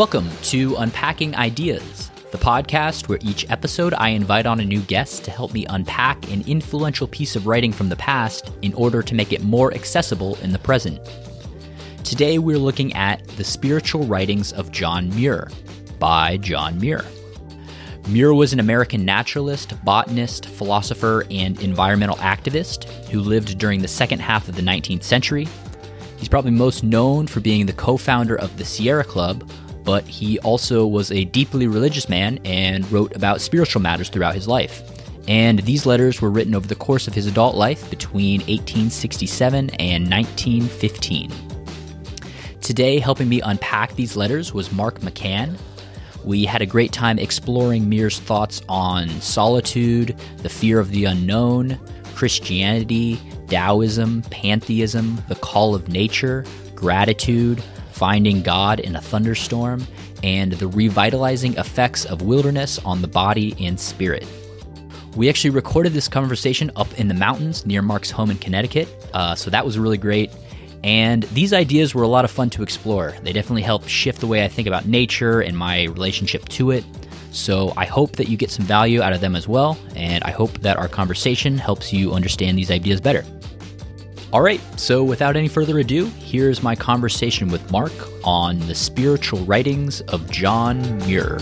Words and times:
Welcome 0.00 0.30
to 0.44 0.76
Unpacking 0.76 1.36
Ideas, 1.36 2.10
the 2.32 2.38
podcast 2.38 3.06
where 3.06 3.18
each 3.20 3.50
episode 3.50 3.92
I 3.92 4.08
invite 4.08 4.46
on 4.46 4.58
a 4.58 4.64
new 4.64 4.80
guest 4.80 5.24
to 5.24 5.30
help 5.30 5.52
me 5.52 5.66
unpack 5.68 6.26
an 6.32 6.42
influential 6.46 7.06
piece 7.06 7.36
of 7.36 7.46
writing 7.46 7.70
from 7.70 7.90
the 7.90 7.96
past 7.96 8.50
in 8.62 8.72
order 8.72 9.02
to 9.02 9.14
make 9.14 9.34
it 9.34 9.42
more 9.42 9.74
accessible 9.74 10.36
in 10.36 10.52
the 10.52 10.58
present. 10.58 11.06
Today 12.02 12.38
we're 12.38 12.56
looking 12.56 12.94
at 12.94 13.28
The 13.36 13.44
Spiritual 13.44 14.04
Writings 14.04 14.54
of 14.54 14.72
John 14.72 15.14
Muir 15.14 15.50
by 15.98 16.38
John 16.38 16.80
Muir. 16.80 17.04
Muir 18.08 18.32
was 18.32 18.54
an 18.54 18.60
American 18.60 19.04
naturalist, 19.04 19.74
botanist, 19.84 20.46
philosopher, 20.46 21.26
and 21.30 21.60
environmental 21.60 22.16
activist 22.16 22.84
who 23.10 23.20
lived 23.20 23.58
during 23.58 23.82
the 23.82 23.86
second 23.86 24.20
half 24.20 24.48
of 24.48 24.56
the 24.56 24.62
19th 24.62 25.02
century. 25.02 25.46
He's 26.16 26.30
probably 26.30 26.52
most 26.52 26.82
known 26.82 27.26
for 27.26 27.40
being 27.40 27.66
the 27.66 27.74
co 27.74 27.98
founder 27.98 28.36
of 28.36 28.56
the 28.56 28.64
Sierra 28.64 29.04
Club, 29.04 29.46
but 29.84 30.06
he 30.06 30.38
also 30.40 30.86
was 30.86 31.10
a 31.10 31.24
deeply 31.24 31.66
religious 31.66 32.08
man 32.08 32.38
and 32.44 32.90
wrote 32.90 33.14
about 33.14 33.40
spiritual 33.40 33.82
matters 33.82 34.08
throughout 34.08 34.34
his 34.34 34.48
life. 34.48 34.82
And 35.28 35.60
these 35.60 35.86
letters 35.86 36.20
were 36.20 36.30
written 36.30 36.54
over 36.54 36.66
the 36.66 36.74
course 36.74 37.06
of 37.06 37.14
his 37.14 37.26
adult 37.26 37.54
life 37.54 37.88
between 37.90 38.40
1867 38.40 39.70
and 39.70 40.10
1915. 40.10 41.30
Today, 42.60 42.98
helping 42.98 43.28
me 43.28 43.40
unpack 43.40 43.94
these 43.94 44.16
letters 44.16 44.52
was 44.52 44.72
Mark 44.72 45.00
McCann. 45.00 45.56
We 46.24 46.44
had 46.44 46.62
a 46.62 46.66
great 46.66 46.92
time 46.92 47.18
exploring 47.18 47.88
Muir's 47.88 48.20
thoughts 48.20 48.60
on 48.68 49.08
solitude, 49.20 50.16
the 50.38 50.48
fear 50.48 50.78
of 50.78 50.90
the 50.90 51.06
unknown, 51.06 51.78
Christianity, 52.14 53.18
Taoism, 53.48 54.22
pantheism, 54.30 55.22
the 55.28 55.34
call 55.36 55.74
of 55.74 55.88
nature, 55.88 56.44
gratitude, 56.74 57.62
finding 58.00 58.40
God 58.40 58.80
in 58.80 58.96
a 58.96 59.00
thunderstorm, 59.00 59.86
and 60.22 60.52
the 60.54 60.66
revitalizing 60.68 61.54
effects 61.58 62.06
of 62.06 62.22
wilderness 62.22 62.78
on 62.78 63.02
the 63.02 63.08
body 63.08 63.54
and 63.60 63.78
spirit. 63.78 64.26
We 65.16 65.28
actually 65.28 65.50
recorded 65.50 65.92
this 65.92 66.08
conversation 66.08 66.70
up 66.76 66.98
in 66.98 67.08
the 67.08 67.14
mountains 67.14 67.66
near 67.66 67.82
Mark's 67.82 68.10
home 68.10 68.30
in 68.30 68.38
Connecticut, 68.38 68.88
uh, 69.12 69.34
so 69.34 69.50
that 69.50 69.66
was 69.66 69.78
really 69.78 69.98
great. 69.98 70.30
And 70.82 71.24
these 71.24 71.52
ideas 71.52 71.94
were 71.94 72.04
a 72.04 72.08
lot 72.08 72.24
of 72.24 72.30
fun 72.30 72.48
to 72.50 72.62
explore. 72.62 73.14
They 73.22 73.34
definitely 73.34 73.60
helped 73.60 73.86
shift 73.86 74.20
the 74.20 74.26
way 74.26 74.42
I 74.46 74.48
think 74.48 74.66
about 74.66 74.86
nature 74.86 75.42
and 75.42 75.54
my 75.54 75.84
relationship 75.84 76.48
to 76.50 76.70
it. 76.70 76.86
So 77.32 77.74
I 77.76 77.84
hope 77.84 78.12
that 78.12 78.28
you 78.28 78.38
get 78.38 78.50
some 78.50 78.64
value 78.64 79.02
out 79.02 79.12
of 79.12 79.20
them 79.20 79.36
as 79.36 79.46
well, 79.46 79.76
and 79.94 80.24
I 80.24 80.30
hope 80.30 80.52
that 80.60 80.78
our 80.78 80.88
conversation 80.88 81.58
helps 81.58 81.92
you 81.92 82.14
understand 82.14 82.56
these 82.56 82.70
ideas 82.70 82.98
better. 82.98 83.26
All 84.32 84.42
right, 84.42 84.60
so 84.78 85.02
without 85.02 85.34
any 85.36 85.48
further 85.48 85.78
ado, 85.80 86.06
here's 86.20 86.62
my 86.62 86.76
conversation 86.76 87.48
with 87.48 87.68
Mark 87.72 87.92
on 88.22 88.60
the 88.68 88.74
spiritual 88.76 89.40
writings 89.44 90.02
of 90.02 90.30
John 90.30 90.98
Muir. 90.98 91.38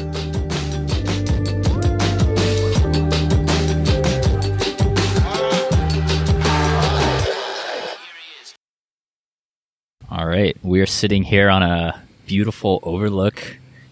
All 10.11 10.27
right, 10.27 10.57
we're 10.63 10.87
sitting 10.87 11.23
here 11.23 11.51
on 11.51 11.63
a 11.63 12.01
beautiful 12.27 12.81
overlook 12.83 13.41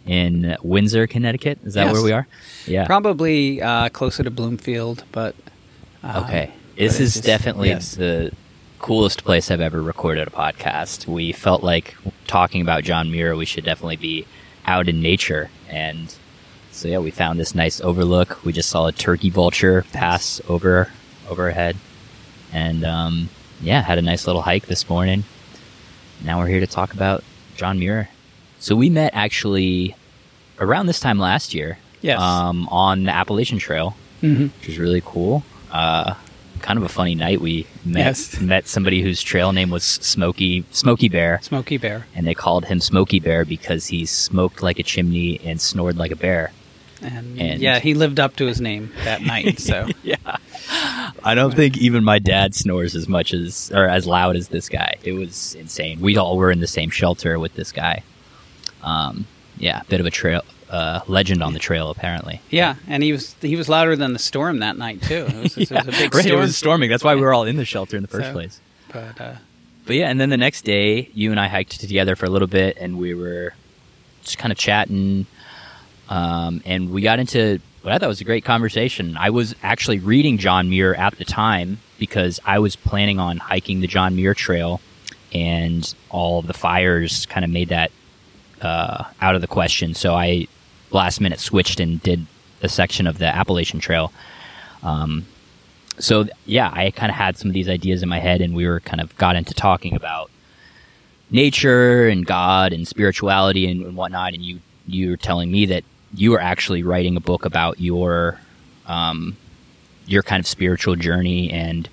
in 0.06 0.56
Windsor, 0.62 1.06
Connecticut. 1.06 1.58
Is 1.64 1.74
that 1.74 1.86
Yes. 1.86 1.92
where 1.92 2.02
we 2.02 2.12
are? 2.12 2.26
Yeah. 2.66 2.86
Probably 2.86 3.60
uh, 3.60 3.88
closer 3.90 4.22
to 4.22 4.30
Bloomfield, 4.30 5.04
but 5.12 5.34
um, 6.02 6.24
Okay. 6.24 6.50
This 6.76 7.00
is 7.00 7.14
just- 7.14 7.24
definitely 7.26 7.68
yes. 7.70 7.94
the 7.94 8.32
coolest 8.78 9.24
place 9.24 9.50
I've 9.50 9.60
ever 9.60 9.82
recorded 9.82 10.28
a 10.28 10.30
podcast. 10.30 11.06
We 11.06 11.32
felt 11.32 11.62
like 11.62 11.96
talking 12.26 12.60
about 12.62 12.84
John 12.84 13.10
Muir, 13.10 13.36
we 13.36 13.44
should 13.46 13.64
definitely 13.64 13.96
be 13.96 14.26
out 14.66 14.88
in 14.88 15.00
nature. 15.00 15.50
And 15.68 16.14
so, 16.72 16.88
yeah, 16.88 16.98
we 16.98 17.10
found 17.10 17.40
this 17.40 17.54
nice 17.54 17.80
overlook. 17.80 18.44
We 18.44 18.52
just 18.52 18.68
saw 18.70 18.86
a 18.86 18.92
turkey 18.92 19.30
vulture 19.30 19.84
pass 19.92 20.40
over 20.48 20.90
overhead. 21.28 21.76
And, 22.52 22.84
um, 22.84 23.28
yeah, 23.60 23.82
had 23.82 23.98
a 23.98 24.02
nice 24.02 24.26
little 24.26 24.42
hike 24.42 24.66
this 24.66 24.88
morning. 24.88 25.24
Now 26.22 26.38
we're 26.38 26.46
here 26.46 26.60
to 26.60 26.66
talk 26.66 26.92
about 26.94 27.24
John 27.56 27.78
Muir. 27.78 28.08
So 28.60 28.76
we 28.76 28.90
met 28.90 29.12
actually 29.14 29.96
around 30.58 30.86
this 30.86 31.00
time 31.00 31.18
last 31.18 31.54
year. 31.54 31.78
Yes. 32.02 32.20
Um, 32.20 32.68
on 32.68 33.04
the 33.04 33.14
Appalachian 33.14 33.58
Trail 33.58 33.96
Mhm. 34.22 34.50
which 34.58 34.68
was 34.68 34.78
really 34.78 35.02
cool. 35.04 35.44
Uh, 35.70 36.14
kind 36.60 36.78
of 36.78 36.84
a 36.84 36.88
funny 36.88 37.14
night. 37.14 37.40
We 37.40 37.66
met 37.84 38.04
Yes. 38.06 38.40
met 38.40 38.66
somebody 38.66 39.02
whose 39.02 39.22
trail 39.22 39.52
name 39.52 39.70
was 39.70 39.84
Smoky 39.84 40.64
Smoky 40.70 41.08
Bear, 41.08 41.40
Smoky 41.42 41.78
Bear, 41.78 42.06
and 42.14 42.26
they 42.26 42.34
called 42.34 42.64
him 42.66 42.80
Smoky 42.80 43.20
Bear 43.20 43.44
because 43.44 43.86
he 43.86 44.06
smoked 44.06 44.62
like 44.62 44.78
a 44.78 44.82
chimney 44.82 45.40
and 45.44 45.60
snored 45.60 45.96
like 45.96 46.10
a 46.10 46.16
bear. 46.16 46.52
and, 47.02 47.40
And- 47.40 47.60
yeah, 47.60 47.78
he 47.78 47.94
lived 47.94 48.18
up 48.20 48.36
to 48.36 48.46
his 48.46 48.60
name 48.60 48.90
that 49.04 49.22
night. 49.34 49.58
So 49.60 49.86
Yeah, 50.02 50.16
I 51.22 51.34
don't 51.34 51.54
think 51.54 51.76
even 51.78 52.02
my 52.04 52.18
dad 52.18 52.54
snores 52.54 52.94
as 52.94 53.06
much 53.08 53.32
as 53.34 53.70
or 53.74 53.86
as 53.88 54.06
loud 54.06 54.36
as 54.36 54.48
this 54.48 54.68
guy. 54.68 54.94
It 55.04 55.12
was 55.12 55.54
insane. 55.54 56.00
We 56.00 56.16
all 56.16 56.36
were 56.36 56.50
in 56.50 56.60
the 56.60 56.66
same 56.66 56.90
shelter 56.90 57.38
with 57.38 57.54
this 57.54 57.70
guy. 57.72 58.02
Um, 58.82 59.26
yeah, 59.58 59.82
bit 59.88 60.00
of 60.00 60.06
a 60.06 60.10
trail 60.10 60.42
uh, 60.70 61.00
legend 61.06 61.42
on 61.42 61.52
the 61.52 61.58
trail 61.58 61.90
apparently. 61.90 62.40
yeah, 62.50 62.74
and 62.88 63.02
he 63.02 63.12
was 63.12 63.34
he 63.40 63.56
was 63.56 63.68
louder 63.68 63.94
than 63.96 64.12
the 64.12 64.18
storm 64.18 64.58
that 64.60 64.76
night 64.76 65.00
too. 65.02 65.26
It 65.28 65.34
was, 65.42 65.56
it 65.58 65.70
was 65.70 65.86
a 65.88 65.90
big 65.92 66.14
right, 66.14 66.24
storm. 66.24 66.38
it 66.38 66.40
was 66.40 66.56
storming. 66.56 66.90
That's 66.90 67.04
why 67.04 67.14
we 67.14 67.20
were 67.20 67.32
all 67.34 67.44
in 67.44 67.56
the 67.56 67.64
shelter 67.64 67.96
in 67.96 68.02
the 68.02 68.08
first 68.08 68.26
So- 68.26 68.32
place. 68.32 68.60
But 68.92 69.20
uh, 69.20 69.34
But 69.86 69.96
yeah, 69.96 70.08
and 70.08 70.20
then 70.20 70.30
the 70.30 70.36
next 70.36 70.64
day, 70.64 71.10
you 71.14 71.30
and 71.30 71.38
I 71.40 71.48
hiked 71.48 71.80
together 71.80 72.16
for 72.16 72.26
a 72.26 72.30
little 72.30 72.48
bit, 72.48 72.76
and 72.80 72.98
we 72.98 73.14
were 73.14 73.52
just 74.24 74.38
kind 74.38 74.50
of 74.52 74.58
chatting, 74.58 75.26
um, 76.08 76.62
and 76.64 76.90
we 76.90 77.02
got 77.02 77.18
into 77.18 77.60
what 77.82 77.92
I 77.94 77.98
thought 77.98 78.08
was 78.08 78.20
a 78.20 78.24
great 78.24 78.44
conversation. 78.44 79.16
I 79.16 79.30
was 79.30 79.54
actually 79.62 79.98
reading 80.00 80.38
John 80.38 80.68
Muir 80.68 80.94
at 80.94 81.16
the 81.18 81.24
time 81.24 81.78
because 81.98 82.40
I 82.44 82.58
was 82.58 82.74
planning 82.76 83.18
on 83.20 83.38
hiking 83.38 83.80
the 83.80 83.86
John 83.86 84.16
Muir 84.16 84.34
Trail, 84.34 84.80
and 85.32 85.92
all 86.10 86.38
of 86.40 86.46
the 86.46 86.54
fires 86.54 87.26
kind 87.26 87.44
of 87.44 87.50
made 87.50 87.68
that 87.68 87.90
uh, 88.62 89.04
out 89.20 89.34
of 89.34 89.40
the 89.40 89.46
question. 89.46 89.94
So 89.94 90.14
I 90.14 90.48
last 90.90 91.20
minute 91.20 91.40
switched 91.40 91.80
and 91.80 92.02
did 92.02 92.26
a 92.62 92.68
section 92.68 93.06
of 93.06 93.18
the 93.18 93.26
Appalachian 93.26 93.80
Trail. 93.80 94.12
Um, 94.82 95.26
so 95.98 96.26
yeah, 96.44 96.70
I 96.72 96.90
kind 96.90 97.10
of 97.10 97.16
had 97.16 97.36
some 97.36 97.50
of 97.50 97.54
these 97.54 97.68
ideas 97.68 98.02
in 98.02 98.08
my 98.08 98.18
head, 98.18 98.40
and 98.40 98.54
we 98.54 98.66
were 98.66 98.80
kind 98.80 99.00
of 99.00 99.16
got 99.16 99.36
into 99.36 99.54
talking 99.54 99.94
about 99.94 100.30
nature 101.30 102.08
and 102.08 102.24
God 102.24 102.72
and 102.72 102.86
spirituality 102.86 103.70
and, 103.70 103.82
and 103.82 103.96
whatnot. 103.96 104.34
And 104.34 104.42
you 104.42 104.60
you 104.86 105.10
were 105.10 105.16
telling 105.16 105.50
me 105.50 105.66
that 105.66 105.84
you 106.14 106.30
were 106.30 106.40
actually 106.40 106.82
writing 106.82 107.16
a 107.16 107.20
book 107.20 107.44
about 107.44 107.80
your 107.80 108.40
um, 108.86 109.36
your 110.06 110.22
kind 110.22 110.40
of 110.40 110.46
spiritual 110.46 110.96
journey 110.96 111.50
and 111.50 111.88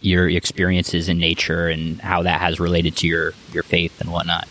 your 0.00 0.28
experiences 0.28 1.08
in 1.08 1.18
nature 1.18 1.68
and 1.68 2.00
how 2.00 2.22
that 2.22 2.40
has 2.40 2.60
related 2.60 2.96
to 2.96 3.06
your 3.06 3.34
your 3.52 3.62
faith 3.62 4.00
and 4.00 4.10
whatnot. 4.12 4.48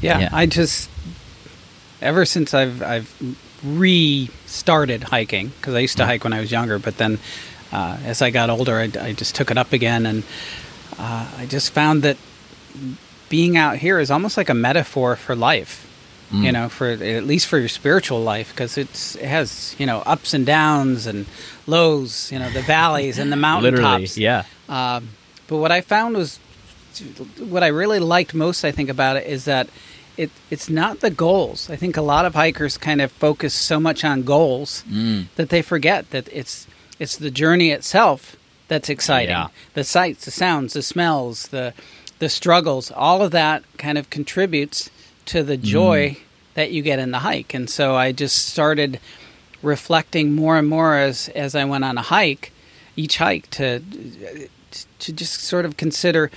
Yeah, 0.00 0.18
Yeah. 0.20 0.28
I 0.32 0.46
just 0.46 0.88
ever 2.02 2.24
since 2.24 2.54
I've 2.54 2.82
I've 2.82 3.08
restarted 3.64 5.04
hiking 5.04 5.48
because 5.48 5.74
I 5.74 5.80
used 5.80 5.96
to 5.98 6.06
hike 6.06 6.24
when 6.24 6.32
I 6.32 6.40
was 6.40 6.50
younger, 6.52 6.78
but 6.78 6.96
then 6.98 7.18
uh, 7.72 7.96
as 8.04 8.22
I 8.22 8.30
got 8.30 8.50
older, 8.50 8.78
I, 8.78 8.90
I 9.00 9.12
just 9.12 9.34
took 9.34 9.50
it 9.50 9.58
up 9.58 9.72
again, 9.72 10.06
and 10.06 10.22
uh, 10.98 11.28
I 11.38 11.46
just 11.46 11.72
found 11.72 12.02
that 12.02 12.16
being 13.28 13.56
out 13.56 13.78
here 13.78 13.98
is 13.98 14.10
almost 14.10 14.36
like 14.36 14.48
a 14.48 14.54
metaphor 14.54 15.16
for 15.16 15.34
life. 15.34 15.80
You 16.32 16.50
know, 16.50 16.68
for 16.68 16.88
at 16.88 17.24
least 17.24 17.46
for 17.46 17.58
your 17.60 17.68
spiritual 17.68 18.20
life, 18.20 18.50
because 18.50 18.76
it's 18.76 19.14
it 19.14 19.26
has 19.26 19.76
you 19.78 19.86
know 19.86 20.00
ups 20.04 20.34
and 20.34 20.44
downs 20.44 21.06
and 21.06 21.26
lows, 21.68 22.32
you 22.32 22.40
know 22.40 22.50
the 22.50 22.62
valleys 22.62 23.18
and 23.20 23.30
the 23.30 23.36
Literally, 23.60 23.82
mountaintops. 23.82 24.18
yeah. 24.18 24.42
Um, 24.68 25.10
but 25.46 25.58
what 25.58 25.70
I 25.70 25.80
found 25.80 26.16
was 26.16 26.40
what 27.38 27.62
I 27.62 27.68
really 27.68 27.98
liked 28.00 28.34
most. 28.34 28.64
I 28.64 28.70
think 28.72 28.88
about 28.90 29.16
it 29.16 29.26
is 29.26 29.44
that 29.44 29.68
it 30.16 30.30
it's 30.50 30.68
not 30.70 31.00
the 31.00 31.10
goals. 31.10 31.68
I 31.70 31.76
think 31.76 31.96
a 31.96 32.02
lot 32.02 32.24
of 32.24 32.34
hikers 32.34 32.78
kind 32.78 33.00
of 33.00 33.10
focus 33.12 33.52
so 33.54 33.80
much 33.80 34.04
on 34.04 34.22
goals 34.22 34.84
Mm. 34.90 35.26
that 35.36 35.48
they 35.48 35.62
forget 35.62 36.10
that 36.10 36.28
it's 36.32 36.66
it's 36.98 37.16
the 37.16 37.30
journey 37.30 37.70
itself 37.70 38.36
that's 38.68 38.88
exciting. 38.88 39.30
Yeah. 39.36 39.48
The 39.74 39.84
sights, 39.84 40.24
the 40.24 40.30
sounds, 40.30 40.72
the 40.74 40.82
smells, 40.82 41.48
the 41.48 41.72
the 42.20 42.28
struggles, 42.28 42.90
all 42.92 43.22
of 43.22 43.32
that 43.32 43.62
kind 43.76 43.98
of 43.98 44.08
contributes 44.10 44.88
to 45.26 45.42
the 45.42 45.56
joy 45.56 46.16
that 46.54 46.70
you 46.70 46.80
get 46.82 46.98
in 47.00 47.10
the 47.10 47.18
hike. 47.18 47.52
And 47.52 47.68
so 47.68 47.96
I 47.96 48.12
just 48.12 48.46
started 48.46 49.00
reflecting 49.62 50.32
more 50.32 50.56
and 50.58 50.68
more 50.68 50.96
as 50.96 51.28
as 51.34 51.54
I 51.56 51.64
went 51.64 51.84
on 51.84 51.98
a 51.98 52.02
hike, 52.02 52.52
each 52.96 53.18
hike 53.18 53.50
to 53.50 53.80
to 55.00 55.12
just 55.12 55.40
sort 55.40 55.64
of 55.64 55.76
consider 55.76 56.30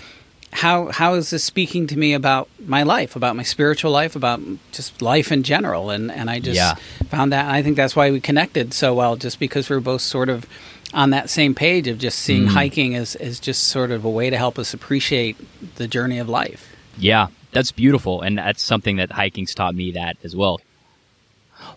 how 0.54 0.88
how 0.92 1.14
is 1.16 1.30
this 1.30 1.44
speaking 1.44 1.88
to 1.88 1.98
me 1.98 2.14
about 2.14 2.50
my 2.66 2.84
life, 2.84 3.16
about 3.16 3.36
my 3.36 3.44
spiritual 3.44 3.92
life, 3.92 4.16
about 4.16 4.42
just 4.72 5.02
life 5.02 5.32
in 5.32 5.44
general, 5.44 5.90
and 5.90 6.12
and 6.12 6.30
I 6.30 6.40
just 6.40 6.56
Yeah. 6.56 6.76
found 7.10 7.32
that 7.34 7.46
I 7.50 7.62
think 7.62 7.76
that's 7.76 7.96
why 7.96 8.10
we 8.12 8.20
connected 8.20 8.74
so 8.74 8.94
well, 8.94 9.16
just 9.16 9.40
because 9.40 9.70
we're 9.70 9.80
both 9.80 10.02
sort 10.02 10.30
of 10.30 10.46
on 10.94 11.10
that 11.10 11.30
same 11.30 11.54
page 11.54 11.88
of 11.88 11.98
just 12.00 12.18
seeing 12.20 12.44
Mm. 12.46 12.50
hiking 12.54 12.96
as 12.96 13.16
as 13.16 13.40
just 13.40 13.66
sort 13.66 13.92
of 13.92 14.06
a 14.06 14.10
way 14.10 14.30
to 14.30 14.38
help 14.38 14.58
us 14.58 14.74
appreciate 14.74 15.36
the 15.76 15.88
journey 15.88 16.18
of 16.18 16.30
life. 16.30 16.74
Yeah, 16.98 17.28
that's 17.52 17.72
beautiful, 17.72 18.22
and 18.22 18.38
that's 18.38 18.64
something 18.64 18.96
that 18.98 19.12
hiking's 19.12 19.54
taught 19.54 19.76
me 19.76 19.92
that 19.92 20.18
as 20.24 20.36
well. 20.36 20.62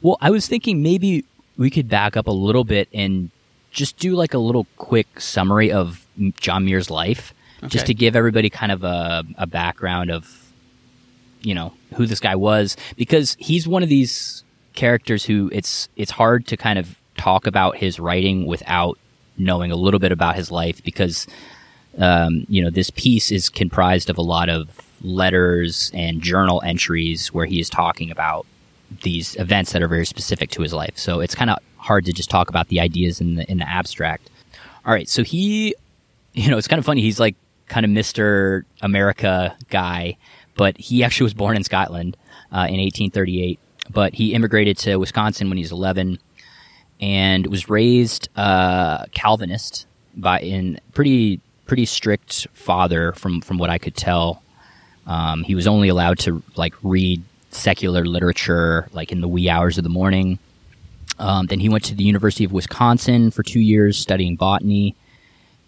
Well, 0.03 0.17
I 0.21 0.31
was 0.31 0.47
thinking 0.47 0.83
maybe 0.83 1.25
we 1.57 1.71
could 1.71 1.89
back 1.89 2.17
up 2.17 2.27
a 2.27 2.31
little 2.33 2.65
bit 2.65 2.89
and 2.95 3.31
just 3.73 3.99
do 3.99 4.15
like 4.15 4.33
a 4.35 4.39
little 4.39 4.67
quick 4.79 5.21
summary 5.21 5.71
of 5.73 6.07
John 6.41 6.65
Muir's 6.65 6.91
life, 6.91 7.35
okay. 7.63 7.69
just 7.69 7.87
to 7.87 7.95
give 7.95 8.17
everybody 8.17 8.51
kind 8.51 8.73
of 8.73 8.85
a, 8.85 9.25
a 9.37 9.47
background 9.47 10.11
of, 10.11 10.53
you 11.43 11.55
know, 11.55 11.73
who 11.95 12.07
this 12.07 12.21
guy 12.21 12.37
was, 12.37 12.77
because 12.97 13.37
he's 13.39 13.67
one 13.67 13.83
of 13.83 13.89
these 13.89 14.45
characters 14.75 15.25
who 15.25 15.51
it's 15.53 15.89
it's 15.97 16.11
hard 16.11 16.47
to 16.47 16.57
kind 16.57 16.79
of 16.79 16.97
talk 17.17 17.47
about 17.47 17.77
his 17.77 17.99
writing 17.99 18.47
without 18.47 18.99
knowing 19.37 19.71
a 19.71 19.77
little 19.77 20.01
bit 20.01 20.13
about 20.13 20.37
his 20.37 20.51
life, 20.51 20.83
because 20.85 21.27
um, 21.99 22.47
you 22.49 22.63
know 22.63 22.71
this 22.71 22.91
piece 22.91 23.31
is 23.31 23.49
comprised 23.49 24.11
of 24.11 24.19
a 24.19 24.23
lot 24.23 24.49
of 24.49 24.69
letters 25.03 25.91
and 25.95 26.21
journal 26.21 26.63
entries 26.65 27.33
where 27.33 27.47
he 27.47 27.61
is 27.61 27.71
talking 27.71 28.11
about 28.11 28.47
these 29.03 29.37
events 29.37 29.73
that 29.73 29.83
are 29.83 29.89
very 29.89 30.05
specific 30.05 30.51
to 30.51 30.63
his 30.63 30.73
life. 30.73 30.97
So 30.97 31.21
it's 31.21 31.35
kind 31.35 31.51
of 31.51 31.59
hard 31.77 32.05
to 32.07 32.13
just 32.13 32.29
talk 32.29 32.49
about 32.49 32.69
the 32.69 32.81
ideas 32.81 33.21
in 33.21 33.37
the 33.37 33.51
in 33.51 33.59
the 33.59 33.69
abstract. 33.69 34.31
All 34.85 34.93
right, 34.93 35.09
so 35.09 35.23
he, 35.23 35.75
you 36.35 36.51
know, 36.51 36.59
it's 36.59 36.69
kind 36.69 36.79
of 36.79 36.87
funny. 36.87 37.01
He's 37.01 37.21
like 37.21 37.37
kind 37.71 37.87
of 37.87 37.91
Mister 37.91 38.67
America 38.83 39.57
guy, 39.71 40.19
but 40.57 40.77
he 40.77 41.03
actually 41.03 41.25
was 41.25 41.35
born 41.35 41.57
in 41.57 41.65
Scotland 41.65 42.17
uh, 42.53 42.67
in 42.69 42.79
1838. 42.79 43.59
But 43.89 44.15
he 44.15 44.35
immigrated 44.35 44.77
to 44.79 44.97
Wisconsin 44.97 45.49
when 45.49 45.57
he 45.57 45.63
was 45.63 45.73
11, 45.73 46.19
and 47.01 47.47
was 47.47 47.71
raised 47.71 48.29
uh, 48.37 49.07
Calvinist 49.13 49.87
by 50.15 50.41
in 50.41 50.81
pretty 50.93 51.41
pretty 51.65 51.87
strict 51.87 52.49
father 52.53 53.13
from 53.13 53.41
from 53.41 53.57
what 53.57 53.71
I 53.71 53.79
could 53.79 53.97
tell. 53.97 54.43
Um, 55.07 55.45
he 55.45 55.55
was 55.55 55.67
only 55.67 55.89
allowed 55.89 56.19
to 56.21 56.43
like 56.57 56.75
read 56.83 57.23
secular 57.53 58.05
literature 58.05 58.89
like 58.93 59.11
in 59.11 59.21
the 59.21 59.29
wee 59.29 59.49
hours 59.49 59.79
of 59.79 59.85
the 59.85 59.91
morning. 59.91 60.39
Um, 61.19 61.47
then 61.47 61.61
he 61.61 61.69
went 61.69 61.85
to 61.85 61.95
the 61.95 62.05
University 62.05 62.45
of 62.45 62.53
Wisconsin 62.53 63.31
for 63.31 63.43
two 63.43 63.61
years 63.61 63.99
studying 63.99 64.37
botany 64.37 64.97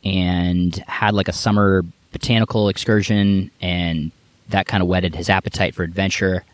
and 0.05 0.75
had 0.87 1.15
like 1.15 1.29
a 1.29 1.33
summer 1.33 1.85
botanical 2.13 2.69
excursion, 2.69 3.51
and 3.61 4.11
that 4.49 4.67
kind 4.67 4.83
of 4.83 4.89
whetted 4.89 5.15
his 5.15 5.31
appetite 5.31 5.75
for 5.75 5.83
adventure. 5.83 6.45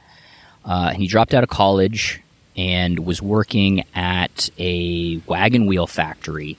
Uh, 0.65 0.91
and 0.93 0.99
he 0.99 1.07
dropped 1.07 1.35
out 1.35 1.43
of 1.43 1.49
college 1.49 2.21
and 2.57 3.01
was 3.01 3.23
working 3.23 3.85
at 3.95 4.51
a 4.59 5.21
wagon 5.27 5.67
wheel 5.67 5.87
factory 5.87 6.57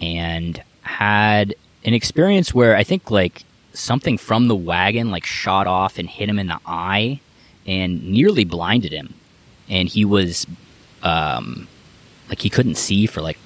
and 0.00 0.62
had 0.82 1.54
an 1.84 1.92
experience 1.92 2.54
where 2.54 2.76
I 2.76 2.84
think 2.84 3.10
like 3.10 3.44
something 3.72 4.16
from 4.16 4.48
the 4.48 4.56
wagon 4.56 5.10
like 5.10 5.26
shot 5.26 5.66
off 5.66 5.98
and 5.98 6.08
hit 6.08 6.28
him 6.28 6.38
in 6.38 6.46
the 6.46 6.60
eye 6.66 7.20
and 7.66 8.08
nearly 8.08 8.44
blinded 8.44 8.92
him. 8.92 9.14
And 9.68 9.88
he 9.88 10.04
was, 10.04 10.46
um, 11.02 11.68
like 12.28 12.40
he 12.40 12.48
couldn't 12.48 12.76
see 12.76 13.06
for 13.06 13.20
like 13.20 13.38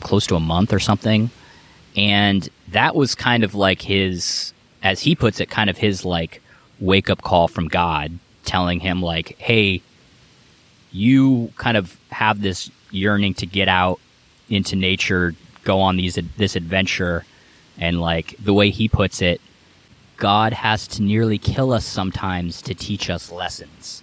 close 0.00 0.26
to 0.28 0.36
a 0.36 0.40
month 0.40 0.72
or 0.72 0.78
something. 0.78 1.30
And 1.96 2.48
that 2.68 2.94
was 2.94 3.14
kind 3.14 3.42
of 3.42 3.54
like 3.54 3.80
his, 3.82 4.52
as 4.82 5.00
he 5.00 5.14
puts 5.14 5.40
it, 5.40 5.48
kind 5.48 5.70
of 5.70 5.78
his 5.78 6.04
like 6.04 6.42
wake 6.78 7.08
up 7.08 7.22
call 7.22 7.48
from 7.48 7.68
God 7.68 8.18
telling 8.44 8.80
him 8.80 9.02
like, 9.02 9.36
Hey, 9.38 9.82
you 10.92 11.52
kind 11.56 11.76
of 11.76 11.98
have 12.10 12.42
this 12.42 12.70
yearning 12.90 13.34
to 13.34 13.46
get 13.46 13.68
out 13.68 13.98
into 14.48 14.76
nature, 14.76 15.34
go 15.64 15.80
on 15.80 15.96
these, 15.96 16.18
this 16.36 16.54
adventure. 16.54 17.24
And 17.78 18.00
like 18.00 18.36
the 18.38 18.54
way 18.54 18.70
he 18.70 18.88
puts 18.88 19.20
it, 19.20 19.40
God 20.16 20.52
has 20.52 20.86
to 20.88 21.02
nearly 21.02 21.38
kill 21.38 21.72
us 21.72 21.84
sometimes 21.84 22.62
to 22.62 22.74
teach 22.74 23.10
us 23.10 23.30
lessons. 23.30 24.02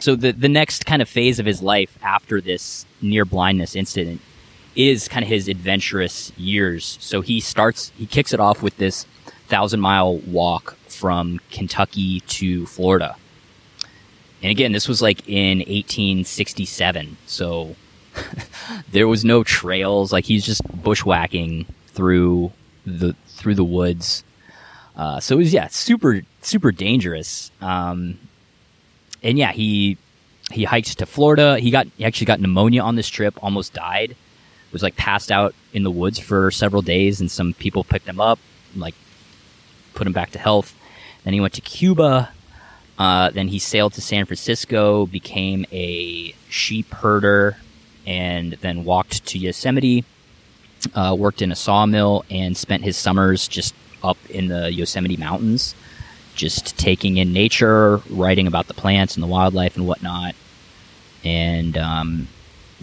So 0.00 0.16
the 0.16 0.32
the 0.32 0.48
next 0.48 0.86
kind 0.86 1.00
of 1.00 1.08
phase 1.08 1.38
of 1.38 1.46
his 1.46 1.62
life 1.62 1.98
after 2.02 2.40
this 2.40 2.84
near 3.00 3.24
blindness 3.24 3.74
incident 3.76 4.20
is 4.76 5.08
kind 5.08 5.22
of 5.22 5.28
his 5.28 5.48
adventurous 5.48 6.32
years. 6.36 6.98
So 7.00 7.20
he 7.20 7.40
starts 7.40 7.92
he 7.96 8.06
kicks 8.06 8.32
it 8.32 8.40
off 8.40 8.62
with 8.62 8.76
this 8.76 9.04
thousand 9.48 9.80
mile 9.80 10.16
walk 10.18 10.76
from 10.88 11.40
Kentucky 11.50 12.20
to 12.20 12.66
Florida. 12.66 13.16
And 14.42 14.50
again, 14.50 14.72
this 14.72 14.88
was 14.88 15.00
like 15.00 15.26
in 15.28 15.58
1867. 15.58 17.16
So 17.26 17.76
there 18.92 19.08
was 19.08 19.24
no 19.24 19.42
trails. 19.42 20.12
Like 20.12 20.24
he's 20.24 20.44
just 20.44 20.62
bushwhacking 20.82 21.66
through 21.88 22.52
the 22.86 23.14
through 23.26 23.54
the 23.54 23.64
woods 23.64 24.24
uh, 24.96 25.20
so 25.20 25.34
it 25.34 25.38
was 25.38 25.52
yeah, 25.52 25.68
super 25.68 26.22
super 26.40 26.70
dangerous. 26.70 27.50
Um, 27.60 28.18
and 29.22 29.38
yeah, 29.38 29.52
he 29.52 29.98
he 30.50 30.64
hiked 30.64 30.98
to 30.98 31.06
Florida. 31.06 31.58
He 31.58 31.70
got 31.70 31.86
he 31.96 32.04
actually 32.04 32.26
got 32.26 32.40
pneumonia 32.40 32.82
on 32.82 32.94
this 32.94 33.08
trip. 33.08 33.34
Almost 33.42 33.74
died. 33.74 34.16
Was 34.74 34.82
like 34.82 34.96
passed 34.96 35.30
out 35.30 35.54
in 35.72 35.84
the 35.84 35.90
woods 35.90 36.18
for 36.18 36.50
several 36.50 36.82
days, 36.82 37.20
and 37.20 37.30
some 37.30 37.54
people 37.54 37.84
picked 37.84 38.06
him 38.06 38.20
up, 38.20 38.38
like 38.74 38.94
put 39.94 40.06
him 40.06 40.12
back 40.12 40.32
to 40.32 40.38
health. 40.38 40.74
Then 41.22 41.32
he 41.32 41.40
went 41.40 41.54
to 41.54 41.60
Cuba. 41.62 42.30
Uh, 42.98 43.30
then 43.30 43.48
he 43.48 43.58
sailed 43.58 43.92
to 43.94 44.00
San 44.00 44.26
Francisco, 44.26 45.06
became 45.06 45.64
a 45.72 46.34
sheep 46.48 46.92
herder, 46.92 47.56
and 48.04 48.54
then 48.60 48.84
walked 48.84 49.24
to 49.26 49.38
Yosemite. 49.38 50.04
Uh, 50.94 51.16
worked 51.18 51.40
in 51.40 51.50
a 51.50 51.56
sawmill 51.56 52.24
and 52.28 52.56
spent 52.56 52.82
his 52.82 52.96
summers 52.96 53.48
just 53.48 53.74
up 54.02 54.18
in 54.28 54.48
the 54.48 54.70
Yosemite 54.72 55.16
Mountains, 55.16 55.74
just 56.34 56.76
taking 56.76 57.16
in 57.16 57.32
nature, 57.32 58.02
writing 58.10 58.46
about 58.46 58.66
the 58.66 58.74
plants 58.74 59.14
and 59.14 59.22
the 59.22 59.28
wildlife 59.28 59.76
and 59.76 59.86
whatnot. 59.86 60.34
And 61.24 61.78
um, 61.78 62.28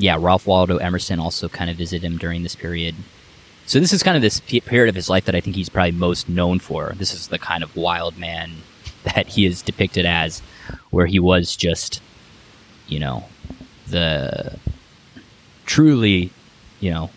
yeah, 0.02 0.18
Ralph 0.20 0.48
Waldo 0.48 0.78
Emerson 0.78 1.20
also 1.20 1.48
kind 1.48 1.70
of 1.70 1.78
visited 1.78 2.04
him 2.04 2.18
during 2.18 2.44
this 2.44 2.56
period. 2.56 2.96
So 3.68 3.80
this 3.80 3.94
is 3.94 4.02
kind 4.02 4.16
of 4.16 4.22
this 4.22 4.40
period 4.40 4.90
of 4.90 4.96
his 4.96 5.10
life 5.10 5.26
that 5.26 5.36
I 5.36 5.40
think 5.40 5.56
he's 5.56 5.70
probably 5.70 5.92
most 5.92 6.28
known 6.28 6.60
for. 6.60 6.94
This 6.98 7.14
is 7.14 7.28
the 7.28 7.40
kind 7.40 7.64
of 7.64 7.76
wild 7.76 8.18
man 8.18 8.52
that 9.04 9.28
he 9.28 9.46
is 9.46 9.62
depicted 9.62 10.06
as, 10.06 10.42
where 10.90 11.06
he 11.06 11.20
was 11.20 11.56
just, 11.56 12.02
you 12.88 13.00
know, 13.00 13.26
the 13.88 14.58
truly, 15.66 16.32
you 16.80 16.92
know, 16.92 17.12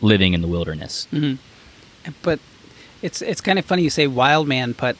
living 0.00 0.34
in 0.34 0.42
the 0.42 0.48
wilderness. 0.48 1.08
Mm-hmm. 1.12 2.10
But 2.22 2.38
it's 3.02 3.22
it's 3.22 3.40
kind 3.40 3.58
of 3.58 3.64
funny 3.64 3.82
you 3.82 3.90
say 3.90 4.06
wild 4.06 4.46
man, 4.46 4.74
but 4.78 4.96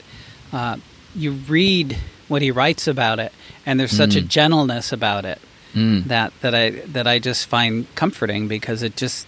uh, 0.53 0.79
you 1.15 1.33
read 1.33 1.99
what 2.29 2.43
he 2.43 2.51
writes 2.51 2.87
about 2.87 3.19
it, 3.19 3.33
and 3.67 3.79
there's 3.79 3.91
such 3.91 4.11
mm. 4.11 4.19
a 4.19 4.21
gentleness 4.23 4.93
about 4.93 5.25
it 5.25 5.41
mm. 5.75 6.05
that 6.05 6.33
that 6.41 6.55
I 6.55 6.71
that 6.71 7.07
I 7.07 7.19
just 7.19 7.47
find 7.47 7.93
comforting 7.95 8.49
because 8.49 8.83
it 8.83 8.97
just 8.97 9.27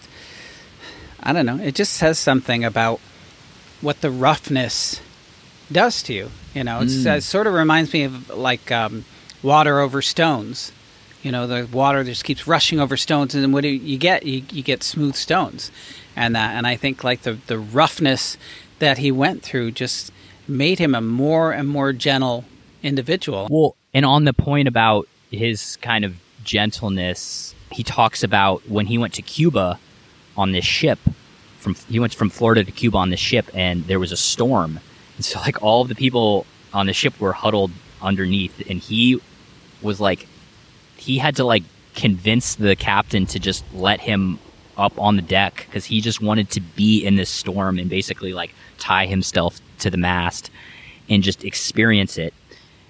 I 1.21 1.33
don't 1.33 1.45
know 1.45 1.59
it 1.59 1.75
just 1.75 1.93
says 1.93 2.19
something 2.19 2.63
about 2.63 2.99
what 3.81 4.01
the 4.01 4.09
roughness 4.11 5.01
does 5.71 6.01
to 6.03 6.13
you. 6.13 6.31
You 6.53 6.63
know, 6.63 6.79
mm. 6.79 7.17
it 7.17 7.23
sort 7.23 7.47
of 7.47 7.53
reminds 7.53 7.93
me 7.93 8.03
of 8.03 8.29
like 8.29 8.71
um, 8.71 9.05
water 9.41 9.79
over 9.79 10.01
stones. 10.01 10.71
You 11.21 11.31
know, 11.31 11.47
the 11.47 11.67
water 11.71 12.03
just 12.03 12.23
keeps 12.23 12.47
rushing 12.47 12.79
over 12.79 12.97
stones, 12.97 13.33
and 13.33 13.53
what 13.53 13.61
do 13.61 13.69
you 13.69 13.97
get? 13.97 14.25
You, 14.25 14.43
you 14.51 14.61
get 14.61 14.83
smooth 14.83 15.15
stones, 15.15 15.71
and 16.15 16.35
that. 16.35 16.55
And 16.55 16.67
I 16.67 16.75
think 16.75 17.03
like 17.03 17.21
the 17.21 17.33
the 17.47 17.59
roughness 17.59 18.37
that 18.79 18.97
he 18.97 19.11
went 19.11 19.41
through 19.41 19.71
just 19.71 20.11
made 20.47 20.79
him 20.79 20.93
a 20.93 21.01
more 21.01 21.51
and 21.51 21.67
more 21.67 21.93
gentle 21.93 22.45
individual. 22.81 23.47
Well, 23.49 23.75
and 23.93 24.05
on 24.05 24.25
the 24.25 24.33
point 24.33 24.67
about 24.67 25.07
his 25.31 25.77
kind 25.77 26.05
of 26.05 26.15
gentleness, 26.43 27.55
he 27.71 27.83
talks 27.83 28.23
about 28.23 28.67
when 28.69 28.85
he 28.87 28.97
went 28.97 29.13
to 29.15 29.21
Cuba 29.21 29.79
on 30.37 30.51
this 30.51 30.65
ship 30.65 30.99
from 31.63 31.75
he 31.89 31.99
went 31.99 32.13
from 32.13 32.29
Florida 32.29 32.63
to 32.63 32.71
Cuba 32.71 32.97
on 32.97 33.09
this 33.09 33.19
ship 33.19 33.49
and 33.53 33.85
there 33.85 33.99
was 33.99 34.11
a 34.11 34.17
storm. 34.17 34.79
And 35.15 35.25
so 35.25 35.39
like 35.39 35.63
all 35.63 35.81
of 35.81 35.87
the 35.87 35.95
people 35.95 36.45
on 36.73 36.85
the 36.85 36.93
ship 36.93 37.19
were 37.19 37.33
huddled 37.33 37.71
underneath 38.01 38.69
and 38.69 38.79
he 38.79 39.19
was 39.81 39.99
like 39.99 40.27
he 40.97 41.17
had 41.17 41.37
to 41.37 41.43
like 41.43 41.63
convince 41.95 42.55
the 42.55 42.75
captain 42.75 43.25
to 43.27 43.39
just 43.39 43.63
let 43.73 44.01
him 44.01 44.39
up 44.77 44.99
on 44.99 45.15
the 45.15 45.21
deck 45.21 45.65
because 45.67 45.85
he 45.85 46.01
just 46.01 46.21
wanted 46.21 46.49
to 46.49 46.59
be 46.59 47.03
in 47.03 47.15
this 47.15 47.29
storm 47.29 47.79
and 47.79 47.89
basically 47.89 48.33
like 48.33 48.53
tie 48.77 49.05
himself 49.05 49.59
to 49.79 49.89
the 49.89 49.97
mast 49.97 50.49
and 51.09 51.23
just 51.23 51.43
experience 51.43 52.17
it. 52.17 52.33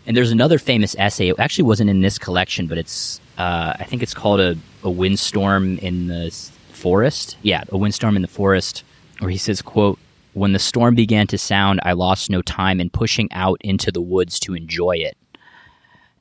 And 0.05 0.15
there's 0.15 0.31
another 0.31 0.57
famous 0.57 0.95
essay. 0.97 1.29
It 1.29 1.39
actually 1.39 1.65
wasn't 1.65 1.89
in 1.89 2.01
this 2.01 2.17
collection, 2.17 2.67
but 2.67 2.77
it's 2.77 3.19
uh, 3.37 3.73
I 3.79 3.83
think 3.85 4.03
it's 4.03 4.13
called 4.13 4.39
a, 4.39 4.57
a 4.83 4.89
windstorm 4.89 5.77
in 5.79 6.07
the 6.07 6.31
forest. 6.71 7.37
Yeah, 7.41 7.63
a 7.69 7.77
windstorm 7.77 8.15
in 8.15 8.21
the 8.21 8.27
forest, 8.27 8.83
where 9.19 9.31
he 9.31 9.37
says, 9.37 9.61
"quote 9.61 9.99
When 10.33 10.53
the 10.53 10.59
storm 10.59 10.95
began 10.95 11.27
to 11.27 11.37
sound, 11.37 11.79
I 11.83 11.93
lost 11.93 12.29
no 12.29 12.41
time 12.41 12.79
in 12.79 12.89
pushing 12.89 13.31
out 13.31 13.59
into 13.61 13.91
the 13.91 14.01
woods 14.01 14.39
to 14.41 14.55
enjoy 14.55 14.97
it. 14.97 15.17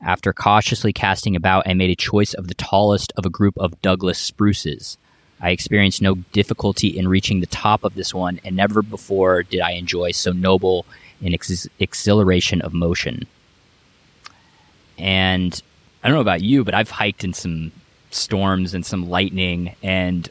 After 0.00 0.32
cautiously 0.32 0.92
casting 0.92 1.36
about, 1.36 1.68
I 1.68 1.74
made 1.74 1.90
a 1.90 1.96
choice 1.96 2.34
of 2.34 2.48
the 2.48 2.54
tallest 2.54 3.12
of 3.16 3.26
a 3.26 3.30
group 3.30 3.56
of 3.58 3.80
Douglas 3.82 4.18
spruces." 4.18 4.96
I 5.42 5.50
experienced 5.50 6.00
no 6.00 6.14
difficulty 6.32 6.96
in 6.96 7.08
reaching 7.08 7.40
the 7.40 7.46
top 7.46 7.82
of 7.82 7.96
this 7.96 8.14
one, 8.14 8.40
and 8.44 8.54
never 8.54 8.80
before 8.80 9.42
did 9.42 9.60
I 9.60 9.72
enjoy 9.72 10.12
so 10.12 10.30
noble 10.30 10.86
an 11.20 11.34
ex- 11.34 11.68
exhilaration 11.80 12.60
of 12.60 12.72
motion. 12.72 13.26
And 14.96 15.60
I 16.02 16.08
don't 16.08 16.16
know 16.16 16.20
about 16.22 16.42
you, 16.42 16.64
but 16.64 16.74
I've 16.74 16.90
hiked 16.90 17.24
in 17.24 17.32
some 17.32 17.72
storms 18.10 18.74
and 18.74 18.84
some 18.84 19.08
lightning. 19.08 19.76
And 19.82 20.28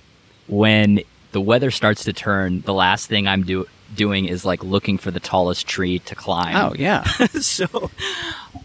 when 0.47 1.01
the 1.31 1.41
weather 1.41 1.71
starts 1.71 2.03
to 2.05 2.13
turn, 2.13 2.61
the 2.61 2.73
last 2.73 3.07
thing 3.07 3.27
I'm 3.27 3.43
do- 3.43 3.67
doing 3.95 4.25
is 4.25 4.45
like 4.45 4.63
looking 4.63 4.97
for 4.97 5.11
the 5.11 5.19
tallest 5.19 5.67
tree 5.67 5.99
to 5.99 6.15
climb. 6.15 6.55
Oh 6.55 6.73
yeah. 6.77 7.03
so, 7.39 7.89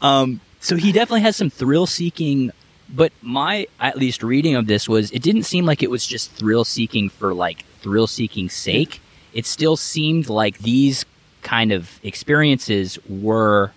um, 0.03 0.41
so 0.61 0.77
he 0.77 0.93
definitely 0.93 1.23
has 1.23 1.37
some 1.37 1.51
thrill 1.51 1.87
seeking. 1.87 2.51
But 2.89 3.13
my 3.21 3.67
at 3.81 3.99
least 3.99 4.23
reading 4.23 4.55
of 4.55 4.69
this 4.69 4.89
was 4.89 5.11
it 5.11 5.23
didn't 5.23 5.43
seem 5.43 5.67
like 5.67 5.83
it 5.83 5.91
was 5.91 6.07
just 6.07 6.31
thrill 6.33 6.65
seeking 6.65 7.09
for 7.09 7.35
like 7.35 7.65
thrill 7.81 8.07
seeking 8.07 8.49
sake. 8.49 9.01
It 9.33 9.45
still 9.45 9.77
seemed 9.77 10.29
like 10.29 10.59
these 10.59 11.05
kind 11.43 11.73
of 11.73 12.01
experiences 12.03 12.99
were 13.09 13.73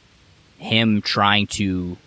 him 0.60 1.02
trying 1.02 1.48
to 1.48 1.98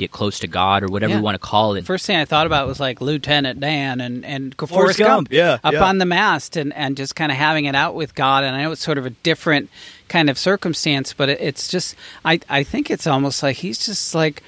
get 0.00 0.10
close 0.10 0.40
to 0.40 0.48
God 0.48 0.82
or 0.82 0.88
whatever 0.88 1.12
Yeah. 1.12 1.18
you 1.18 1.22
want 1.22 1.36
to 1.36 1.38
call 1.38 1.74
it. 1.74 1.84
First 1.84 2.06
thing 2.06 2.16
I 2.16 2.24
thought 2.24 2.46
about 2.46 2.66
was 2.66 2.80
like 2.80 3.00
Lieutenant 3.00 3.60
Dan 3.60 4.00
and 4.00 4.24
and 4.24 4.54
Forrest, 4.56 4.72
Forrest 4.72 4.98
Gump, 4.98 5.28
Gump, 5.28 5.32
yeah, 5.32 5.58
up 5.62 5.74
yeah. 5.74 5.84
on 5.84 5.98
the 5.98 6.06
mast 6.06 6.56
and 6.56 6.72
and 6.72 6.96
just 6.96 7.14
kind 7.14 7.30
of 7.30 7.38
having 7.38 7.66
it 7.66 7.74
out 7.74 7.94
with 7.94 8.14
God. 8.14 8.42
And 8.42 8.56
I 8.56 8.62
know 8.62 8.72
it's 8.72 8.82
sort 8.82 8.98
of 8.98 9.06
a 9.06 9.10
different 9.10 9.70
kind 10.08 10.28
of 10.28 10.36
circumstance, 10.38 11.12
but 11.12 11.28
it, 11.28 11.40
it's 11.40 11.68
just 11.68 11.94
I 12.24 12.40
I 12.48 12.64
think 12.64 12.90
it's 12.90 13.06
almost 13.06 13.42
like 13.42 13.56
he's 13.58 13.78
just 13.84 14.14
like 14.14 14.42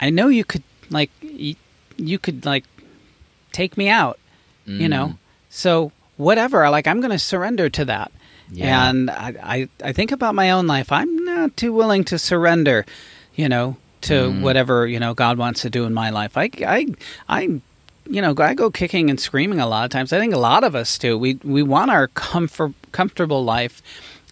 I 0.00 0.10
know 0.10 0.28
you 0.28 0.44
could 0.44 0.62
like 0.90 1.10
you, 1.20 1.56
you 1.96 2.18
could 2.18 2.46
like 2.46 2.64
take 3.52 3.76
me 3.76 3.88
out, 3.88 4.18
you 4.66 4.88
know. 4.88 5.06
Mm. 5.06 5.18
So 5.50 5.92
whatever, 6.16 6.68
like 6.70 6.86
I'm 6.86 7.00
going 7.00 7.10
to 7.12 7.18
surrender 7.18 7.68
to 7.70 7.84
that. 7.86 8.12
Yeah. 8.50 8.88
And 8.90 9.10
I, 9.10 9.34
I 9.42 9.68
I 9.82 9.92
think 9.92 10.12
about 10.12 10.34
my 10.34 10.50
own 10.52 10.66
life. 10.66 10.92
I'm 10.92 11.24
not 11.24 11.56
too 11.56 11.72
willing 11.72 12.04
to 12.04 12.18
surrender, 12.18 12.86
you 13.34 13.48
know, 13.48 13.76
to 14.08 14.14
Mm. 14.14 14.40
whatever 14.42 14.86
you 14.86 14.98
know 15.00 15.14
God 15.14 15.38
wants 15.38 15.62
to 15.62 15.70
do 15.70 15.84
in 15.84 15.92
my 15.94 16.10
life. 16.10 16.36
I 16.36 16.50
I 16.66 16.86
I 17.28 17.40
you 18.08 18.20
know 18.22 18.34
I 18.38 18.54
go 18.54 18.70
kicking 18.70 19.10
and 19.10 19.18
screaming 19.20 19.60
a 19.60 19.66
lot 19.66 19.84
of 19.84 19.90
times. 19.90 20.12
I 20.12 20.18
think 20.18 20.34
a 20.34 20.38
lot 20.38 20.64
of 20.64 20.74
us 20.74 20.98
do. 20.98 21.16
We 21.18 21.38
we 21.44 21.62
want 21.62 21.90
our 21.90 22.08
comfort 22.08 22.72
comfortable 22.92 23.44
life. 23.44 23.82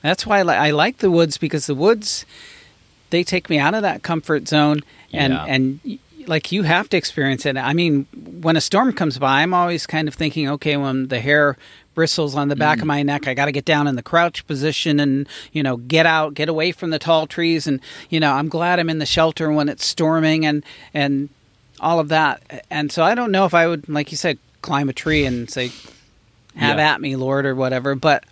That's 0.02 0.26
why 0.26 0.40
I, 0.40 0.42
li- 0.42 0.54
I 0.68 0.70
like 0.70 0.98
the 0.98 1.10
woods 1.10 1.38
because 1.38 1.66
the 1.66 1.74
woods 1.74 2.26
they 3.10 3.22
take 3.24 3.48
me 3.48 3.58
out 3.58 3.74
of 3.74 3.82
that 3.82 4.02
comfort 4.02 4.48
zone 4.48 4.80
and 5.12 5.32
Yeah. 5.32 5.44
and 5.48 5.80
like 6.26 6.52
you 6.52 6.62
have 6.62 6.88
to 6.90 6.96
experience 6.96 7.44
it. 7.46 7.56
I 7.56 7.72
mean, 7.72 8.06
when 8.40 8.56
a 8.56 8.60
storm 8.60 8.92
comes 8.92 9.18
by, 9.18 9.42
I'm 9.42 9.54
always 9.54 9.86
kind 9.86 10.08
of 10.08 10.14
thinking, 10.14 10.48
okay, 10.50 10.76
when 10.76 11.08
the 11.08 11.20
hair 11.20 11.56
bristles 11.94 12.34
on 12.34 12.48
the 12.48 12.56
back 12.56 12.78
Mm. 12.78 12.82
of 12.82 12.86
my 12.88 13.02
neck, 13.02 13.28
I 13.28 13.34
got 13.34 13.44
to 13.44 13.52
get 13.52 13.64
down 13.64 13.86
in 13.86 13.94
the 13.96 14.02
crouch 14.02 14.46
position 14.46 14.98
and 15.00 15.28
you 15.52 15.62
know 15.62 15.76
get 15.76 16.06
out, 16.06 16.34
get 16.34 16.48
away 16.48 16.72
from 16.72 16.90
the 16.90 16.98
tall 16.98 17.26
trees, 17.26 17.66
and 17.66 17.80
you 18.10 18.18
know 18.20 18.32
I'm 18.32 18.48
glad 18.48 18.80
I'm 18.80 18.90
in 18.90 18.98
the 18.98 19.06
shelter 19.06 19.50
when 19.52 19.68
it's 19.68 19.84
storming 19.86 20.44
and 20.44 20.64
and 20.92 21.28
all 21.80 22.00
of 22.00 22.08
that. 22.08 22.64
And 22.70 22.90
so 22.90 23.02
I 23.04 23.14
don't 23.14 23.30
know 23.32 23.44
if 23.44 23.54
I 23.54 23.66
would, 23.66 23.88
like 23.88 24.10
you 24.10 24.16
said, 24.16 24.38
climb 24.62 24.88
a 24.88 24.92
tree 24.92 25.24
and 25.24 25.48
say, 25.50 25.70
"Have 26.56 26.78
Yeah. 26.78 26.92
at 26.94 27.00
me, 27.00 27.14
Lord," 27.16 27.46
or 27.46 27.54
whatever. 27.54 27.94
But 27.94 28.24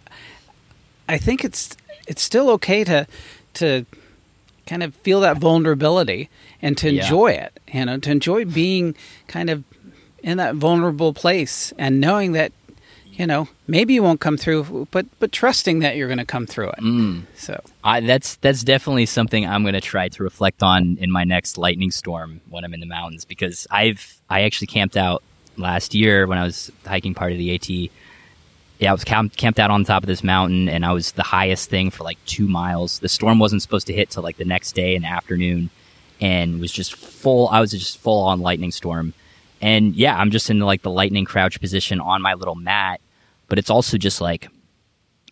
I 1.08 1.18
think 1.18 1.44
it's 1.44 1.76
it's 2.08 2.22
still 2.22 2.50
okay 2.50 2.84
to 2.84 3.06
to 3.54 3.87
kind 4.66 4.82
of 4.82 4.94
feel 4.96 5.20
that 5.20 5.37
vulnerability 5.38 6.28
and 6.62 6.76
to 6.78 6.90
Yeah. 6.90 7.02
enjoy 7.02 7.32
it. 7.32 7.58
You 7.73 7.87
know, 7.87 7.99
to 7.99 8.11
enjoy 8.11 8.45
being 8.45 8.95
kind 9.26 9.50
of 9.50 9.64
in 10.23 10.38
that 10.38 10.55
vulnerable 10.55 11.12
place 11.12 11.73
and 11.79 12.00
knowing 12.00 12.33
that 12.33 12.52
you 13.12 13.26
know 13.26 13.49
maybe 13.67 13.95
you 13.95 14.02
won't 14.02 14.21
come 14.21 14.37
through, 14.37 14.88
but 14.91 15.07
but 15.19 15.33
trusting 15.33 15.81
that 15.81 15.97
you're 15.97 16.09
going 16.09 16.19
to 16.19 16.25
come 16.25 16.47
through 16.47 16.71
it. 16.71 16.79
Mm. 16.81 17.25
So 17.35 17.62
I, 17.83 18.00
that's 18.00 18.37
that's 18.37 18.62
definitely 18.62 19.07
something 19.07 19.47
I'm 19.47 19.62
going 19.62 19.75
to 19.75 19.81
try 19.81 20.09
to 20.09 20.23
reflect 20.23 20.62
on 20.62 20.97
in 20.99 21.11
my 21.11 21.25
next 21.25 21.59
lightning 21.59 21.91
storm 21.91 22.41
when 22.49 22.64
I'm 22.64 22.75
in 22.75 22.81
the 22.81 22.87
mountains 22.87 23.25
because 23.25 23.67
I've 23.71 24.21
I 24.31 24.43
actually 24.43 24.69
camped 24.69 24.97
out 24.97 25.23
last 25.57 25.95
year 25.95 26.26
when 26.26 26.38
I 26.38 26.45
was 26.45 26.71
hiking 26.87 27.14
part 27.14 27.33
of 27.33 27.38
the 27.38 27.55
AT. 27.55 27.69
Yeah, 28.79 28.91
I 28.91 28.93
was 28.93 29.05
camp, 29.05 29.37
camped 29.37 29.61
out 29.61 29.71
on 29.71 29.85
top 29.85 30.02
of 30.02 30.09
this 30.09 30.25
mountain, 30.25 30.69
and 30.69 30.85
I 30.85 30.93
was 30.93 31.12
the 31.12 31.23
highest 31.23 31.71
thing 31.71 31.91
for 31.91 32.02
like 32.02 32.19
two 32.26 32.49
miles. 32.49 32.99
The 32.99 33.09
storm 33.09 33.38
wasn't 33.38 33.62
supposed 33.62 33.87
to 33.87 33.93
hit 33.93 34.11
till 34.11 34.25
like 34.25 34.38
the 34.38 34.45
next 34.45 34.73
day 34.73 34.97
in 34.97 35.02
the 35.02 35.09
afternoon, 35.09 35.71
and 36.23 36.61
was 36.61 36.73
just 36.73 36.95
full. 36.95 37.49
I 37.49 37.61
was 37.61 37.73
just 37.73 37.99
full 37.99 38.23
on 38.23 38.41
lightning 38.41 38.71
storm, 38.71 39.12
and 39.61 39.95
yeah, 39.95 40.17
I'm 40.17 40.31
just 40.31 40.49
in 40.49 40.61
like 40.61 40.83
the 40.83 40.91
lightning 40.91 41.26
crouch 41.26 41.61
position 41.61 42.00
on 42.00 42.23
my 42.23 42.35
little 42.35 42.55
mat, 42.55 43.00
but 43.49 43.59
it's 43.59 43.69
also 43.69 43.99
just 43.99 44.21
like 44.21 44.49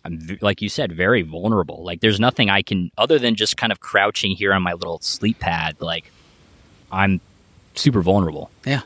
I'm 0.03 0.37
like 0.41 0.61
you 0.61 0.69
said, 0.69 0.91
very 0.91 1.21
vulnerable. 1.21 1.83
Like 1.83 2.01
there's 2.01 2.19
nothing 2.19 2.49
I 2.49 2.61
can 2.61 2.91
other 2.97 3.17
than 3.17 3.35
just 3.35 3.57
kind 3.57 3.71
of 3.71 3.79
crouching 3.79 4.31
here 4.31 4.53
on 4.53 4.61
my 4.61 4.73
little 4.73 4.99
sleep 4.99 5.39
pad. 5.39 5.77
Like 5.79 6.11
I'm 6.91 7.21
super 7.73 8.01
vulnerable. 8.01 8.51
Yeah. 8.65 8.81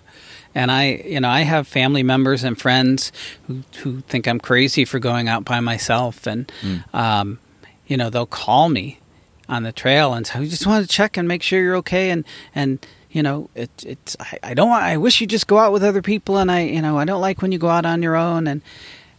And 0.53 0.71
I, 0.71 1.01
you 1.05 1.19
know, 1.19 1.27
I 1.27 1.41
have 1.41 1.67
family 1.67 2.03
members 2.03 2.43
and 2.43 2.59
friends 2.59 3.11
who, 3.47 3.63
who 3.79 4.01
think 4.01 4.25
I'm 4.25 4.39
crazy 4.39 4.85
for 4.85 4.99
going 4.99 5.27
out 5.27 5.43
by 5.43 5.59
myself. 5.59 6.25
And, 6.25 6.49
um, 6.93 7.39
you 7.87 7.97
know, 7.97 8.09
they'll 8.09 8.25
call 8.25 8.69
me 8.69 8.99
on 9.47 9.63
the 9.63 9.71
trail 9.71 10.13
and 10.13 10.25
say, 10.25 10.39
we 10.39 10.49
just 10.49 10.67
want 10.67 10.87
to 10.87 10.91
check 10.93 11.17
and 11.17 11.27
make 11.27 11.43
sure 11.43 11.61
you're 11.61 11.77
okay. 11.77 12.09
And, 12.09 12.25
and, 12.53 12.85
you 13.11 13.23
know, 13.23 13.49
it, 13.55 13.69
it's, 13.85 14.15
I, 14.19 14.39
I 14.43 14.53
don't 14.53 14.71
I 14.71 14.97
wish 14.97 15.21
you 15.21 15.27
just 15.27 15.47
go 15.47 15.57
out 15.57 15.71
with 15.71 15.83
other 15.83 16.01
people. 16.01 16.37
And 16.37 16.51
I, 16.51 16.61
you 16.61 16.81
know, 16.81 16.97
I 16.97 17.05
don't 17.05 17.21
like 17.21 17.41
when 17.41 17.51
you 17.51 17.57
go 17.57 17.69
out 17.69 17.85
on 17.85 18.01
your 18.01 18.15
own. 18.15 18.47
And, 18.47 18.61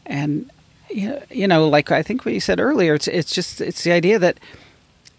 and, 0.04 0.50
you 0.90 1.08
know, 1.08 1.22
you 1.30 1.48
know, 1.48 1.68
like 1.68 1.90
I 1.90 2.02
think 2.02 2.24
what 2.24 2.34
you 2.34 2.40
said 2.40 2.60
earlier, 2.60 2.94
it's, 2.94 3.08
it's 3.08 3.32
just, 3.32 3.60
it's 3.60 3.84
the 3.84 3.92
idea 3.92 4.18
that, 4.18 4.38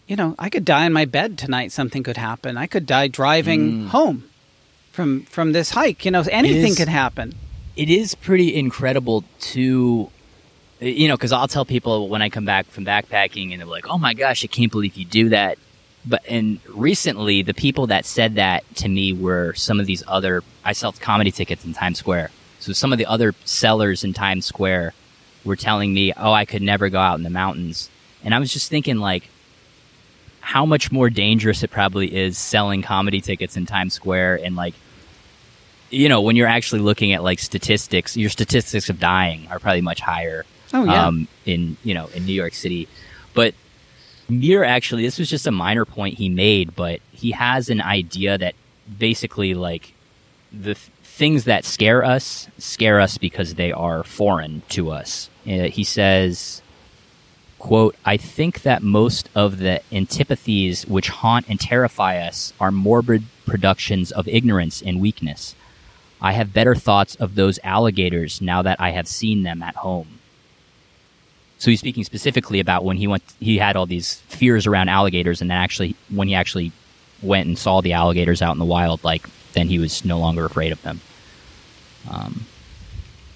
you 0.08 0.16
know, 0.16 0.36
I 0.40 0.50
could 0.50 0.64
die 0.64 0.86
in 0.86 0.94
my 0.94 1.06
bed 1.06 1.38
tonight. 1.38 1.72
Something 1.72 2.04
could 2.04 2.18
happen. 2.18 2.58
I 2.58 2.68
could 2.68 2.86
die 2.86 3.08
driving 3.08 3.72
mm. 3.72 3.88
home 3.90 4.24
from 4.92 5.24
from 5.24 5.52
this 5.52 5.72
hike. 5.72 6.06
You 6.06 6.12
know, 6.12 6.24
anything 6.32 6.72
is- 6.72 6.78
could 6.78 6.88
happen. 6.88 7.36
It 7.76 7.90
is 7.90 8.16
pretty 8.16 8.56
incredible 8.56 9.24
to 9.52 10.10
you 10.80 11.08
know, 11.08 11.16
because 11.16 11.32
I'll 11.32 11.48
tell 11.48 11.66
people 11.66 12.10
when 12.10 12.22
I 12.22 12.30
come 12.30 12.46
back 12.46 12.68
from 12.68 12.86
backpacking 12.86 13.52
and 13.52 13.60
they're 13.60 13.68
like, 13.68 13.88
"Oh 13.88 13.98
my 13.98 14.14
gosh, 14.14 14.44
I 14.44 14.48
can't 14.48 14.72
believe 14.72 14.96
you 14.96 15.06
do 15.06 15.30
that." 15.30 15.58
But 16.06 16.24
and 16.28 16.60
recently, 16.70 17.42
the 17.42 17.54
people 17.54 17.88
that 17.88 18.06
said 18.06 18.36
that 18.36 18.64
to 18.76 18.88
me 18.88 19.14
were 19.14 19.54
some 19.56 19.80
of 19.80 19.86
these 19.88 20.04
other. 20.08 20.44
I 20.64 20.74
sell 20.74 20.92
comedy 20.94 21.32
tickets 21.32 21.66
in 21.66 21.74
Times 21.74 22.00
Square, 22.00 22.32
so 22.60 22.74
some 22.74 22.92
of 22.92 23.00
the 23.00 23.06
other 23.06 23.34
sellers 23.46 24.04
in 24.04 24.14
Times 24.14 24.46
Square 24.46 24.94
were 25.44 25.56
telling 25.56 25.94
me, 25.94 26.14
"Oh, 26.16 26.32
I 26.32 26.46
could 26.46 26.62
never 26.62 26.90
go 26.90 27.00
out 27.00 27.18
in 27.18 27.24
the 27.24 27.30
mountains," 27.30 27.90
and 28.24 28.36
I 28.36 28.40
was 28.40 28.54
just 28.54 28.70
thinking, 28.70 28.98
like, 28.98 29.30
how 30.48 30.66
much 30.66 30.92
more 30.92 31.10
dangerous 31.10 31.64
it 31.64 31.72
probably 31.72 32.16
is 32.16 32.38
selling 32.38 32.82
comedy 32.82 33.20
tickets 33.20 33.58
in 33.58 33.66
Times 33.66 33.94
Square 33.94 34.42
and 34.44 34.56
like 34.56 34.76
you 35.90 36.08
know 36.08 36.22
when 36.22 36.36
you're 36.36 36.48
actually 36.48 36.82
looking 36.82 37.12
at 37.12 37.22
like 37.24 37.40
statistics 37.40 38.16
your 38.16 38.30
statistics 38.30 38.90
of 38.90 39.00
dying 39.00 39.48
are 39.50 39.60
probably 39.60 39.82
much 39.82 40.00
higher 40.00 40.46
Oh, 40.74 40.84
yeah. 40.84 41.08
um, 41.08 41.28
in 41.46 41.78
you 41.84 41.94
know 41.94 42.08
in 42.14 42.26
New 42.26 42.34
York 42.34 42.54
City. 42.54 42.88
But 43.34 43.54
Muir 44.30 44.64
actually 44.64 45.04
this 45.04 45.20
was 45.20 45.30
just 45.30 45.48
a 45.48 45.52
minor 45.52 45.86
point 45.86 46.18
he 46.18 46.30
made 46.30 46.76
but 46.76 47.00
he 47.12 47.32
has 47.32 47.70
an 47.70 47.82
idea 47.82 48.38
that 48.38 48.56
basically 49.00 49.54
like 49.54 49.94
the 50.52 50.76
th- 50.76 50.92
things 51.04 51.46
that 51.46 51.64
scare 51.66 52.04
us 52.04 52.48
scare 52.58 53.00
us 53.00 53.18
because 53.18 53.56
they 53.56 53.72
are 53.72 54.04
foreign 54.04 54.62
to 54.70 54.92
us. 54.92 55.30
Uh, 55.46 55.64
he 55.64 55.84
says 55.84 56.62
quote 57.58 57.96
i 58.06 58.18
think 58.18 58.62
that 58.62 58.84
most 58.84 59.30
of 59.34 59.58
the 59.58 59.82
antipathies 59.92 60.86
which 60.86 61.10
haunt 61.10 61.48
and 61.50 61.60
terrify 61.60 62.18
us 62.18 62.54
are 62.60 62.72
morbid 62.72 63.24
productions 63.46 64.12
of 64.12 64.28
ignorance 64.28 64.82
and 64.82 65.00
weakness. 65.02 65.56
I 66.20 66.34
have 66.34 66.52
better 66.54 66.76
thoughts 66.76 67.16
of 67.16 67.36
those 67.36 67.60
alligators 67.64 68.42
now 68.42 68.62
that 68.62 68.80
i 68.82 68.92
have 68.92 69.08
seen 69.08 69.44
them 69.44 69.64
at 69.64 69.78
home 69.78 70.17
so 71.60 71.72
he's 71.72 71.80
speaking 71.80 72.04
specifically 72.04 72.60
about 72.60 72.84
when 72.86 72.98
he 72.98 73.08
went 73.08 73.24
he 73.40 73.58
had 73.58 73.76
all 73.76 73.86
these 73.86 74.16
fears 74.28 74.68
around 74.68 74.90
alligators 74.90 75.42
and 75.42 75.50
then 75.50 75.58
actually 75.58 75.96
when 76.10 76.28
he 76.28 76.36
actually 76.36 76.72
went 77.22 77.48
and 77.48 77.58
saw 77.58 77.82
the 77.82 77.94
alligators 77.94 78.42
out 78.42 78.52
in 78.54 78.60
the 78.60 78.66
wild 78.66 79.04
like 79.04 79.28
then 79.54 79.68
he 79.68 79.80
was 79.80 80.06
no 80.06 80.20
longer 80.20 80.46
afraid 80.46 80.72
of 80.72 80.82
them 80.84 81.02
um 82.12 82.46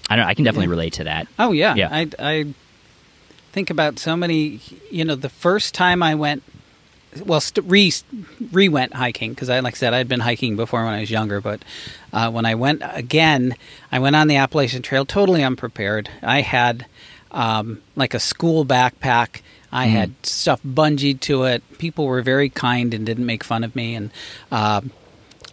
i 0.08 0.16
don't 0.16 0.24
know 0.24 0.28
i 0.30 0.34
can 0.34 0.44
definitely 0.44 0.68
relate 0.68 0.92
to 0.94 1.04
that 1.04 1.26
Oh 1.38 1.52
yeah, 1.52 1.74
Yeah. 1.74 1.88
I 1.90 2.08
I 2.18 2.54
think 3.52 3.68
about 3.70 3.98
so 3.98 4.16
many. 4.16 4.60
You 4.90 5.04
know, 5.04 5.14
the 5.14 5.28
first 5.28 5.74
time 5.74 6.02
I 6.02 6.14
went, 6.14 6.42
well, 7.26 7.40
st- 7.40 7.68
re 7.68 7.92
re 8.50 8.68
went 8.70 8.94
hiking 8.94 9.32
because 9.32 9.50
I 9.50 9.60
like 9.60 9.74
I 9.74 9.76
said 9.76 9.92
I'd 9.92 10.08
been 10.08 10.20
hiking 10.20 10.56
before 10.56 10.84
when 10.84 10.94
I 10.94 11.00
was 11.00 11.10
younger, 11.10 11.40
but 11.42 11.62
uh, 12.14 12.30
when 12.30 12.46
I 12.46 12.54
went 12.54 12.80
again, 12.84 13.54
I 13.90 13.98
went 13.98 14.16
on 14.16 14.28
the 14.28 14.36
Appalachian 14.36 14.80
Trail 14.80 15.04
totally 15.04 15.42
unprepared. 15.42 16.08
I 16.22 16.40
had 16.40 16.86
um, 17.32 17.82
like 17.96 18.14
a 18.14 18.20
school 18.20 18.64
backpack. 18.64 19.40
I 19.74 19.86
had 19.86 20.14
stuff 20.22 20.60
bungeed 20.62 21.20
to 21.20 21.44
it. 21.44 21.62
People 21.78 22.04
were 22.04 22.20
very 22.20 22.50
kind 22.50 22.92
and 22.92 23.06
didn't 23.06 23.24
make 23.24 23.42
fun 23.42 23.64
of 23.64 23.74
me, 23.74 23.94
and 23.94 24.10
um, 24.50 24.90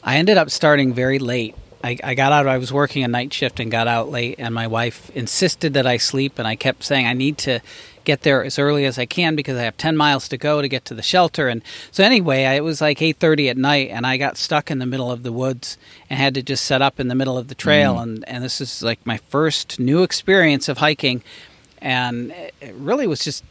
I 0.04 0.18
ended 0.18 0.38
up 0.38 0.50
starting 0.50 0.94
very 0.94 1.20
late 1.20 1.56
I, 1.84 1.98
I 2.04 2.14
got 2.14 2.32
out. 2.32 2.48
I 2.48 2.58
was 2.58 2.74
working 2.74 3.04
a 3.04 3.08
night 3.08 3.34
shift 3.34 3.60
and 3.60 3.72
got 3.72 3.88
out 3.88 4.10
late, 4.10 4.36
and 4.38 4.54
my 4.54 4.68
wife 4.68 5.10
insisted 5.12 5.74
that 5.74 5.88
I 5.88 5.98
sleep, 5.98 6.38
and 6.38 6.48
I 6.48 6.56
kept 6.56 6.84
saying 6.84 7.06
I 7.06 7.14
need 7.14 7.38
to 7.40 7.62
get 8.04 8.22
there 8.24 8.44
as 8.44 8.58
early 8.58 8.86
as 8.86 8.98
I 8.98 9.06
can 9.06 9.36
because 9.36 9.58
I 9.58 9.64
have 9.64 9.78
ten 9.78 9.96
miles 9.96 10.28
to 10.30 10.38
go 10.38 10.62
to 10.62 10.68
get 10.68 10.84
to 10.86 10.94
the 10.94 11.02
shelter. 11.02 11.48
And 11.48 11.62
so 11.92 12.04
anyway, 12.04 12.46
I, 12.46 12.56
it 12.56 12.64
was 12.64 12.82
like 12.82 13.02
eight 13.02 13.18
thirty 13.18 13.48
at 13.48 13.58
night, 13.58 13.90
and 13.92 14.06
I 14.06 14.18
got 14.18 14.36
stuck 14.36 14.70
in 14.70 14.80
the 14.80 14.86
middle 14.86 15.12
of 15.12 15.24
the 15.24 15.32
woods 15.32 15.78
and 16.10 16.20
had 16.20 16.34
to 16.36 16.44
just 16.44 16.66
set 16.66 16.82
up 16.82 17.00
in 17.00 17.08
the 17.08 17.16
middle 17.16 17.38
of 17.38 17.48
the 17.48 17.56
trail. 17.56 17.96
Mm. 17.96 18.04
And 18.04 18.30
and 18.30 18.44
this 18.44 18.60
is 18.60 18.82
like 18.82 19.06
my 19.06 19.18
first 19.18 19.80
new 19.80 20.04
experience 20.04 20.68
of 20.68 20.80
hiking, 20.80 21.24
and 21.82 22.32
it 22.62 22.74
really 22.76 23.08
was 23.08 23.24
just 23.24 23.44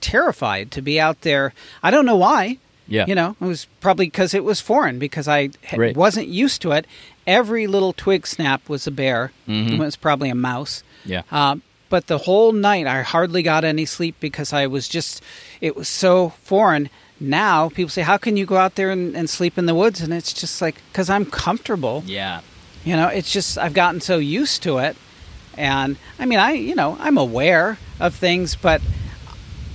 terrified 0.00 0.70
to 0.72 0.82
be 0.82 1.00
out 1.00 1.22
there. 1.22 1.52
I 1.82 1.90
don't 1.90 2.06
know 2.06 2.16
why. 2.16 2.58
Yeah. 2.88 3.04
You 3.08 3.14
know, 3.16 3.34
it 3.40 3.44
was 3.44 3.66
probably 3.80 4.06
because 4.06 4.32
it 4.32 4.44
was 4.44 4.60
foreign 4.60 4.98
because 4.98 5.26
I 5.26 5.50
Right. 5.76 5.96
wasn't 5.96 6.28
used 6.28 6.62
to 6.62 6.70
it. 6.72 6.86
Every 7.26 7.66
little 7.66 7.92
twig 7.92 8.26
snap 8.26 8.68
was 8.68 8.86
a 8.86 8.92
bear. 8.92 9.32
Mhm. 9.48 9.72
It 9.72 9.78
was 9.80 9.96
probably 9.96 10.28
a 10.28 10.36
mouse. 10.36 10.84
Yeah. 11.04 11.22
Uh, 11.32 11.56
but 11.88 12.06
the 12.06 12.18
whole 12.18 12.52
night, 12.52 12.86
I 12.86 13.02
hardly 13.02 13.42
got 13.42 13.64
any 13.64 13.86
sleep 13.86 14.16
because 14.20 14.52
I 14.52 14.66
was 14.68 14.86
just, 14.88 15.20
it 15.60 15.76
was 15.76 15.88
so 15.88 16.34
foreign. 16.44 16.88
Now 17.18 17.68
people 17.70 17.88
say, 17.90 18.02
How 18.02 18.18
can 18.18 18.36
you 18.36 18.46
go 18.46 18.56
out 18.56 18.76
there 18.76 18.90
and, 18.90 19.16
and 19.16 19.28
sleep 19.28 19.58
in 19.58 19.66
the 19.66 19.74
woods? 19.74 20.00
And 20.00 20.12
it's 20.12 20.32
just 20.32 20.62
like, 20.62 20.76
because 20.92 21.10
I'm 21.10 21.24
comfortable. 21.26 22.04
Yeah. 22.06 22.40
You 22.84 22.94
know, 22.94 23.08
it's 23.08 23.32
just, 23.32 23.58
I've 23.58 23.74
gotten 23.74 24.00
so 24.00 24.18
used 24.18 24.62
to 24.62 24.78
it. 24.78 24.96
And 25.56 25.96
I 26.18 26.26
mean, 26.26 26.38
I, 26.38 26.52
you 26.52 26.74
know, 26.74 26.96
I'm 27.00 27.18
aware 27.18 27.78
of 27.98 28.14
things, 28.14 28.56
but 28.56 28.82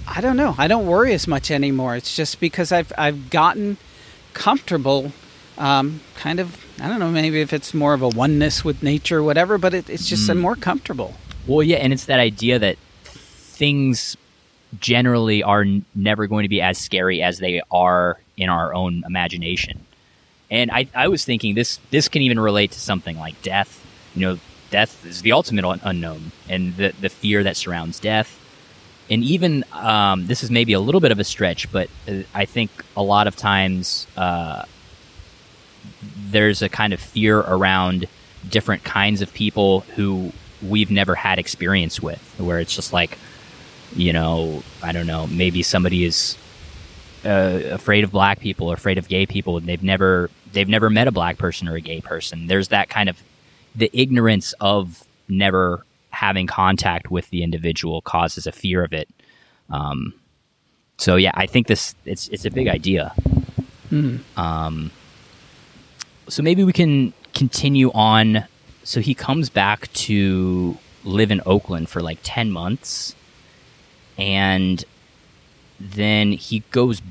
I 0.08 0.22
don't 0.22 0.38
know. 0.38 0.56
I 0.58 0.68
don't 0.68 0.86
worry 0.86 1.14
as 1.14 1.28
much 1.28 1.52
anymore. 1.52 1.96
It's 1.96 2.16
just 2.16 2.40
because 2.40 2.72
I've, 2.72 2.92
I've 2.98 3.30
gotten 3.30 3.78
comfortable. 4.34 5.12
Um, 5.58 6.02
kind 6.16 6.40
of, 6.40 6.64
I 6.80 6.88
don't 6.88 7.00
know, 7.00 7.10
maybe 7.10 7.42
if 7.42 7.54
it's 7.54 7.74
more 7.74 7.94
of 7.94 8.02
a 8.02 8.10
oneness 8.10 8.64
with 8.66 8.82
nature 8.82 9.20
or 9.20 9.24
whatever, 9.24 9.58
but 9.58 9.74
it, 9.74 9.90
it's 9.90 10.08
just 10.08 10.30
I'm 10.30 10.40
more 10.40 10.56
comfortable. 10.56 11.16
Well, 11.48 11.64
yeah, 11.64 11.78
and 11.78 11.94
it's 11.94 12.06
that 12.06 12.20
idea 12.20 12.60
that 12.60 12.78
things 13.04 14.18
generally 14.80 15.44
are 15.44 15.62
n- 15.62 15.86
never 15.94 16.28
going 16.28 16.44
to 16.44 16.50
be 16.50 16.62
as 16.62 16.78
scary 16.78 17.22
as 17.22 17.40
they 17.40 17.62
are 17.72 18.20
in 18.38 18.50
our 18.50 18.74
own 18.74 19.04
imagination. 19.06 19.86
And 20.50 20.72
I, 20.72 20.88
I 20.94 21.08
was 21.08 21.24
thinking 21.24 21.56
this 21.56 21.80
this 21.92 22.08
can 22.08 22.22
even 22.22 22.40
relate 22.40 22.72
to 22.72 22.80
something 22.80 23.18
like 23.18 23.42
death. 23.42 23.86
You 24.16 24.22
know, 24.22 24.40
death 24.72 25.06
is 25.06 25.22
the 25.22 25.34
ultimate 25.34 25.66
un- 25.66 25.82
unknown, 25.84 26.32
and 26.50 26.76
the 26.78 26.94
the 27.00 27.10
fear 27.10 27.44
that 27.44 27.56
surrounds 27.58 28.00
death. 28.00 28.40
And 29.10 29.24
even 29.24 29.66
um, 29.74 30.28
this 30.28 30.42
is 30.42 30.50
maybe 30.50 30.74
a 30.74 30.80
little 30.80 31.02
bit 31.02 31.12
of 31.12 31.20
a 31.20 31.24
stretch, 31.24 31.72
but 31.72 31.90
uh, 32.08 32.22
I 32.34 32.46
think 32.46 32.72
a 32.96 33.04
lot 33.04 33.28
of 33.28 33.36
times 33.36 34.08
uh, 34.16 34.64
there's 36.30 36.62
a 36.62 36.70
kind 36.70 36.94
of 36.94 37.00
fear 37.00 37.40
around 37.40 38.08
different 38.50 38.84
kinds 38.84 39.22
of 39.22 39.34
people 39.34 39.82
who 39.96 40.32
we've 40.62 40.92
never 40.92 41.14
had 41.16 41.40
experience 41.40 42.02
with, 42.02 42.22
where 42.38 42.60
it's 42.60 42.74
just 42.76 42.94
like, 42.94 43.18
you 43.96 44.14
know, 44.14 44.64
I 44.82 44.94
don't 44.94 45.08
know, 45.08 45.28
maybe 45.28 45.62
somebody 45.62 46.06
is 46.06 46.38
uh, 47.26 47.60
afraid 47.72 48.04
of 48.04 48.12
black 48.12 48.40
people 48.40 48.72
or 48.72 48.76
afraid 48.76 48.98
of 48.98 49.08
gay 49.08 49.26
people, 49.26 49.58
and 49.58 49.68
they've 49.68 49.84
never 49.84 50.30
they've 50.54 50.70
never 50.70 50.90
met 50.90 51.08
a 51.08 51.12
black 51.12 51.38
person 51.38 51.68
or 51.68 51.76
a 51.76 51.82
gay 51.82 52.02
person. 52.02 52.48
There's 52.48 52.70
that 52.70 52.90
kind 52.90 53.10
of 53.10 53.22
the 53.76 53.90
ignorance 53.94 54.54
of 54.60 55.04
never 55.28 55.86
having 56.12 56.48
contact 56.48 57.10
with 57.10 57.30
the 57.30 57.44
individual 57.44 58.02
causes 58.02 58.46
a 58.46 58.52
fear 58.52 58.84
of 58.84 58.94
it. 58.94 59.10
Um, 59.70 60.14
so 60.98 61.16
yeah, 61.16 61.32
I 61.34 61.48
think 61.48 61.68
this 61.68 61.96
it's 62.06 62.28
it's 62.28 62.46
a 62.46 62.52
big 62.52 62.68
idea. 62.68 63.14
Um, 64.38 64.92
so 66.28 66.44
maybe 66.44 66.64
we 66.64 66.74
can 66.74 67.14
continue 67.34 67.92
on. 67.92 68.46
So 68.84 69.00
he 69.00 69.14
comes 69.14 69.50
back 69.50 69.92
to 69.94 70.78
live 71.04 71.32
in 71.32 71.42
Oakland 71.46 71.90
for 71.90 72.02
like 72.02 72.20
10 72.24 72.52
months. 72.52 73.16
And 74.18 74.84
then 75.80 76.32
he 76.32 76.60
goes 76.72 77.02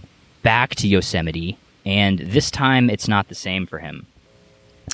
back 0.43 0.75
to 0.77 0.89
Yosemite. 0.89 1.59
And 1.85 2.19
this 2.19 2.51
time 2.51 2.91
it's 2.91 3.09
not 3.09 3.29
the 3.29 3.35
same 3.35 3.67
for 3.67 3.79
him. 3.79 4.07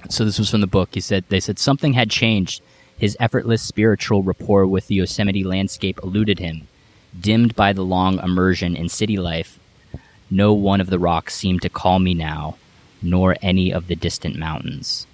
So 0.08 0.24
this 0.24 0.38
was 0.38 0.50
from 0.50 0.60
the 0.60 0.66
book. 0.66 0.90
He 0.92 1.00
said, 1.00 1.24
they 1.28 1.40
said 1.40 1.58
something 1.58 1.92
had 1.92 2.10
changed. 2.10 2.62
His 2.98 3.16
effortless 3.20 3.62
spiritual 3.62 4.22
rapport 4.22 4.66
with 4.66 4.86
the 4.86 4.96
Yosemite 4.96 5.44
landscape 5.44 6.00
eluded 6.02 6.38
him. 6.38 6.68
Dimmed 7.18 7.54
by 7.56 7.72
the 7.72 7.84
long 7.84 8.18
immersion 8.20 8.76
in 8.76 8.88
city 8.88 9.16
life, 9.16 9.58
no 10.30 10.52
one 10.52 10.80
of 10.80 10.90
the 10.90 10.98
rocks 10.98 11.34
seemed 11.34 11.62
to 11.62 11.68
call 11.68 11.98
me 11.98 12.14
now, 12.14 12.56
nor 13.02 13.36
any 13.42 13.72
of 13.72 13.86
the 13.86 13.96
distant 13.96 14.36
mountains. 14.36 15.06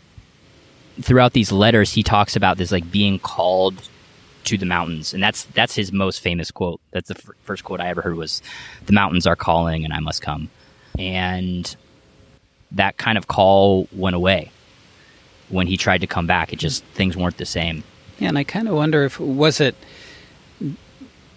Throughout 1.01 1.33
these 1.33 1.53
letters, 1.53 1.93
he 1.93 2.03
talks 2.03 2.37
about 2.37 2.59
this 2.59 2.73
like 2.73 2.91
being 2.91 3.19
called 3.19 3.89
to 4.45 4.59
the 4.59 4.67
mountains, 4.67 5.15
and 5.15 5.23
that's 5.23 5.45
that's 5.45 5.75
his 5.75 5.93
most 5.93 6.21
famous 6.21 6.51
quote. 6.51 6.81
That's 6.91 7.09
the 7.09 7.17
f- 7.17 7.31
first 7.43 7.63
quote 7.63 7.81
I 7.81 7.89
ever 7.89 8.03
heard 8.03 8.17
was, 8.17 8.43
"The 8.87 8.93
mountains 8.93 9.27
are 9.27 9.37
calling, 9.37 9.85
and 9.85 9.95
I 9.95 10.01
must 10.01 10.21
come." 10.21 10.51
And 10.99 11.75
that 12.73 12.97
kind 12.97 13.17
of 13.17 13.29
call 13.29 13.89
went 13.93 14.17
away 14.17 14.51
when 15.53 15.69
he 15.69 15.77
tried 15.77 16.01
to 16.01 16.07
come 16.09 16.27
back. 16.27 16.53
It 16.53 16.59
just 16.59 16.83
things 16.95 17.17
weren't 17.17 17.37
the 17.37 17.47
same. 17.47 17.85
Yeah, 18.19 18.29
and 18.29 18.38
I 18.38 18.45
kind 18.45 18.67
of 18.69 18.75
wonder 18.75 19.05
if 19.05 19.21
was 19.21 19.61
it 19.61 19.75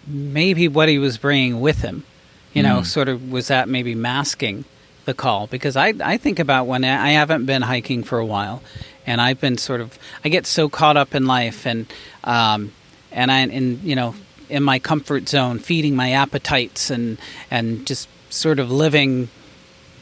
maybe 0.06 0.68
what 0.68 0.88
he 0.88 0.98
was 0.98 1.18
bringing 1.18 1.60
with 1.60 1.82
him. 1.82 2.04
You 2.52 2.62
know, 2.62 2.80
Mm. 2.80 2.86
sort 2.86 3.08
of 3.08 3.30
was 3.30 3.48
that 3.48 3.68
maybe 3.68 3.94
masking 3.94 4.64
the 5.04 5.14
call? 5.14 5.46
Because 5.46 5.76
I 5.76 5.92
I 6.02 6.16
think 6.16 6.38
about 6.38 6.66
when 6.66 6.84
I 6.84 7.10
haven't 7.10 7.44
been 7.46 7.62
hiking 7.62 8.02
for 8.02 8.18
a 8.18 8.24
while, 8.26 8.62
and 9.06 9.20
I've 9.20 9.40
been 9.40 9.58
sort 9.58 9.80
of 9.80 9.98
I 10.24 10.28
get 10.30 10.46
so 10.46 10.68
caught 10.68 10.96
up 10.96 11.14
in 11.14 11.26
life 11.26 11.66
and 11.66 11.86
um 12.24 12.72
and 13.12 13.30
I 13.30 13.40
in 13.40 13.80
you 13.84 13.94
know 13.94 14.14
in 14.48 14.62
my 14.62 14.78
comfort 14.78 15.28
zone, 15.28 15.58
feeding 15.58 15.94
my 15.96 16.12
appetites 16.12 16.88
and 16.90 17.18
and 17.50 17.86
just 17.86 18.08
sort 18.30 18.58
of 18.58 18.70
living, 18.70 19.28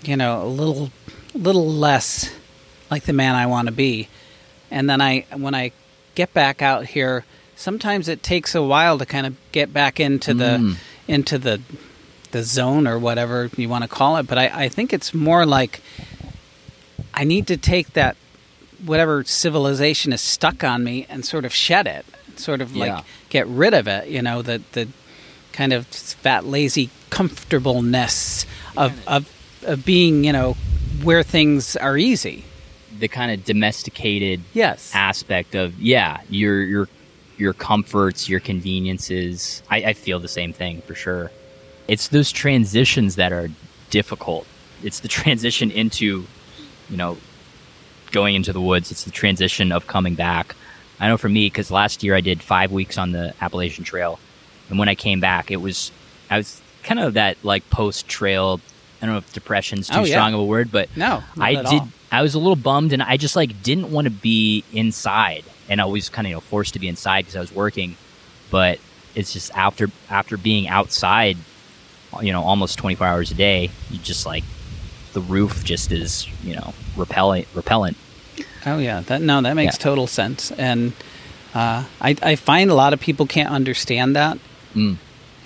you 0.04 0.16
know, 0.16 0.42
a 0.42 0.46
little 0.46 0.90
little 1.34 1.68
less 1.68 2.30
like 2.94 3.04
the 3.04 3.12
man 3.12 3.34
I 3.34 3.46
want 3.46 3.66
to 3.66 3.72
be. 3.72 4.08
And 4.70 4.88
then 4.88 5.00
I 5.00 5.24
when 5.36 5.54
I 5.54 5.72
get 6.14 6.32
back 6.32 6.62
out 6.62 6.86
here, 6.86 7.24
sometimes 7.56 8.08
it 8.08 8.22
takes 8.22 8.54
a 8.54 8.62
while 8.62 8.98
to 8.98 9.06
kind 9.06 9.26
of 9.26 9.34
get 9.52 9.72
back 9.72 9.98
into 10.00 10.32
the 10.34 10.52
Mm. 10.58 10.76
into 11.08 11.38
the 11.38 11.60
the 12.30 12.42
zone 12.42 12.86
or 12.88 12.98
whatever 12.98 13.50
you 13.56 13.68
want 13.68 13.82
to 13.84 13.88
call 13.88 14.16
it. 14.18 14.26
But 14.26 14.38
I, 14.38 14.46
I 14.64 14.68
think 14.68 14.92
it's 14.92 15.12
more 15.14 15.44
like 15.46 15.80
I 17.12 17.24
need 17.24 17.46
to 17.48 17.56
take 17.56 17.92
that 17.94 18.16
whatever 18.84 19.24
civilization 19.24 20.12
is 20.12 20.20
stuck 20.20 20.62
on 20.64 20.82
me 20.84 21.06
and 21.08 21.24
sort 21.24 21.44
of 21.44 21.54
shed 21.54 21.86
it, 21.86 22.04
sort 22.36 22.60
of 22.60 22.74
Yeah. 22.74 22.96
like 22.96 23.04
get 23.28 23.46
rid 23.46 23.74
of 23.74 23.86
it. 23.88 24.08
You 24.08 24.22
know, 24.22 24.42
the 24.42 24.62
the 24.72 24.88
kind 25.52 25.72
of 25.72 25.86
fat, 25.86 26.44
lazy 26.44 26.90
comfortableness 27.10 28.46
of 28.76 28.92
of, 29.06 29.22
of 29.62 29.84
being, 29.84 30.24
you 30.24 30.32
know, 30.32 30.56
where 31.02 31.22
things 31.22 31.76
are 31.76 31.96
easy. 31.96 32.44
The 32.98 33.08
kind 33.08 33.30
of 33.32 33.44
domesticated 33.44 34.40
Yes. 34.52 34.90
aspect 34.94 35.54
of 35.54 35.80
yeah 35.80 36.20
your 36.30 36.62
your 36.62 36.88
your 37.36 37.52
comforts 37.52 38.28
your 38.28 38.40
conveniences. 38.40 39.62
I, 39.70 39.76
I 39.78 39.92
feel 39.94 40.20
the 40.20 40.28
same 40.28 40.52
thing 40.52 40.80
for 40.82 40.94
sure. 40.94 41.30
It's 41.88 42.08
those 42.08 42.30
transitions 42.32 43.16
that 43.16 43.32
are 43.32 43.48
difficult. 43.90 44.46
It's 44.82 45.00
the 45.00 45.08
transition 45.08 45.70
into 45.70 46.24
you 46.90 46.96
know 46.96 47.16
going 48.12 48.34
into 48.36 48.52
the 48.52 48.60
woods. 48.60 48.90
It's 48.92 49.04
the 49.04 49.10
transition 49.10 49.72
of 49.72 49.86
coming 49.86 50.14
back. 50.14 50.54
I 51.00 51.08
know 51.08 51.16
for 51.16 51.28
me 51.28 51.46
because 51.46 51.70
last 51.72 52.02
year 52.04 52.14
i 52.14 52.20
did 52.20 52.40
five 52.42 52.70
weeks 52.70 52.96
on 52.98 53.10
the 53.12 53.34
appalachian 53.40 53.84
trail. 53.84 54.18
And 54.70 54.78
when 54.78 54.88
i 54.88 54.94
came 54.94 55.20
back 55.20 55.50
it 55.50 55.56
was 55.60 55.90
i 56.30 56.36
was 56.38 56.60
kind 56.84 57.00
of 57.00 57.14
that 57.14 57.36
like 57.42 57.68
post 57.70 58.06
trail 58.08 58.60
i 59.04 59.06
don't 59.06 59.14
know 59.16 59.18
if 59.18 59.32
depression's 59.34 59.88
too 59.88 59.98
Oh, 59.98 60.04
yeah. 60.04 60.14
strong 60.14 60.32
of 60.34 60.40
a 60.40 60.44
word 60.44 60.72
but 60.72 60.88
No, 60.96 61.22
I 61.38 61.54
did. 61.56 61.66
all. 61.66 61.88
I 62.10 62.22
was 62.22 62.34
a 62.34 62.38
little 62.38 62.56
bummed, 62.56 62.92
and 62.92 63.02
I 63.02 63.16
just 63.16 63.36
like 63.36 63.62
didn't 63.62 63.90
want 63.90 64.06
to 64.06 64.10
be 64.10 64.64
inside, 64.72 65.44
and 65.68 65.80
I 65.80 65.84
was 65.84 66.08
kind 66.08 66.26
of 66.26 66.30
you 66.30 66.36
know 66.36 66.40
forced 66.40 66.72
to 66.74 66.78
be 66.78 66.88
inside 66.88 67.22
because 67.22 67.36
I 67.36 67.40
was 67.40 67.52
working. 67.52 67.96
But 68.50 68.78
it's 69.16 69.32
just 69.32 69.50
after 69.54 69.90
after 70.08 70.36
being 70.36 70.68
outside, 70.68 71.36
you 72.22 72.32
know, 72.32 72.42
almost 72.42 72.78
twenty 72.78 72.94
four 72.94 73.06
hours 73.08 73.30
a 73.32 73.34
day, 73.34 73.70
you 73.90 73.98
just 73.98 74.26
like 74.26 74.44
the 75.12 75.20
roof 75.22 75.64
just 75.64 75.90
is 75.90 76.28
you 76.44 76.54
know 76.54 76.72
repellent 76.96 77.48
repellent. 77.52 77.96
Oh 78.64 78.78
yeah, 78.78 79.00
that 79.00 79.20
no, 79.20 79.42
that 79.42 79.54
makes 79.54 79.74
Yeah. 79.74 79.82
total 79.82 80.06
sense, 80.06 80.52
and 80.52 80.92
uh, 81.52 81.82
I 82.00 82.16
I 82.22 82.36
find 82.36 82.70
a 82.70 82.74
lot 82.74 82.92
of 82.92 83.00
people 83.00 83.26
can't 83.26 83.50
understand 83.50 84.14
that. 84.14 84.38
Mm. 84.74 84.96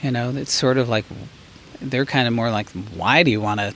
You 0.02 0.10
know, 0.10 0.30
it's 0.36 0.52
sort 0.52 0.76
of 0.76 0.90
like 0.90 1.06
they're 1.80 2.06
kind 2.06 2.26
of 2.26 2.34
more 2.34 2.50
like, 2.50 2.68
why 2.70 3.22
do 3.22 3.30
you 3.30 3.40
want 3.40 3.60
to 3.60 3.74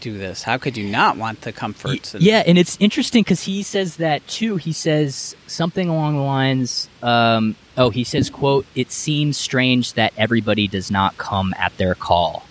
do 0.00 0.16
this? 0.16 0.42
How 0.42 0.58
could 0.58 0.76
you 0.76 0.88
not 0.88 1.16
want 1.16 1.42
the 1.42 1.52
comforts? 1.52 2.14
And, 2.14 2.22
Yeah, 2.22 2.42
and 2.46 2.58
it's 2.58 2.76
interesting 2.80 3.22
because 3.22 3.42
he 3.42 3.62
says 3.62 3.96
that 3.96 4.26
too. 4.26 4.56
He 4.56 4.72
says 4.72 5.36
something 5.46 5.88
along 5.88 6.16
the 6.16 6.22
lines. 6.22 6.88
Um, 7.02 7.56
oh, 7.76 7.90
he 7.90 8.04
says, 8.04 8.30
"quote 8.30 8.66
It 8.74 8.90
seems 8.90 9.36
strange 9.36 9.94
that 9.94 10.12
everybody 10.16 10.68
does 10.68 10.90
not 10.90 11.18
come 11.18 11.54
at 11.58 11.76
their 11.76 11.94
call, 11.94 12.46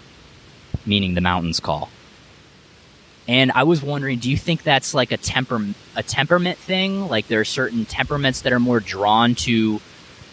meaning 0.86 1.16
the 1.16 1.22
mountains 1.22 1.60
call." 1.60 1.90
And 3.28 3.52
I 3.52 3.62
was 3.62 3.84
wondering, 3.84 4.18
do 4.18 4.32
you 4.32 4.38
think 4.38 4.64
that's 4.64 4.96
like 4.96 5.12
a 5.12 5.18
temper 5.18 5.64
a 5.96 6.02
temperament 6.02 6.58
thing? 6.58 7.08
Like 7.08 7.28
there 7.28 7.40
are 7.40 7.46
certain 7.46 7.86
temperaments 7.86 8.42
that 8.42 8.54
are 8.54 8.60
more 8.60 8.80
drawn 8.80 9.36
to, 9.36 9.80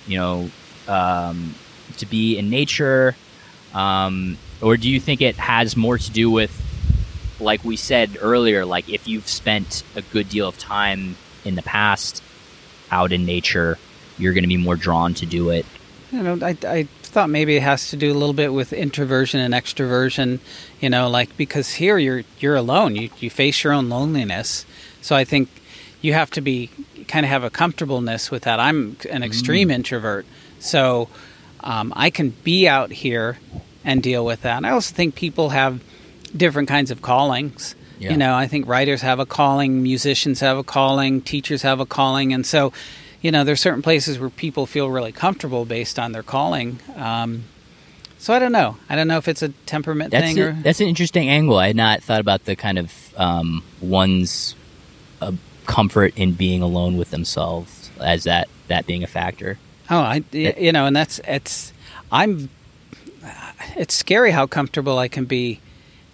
you 0.07 0.19
know, 0.19 0.51
um, 0.89 1.55
to 1.99 2.07
be 2.07 2.39
in 2.39 2.49
nature, 2.49 3.15
um, 3.77 4.39
or 4.63 4.79
do 4.79 4.89
you 4.89 4.99
think 4.99 5.21
it 5.21 5.37
has 5.37 5.77
more 5.77 5.99
to 5.99 6.11
do 6.11 6.31
with, 6.31 6.51
like 7.39 7.63
we 7.63 7.77
said 7.77 8.17
earlier, 8.23 8.65
like 8.65 8.89
if 8.89 9.07
you've 9.07 9.29
spent 9.29 9.83
a 9.95 10.01
good 10.01 10.31
deal 10.31 10.49
of 10.49 10.57
time 10.57 11.17
in 11.45 11.57
the 11.57 11.63
past 11.63 12.23
out 12.91 13.13
in 13.13 13.27
nature, 13.27 13.77
you're 14.17 14.33
going 14.33 14.45
to 14.45 14.49
be 14.49 14.57
more 14.57 14.77
drawn 14.77 15.13
to 15.15 15.27
do 15.27 15.51
it. 15.51 15.67
You 16.11 16.23
know, 16.23 16.39
I, 16.41 16.57
I 16.67 16.83
thought 17.03 17.29
maybe 17.29 17.57
it 17.57 17.63
has 17.63 17.91
to 17.91 17.97
do 17.97 18.11
a 18.11 18.17
little 18.17 18.33
bit 18.33 18.55
with 18.55 18.73
introversion 18.73 19.41
and 19.41 19.53
extroversion. 19.53 20.39
You 20.81 20.89
know, 20.89 21.11
like 21.11 21.37
because 21.37 21.75
here 21.75 21.99
you're 21.99 22.23
you're 22.39 22.57
alone. 22.57 22.97
You 22.97 23.11
you 23.19 23.29
face 23.29 23.63
your 23.63 23.75
own 23.75 23.91
loneliness. 23.91 24.65
So 25.03 25.15
I 25.15 25.25
think 25.25 25.51
you 26.01 26.15
have 26.15 26.31
to 26.31 26.41
be 26.41 26.71
kind 27.09 27.27
of 27.27 27.31
have 27.31 27.45
a 27.45 27.51
comfortableness 27.51 28.31
with 28.31 28.45
that. 28.45 28.59
I'm 28.59 28.97
an 29.11 29.23
extreme 29.23 29.69
mm. 29.69 29.73
introvert, 29.73 30.25
so 30.61 31.09
um, 31.61 31.93
I 31.97 32.11
can 32.11 32.31
be 32.31 32.69
out 32.69 32.91
here 32.91 33.39
and 33.87 34.03
deal 34.03 34.23
with 34.27 34.43
that. 34.43 34.59
And 34.59 34.67
I 34.67 34.71
also 34.71 34.95
think 34.95 35.15
people 35.15 35.49
have 35.49 35.81
different 36.37 36.69
kinds 36.69 36.91
of 36.91 37.01
callings. 37.01 37.75
Yeah. 37.99 38.11
You 38.11 38.19
know, 38.19 38.35
I 38.35 38.47
think 38.47 38.69
writers 38.69 39.01
have 39.01 39.19
a 39.21 39.25
calling, 39.25 39.83
musicians 39.83 40.41
have 40.41 40.59
a 40.59 40.63
calling, 40.63 41.23
teachers 41.23 41.63
have 41.63 41.81
a 41.81 41.87
calling, 41.87 42.35
and 42.35 42.45
so 42.45 42.75
you 43.23 43.33
know, 43.33 43.43
there's 43.43 43.61
certain 43.61 43.83
places 43.83 44.19
where 44.19 44.31
people 44.31 44.67
feel 44.67 44.91
really 44.91 45.11
comfortable 45.11 45.65
based 45.65 45.99
on 45.99 46.13
their 46.13 46.23
calling. 46.23 46.79
Um, 46.95 47.45
so 48.19 48.35
I 48.35 48.39
don't 48.39 48.53
know. 48.53 48.77
I 48.89 48.95
don't 48.95 49.09
know 49.09 49.17
if 49.17 49.27
it's 49.27 49.43
a 49.43 49.49
temperament 49.65 50.11
that's 50.11 50.27
thing. 50.27 50.39
A, 50.39 50.47
or... 50.49 50.53
That's 50.53 50.81
an 50.81 50.87
interesting 50.87 51.29
angle. 51.29 51.57
I 51.57 51.69
had 51.69 51.77
not 51.77 52.03
thought 52.03 52.21
about 52.21 52.45
the 52.45 52.55
kind 52.55 52.79
of 52.79 52.93
um, 53.17 53.65
one's 53.81 54.55
uh, 55.21 55.33
comfort 55.65 56.13
in 56.17 56.33
being 56.33 56.63
alone 56.63 56.99
with 56.99 57.11
themselves 57.11 57.91
as 58.01 58.25
that 58.25 58.49
that 58.69 58.87
being 58.87 59.03
a 59.03 59.07
factor. 59.07 59.59
Oh, 59.91 59.99
I 59.99 60.23
you 60.33 60.73
know, 60.73 60.87
and 60.87 60.95
that's 60.95 61.21
it's 61.27 61.73
I'm. 62.13 62.49
It's 63.77 63.95
scary 63.95 64.31
how 64.31 64.47
comfortable 64.47 64.99
I 64.99 65.09
can 65.09 65.25
be 65.25 65.61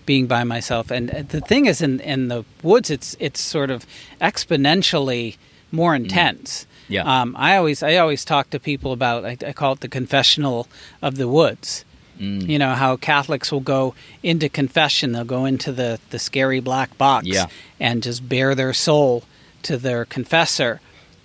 being 0.07 0.27
by 0.27 0.45
myself. 0.45 0.91
And 0.91 1.09
the 1.09 1.41
thing 1.41 1.67
is, 1.67 1.81
in 1.81 2.01
in 2.01 2.29
the 2.29 2.45
woods, 2.63 2.91
it's 2.91 3.17
it's 3.21 3.41
sort 3.41 3.71
of 3.71 3.87
exponentially 4.21 5.37
more 5.71 5.93
mm. 5.93 6.05
intense. 6.05 6.67
Yeah. 6.89 7.05
Um, 7.05 7.35
I 7.39 7.57
always 7.57 7.83
I 7.83 7.97
always 7.97 8.25
talk 8.25 8.51
to 8.51 8.61
people 8.61 8.93
about 8.93 9.25
I, 9.25 9.37
I 9.47 9.53
call 9.53 9.73
it 9.75 9.81
the 9.81 9.89
confessional 9.89 10.69
of 11.01 11.17
the 11.17 11.29
woods. 11.29 11.85
Mm. 12.19 12.49
You 12.49 12.59
know 12.59 12.75
how 12.75 12.97
Catholics 12.97 13.51
will 13.51 13.61
go 13.61 13.95
into 14.23 14.49
confession; 14.49 15.13
they'll 15.13 15.25
go 15.25 15.45
into 15.45 15.73
the 15.73 15.99
the 16.11 16.19
scary 16.19 16.61
black 16.61 16.97
box 16.99 17.27
yeah. 17.27 17.47
and 17.81 18.03
just 18.03 18.29
bare 18.29 18.55
their 18.55 18.75
soul 18.75 19.25
to 19.63 19.77
their 19.77 20.05
confessor 20.05 20.81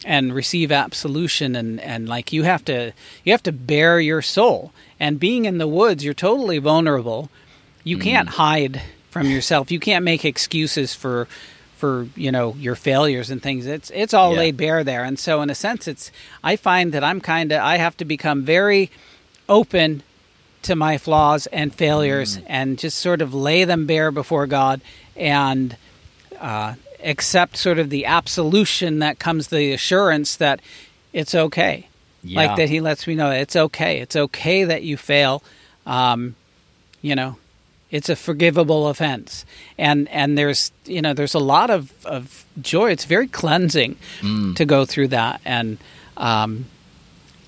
and 0.06 0.34
receive 0.34 0.72
absolution 0.72 1.56
and 1.56 1.80
and 1.82 2.08
like 2.08 2.32
you 2.32 2.44
have 2.44 2.64
to 2.66 2.94
you 3.24 3.34
have 3.34 3.44
to 3.44 3.52
bare 3.52 4.00
your 4.00 4.22
soul 4.22 4.72
and 5.00 5.20
being 5.20 5.46
in 5.46 5.58
the 5.58 5.68
woods 5.68 6.04
you're 6.04 6.14
totally 6.14 6.58
vulnerable 6.58 7.30
you 7.84 7.98
mm. 7.98 8.02
can't 8.02 8.30
hide 8.30 8.82
from 9.10 9.28
yourself 9.28 9.72
you 9.72 9.80
can't 9.80 10.04
make 10.04 10.26
excuses 10.26 10.94
for 10.94 11.28
for 11.78 12.08
you 12.16 12.32
know 12.32 12.56
your 12.56 12.76
failures 12.76 13.30
and 13.30 13.42
things 13.42 13.66
it's 13.66 13.92
it's 13.92 14.14
all 14.14 14.34
yeah. 14.34 14.40
laid 14.40 14.58
bare 14.58 14.84
there 14.84 15.04
and 15.04 15.20
so 15.20 15.42
in 15.42 15.50
a 15.50 15.56
sense 15.56 15.88
it's 15.88 16.12
i 16.44 16.56
find 16.56 16.92
that 16.92 17.04
i'm 17.04 17.22
kind 17.22 17.52
of 17.52 17.62
i 17.62 17.78
have 17.78 17.96
to 17.96 18.06
become 18.06 18.44
very 18.44 18.90
open 19.48 20.02
to 20.64 20.76
my 20.76 20.98
flaws 20.98 21.46
and 21.48 21.74
failures 21.74 22.38
mm. 22.38 22.44
and 22.48 22.80
just 22.80 22.98
sort 22.98 23.22
of 23.22 23.34
lay 23.34 23.64
them 23.64 23.86
bare 23.86 24.12
before 24.12 24.48
god 24.48 24.82
and 25.16 25.78
uh, 26.40 26.74
accept 27.04 27.58
sort 27.58 27.80
of 27.80 27.90
the 27.90 28.06
absolution 28.06 29.00
that 29.00 29.20
comes 29.20 29.48
the 29.48 29.72
assurance 29.72 30.36
that 30.36 30.60
it's 31.14 31.36
okay 31.36 31.88
yeah. 32.28 32.46
like 32.46 32.58
that 32.58 32.70
he 32.70 32.82
lets 32.82 33.08
me 33.08 33.16
know 33.16 33.32
it's 33.32 33.56
okay 33.56 34.00
it's 34.00 34.16
okay 34.16 34.66
that 34.66 34.84
you 34.84 34.98
fail 34.98 35.44
um, 35.86 36.36
you 37.02 37.16
know 37.16 37.38
it's 37.90 38.10
a 38.10 38.16
forgivable 38.16 38.88
offense 38.88 39.46
and 39.78 40.08
and 40.10 40.38
there's 40.38 40.72
you 40.86 41.02
know 41.02 41.14
there's 41.14 41.34
a 41.34 41.40
lot 41.40 41.70
of, 41.70 41.94
of 42.06 42.46
joy 42.62 42.92
it's 42.92 43.06
very 43.06 43.28
cleansing 43.28 43.98
mm. 44.22 44.56
to 44.56 44.66
go 44.66 44.86
through 44.86 45.08
that 45.08 45.40
and 45.46 45.78
um, 46.18 46.66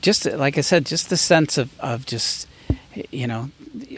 just 0.02 0.26
like 0.26 0.58
i 0.58 0.62
said 0.62 0.86
just 0.86 1.10
the 1.10 1.18
sense 1.18 1.58
of, 1.58 1.78
of 1.80 2.06
just 2.06 2.48
you 3.12 3.28
know 3.28 3.50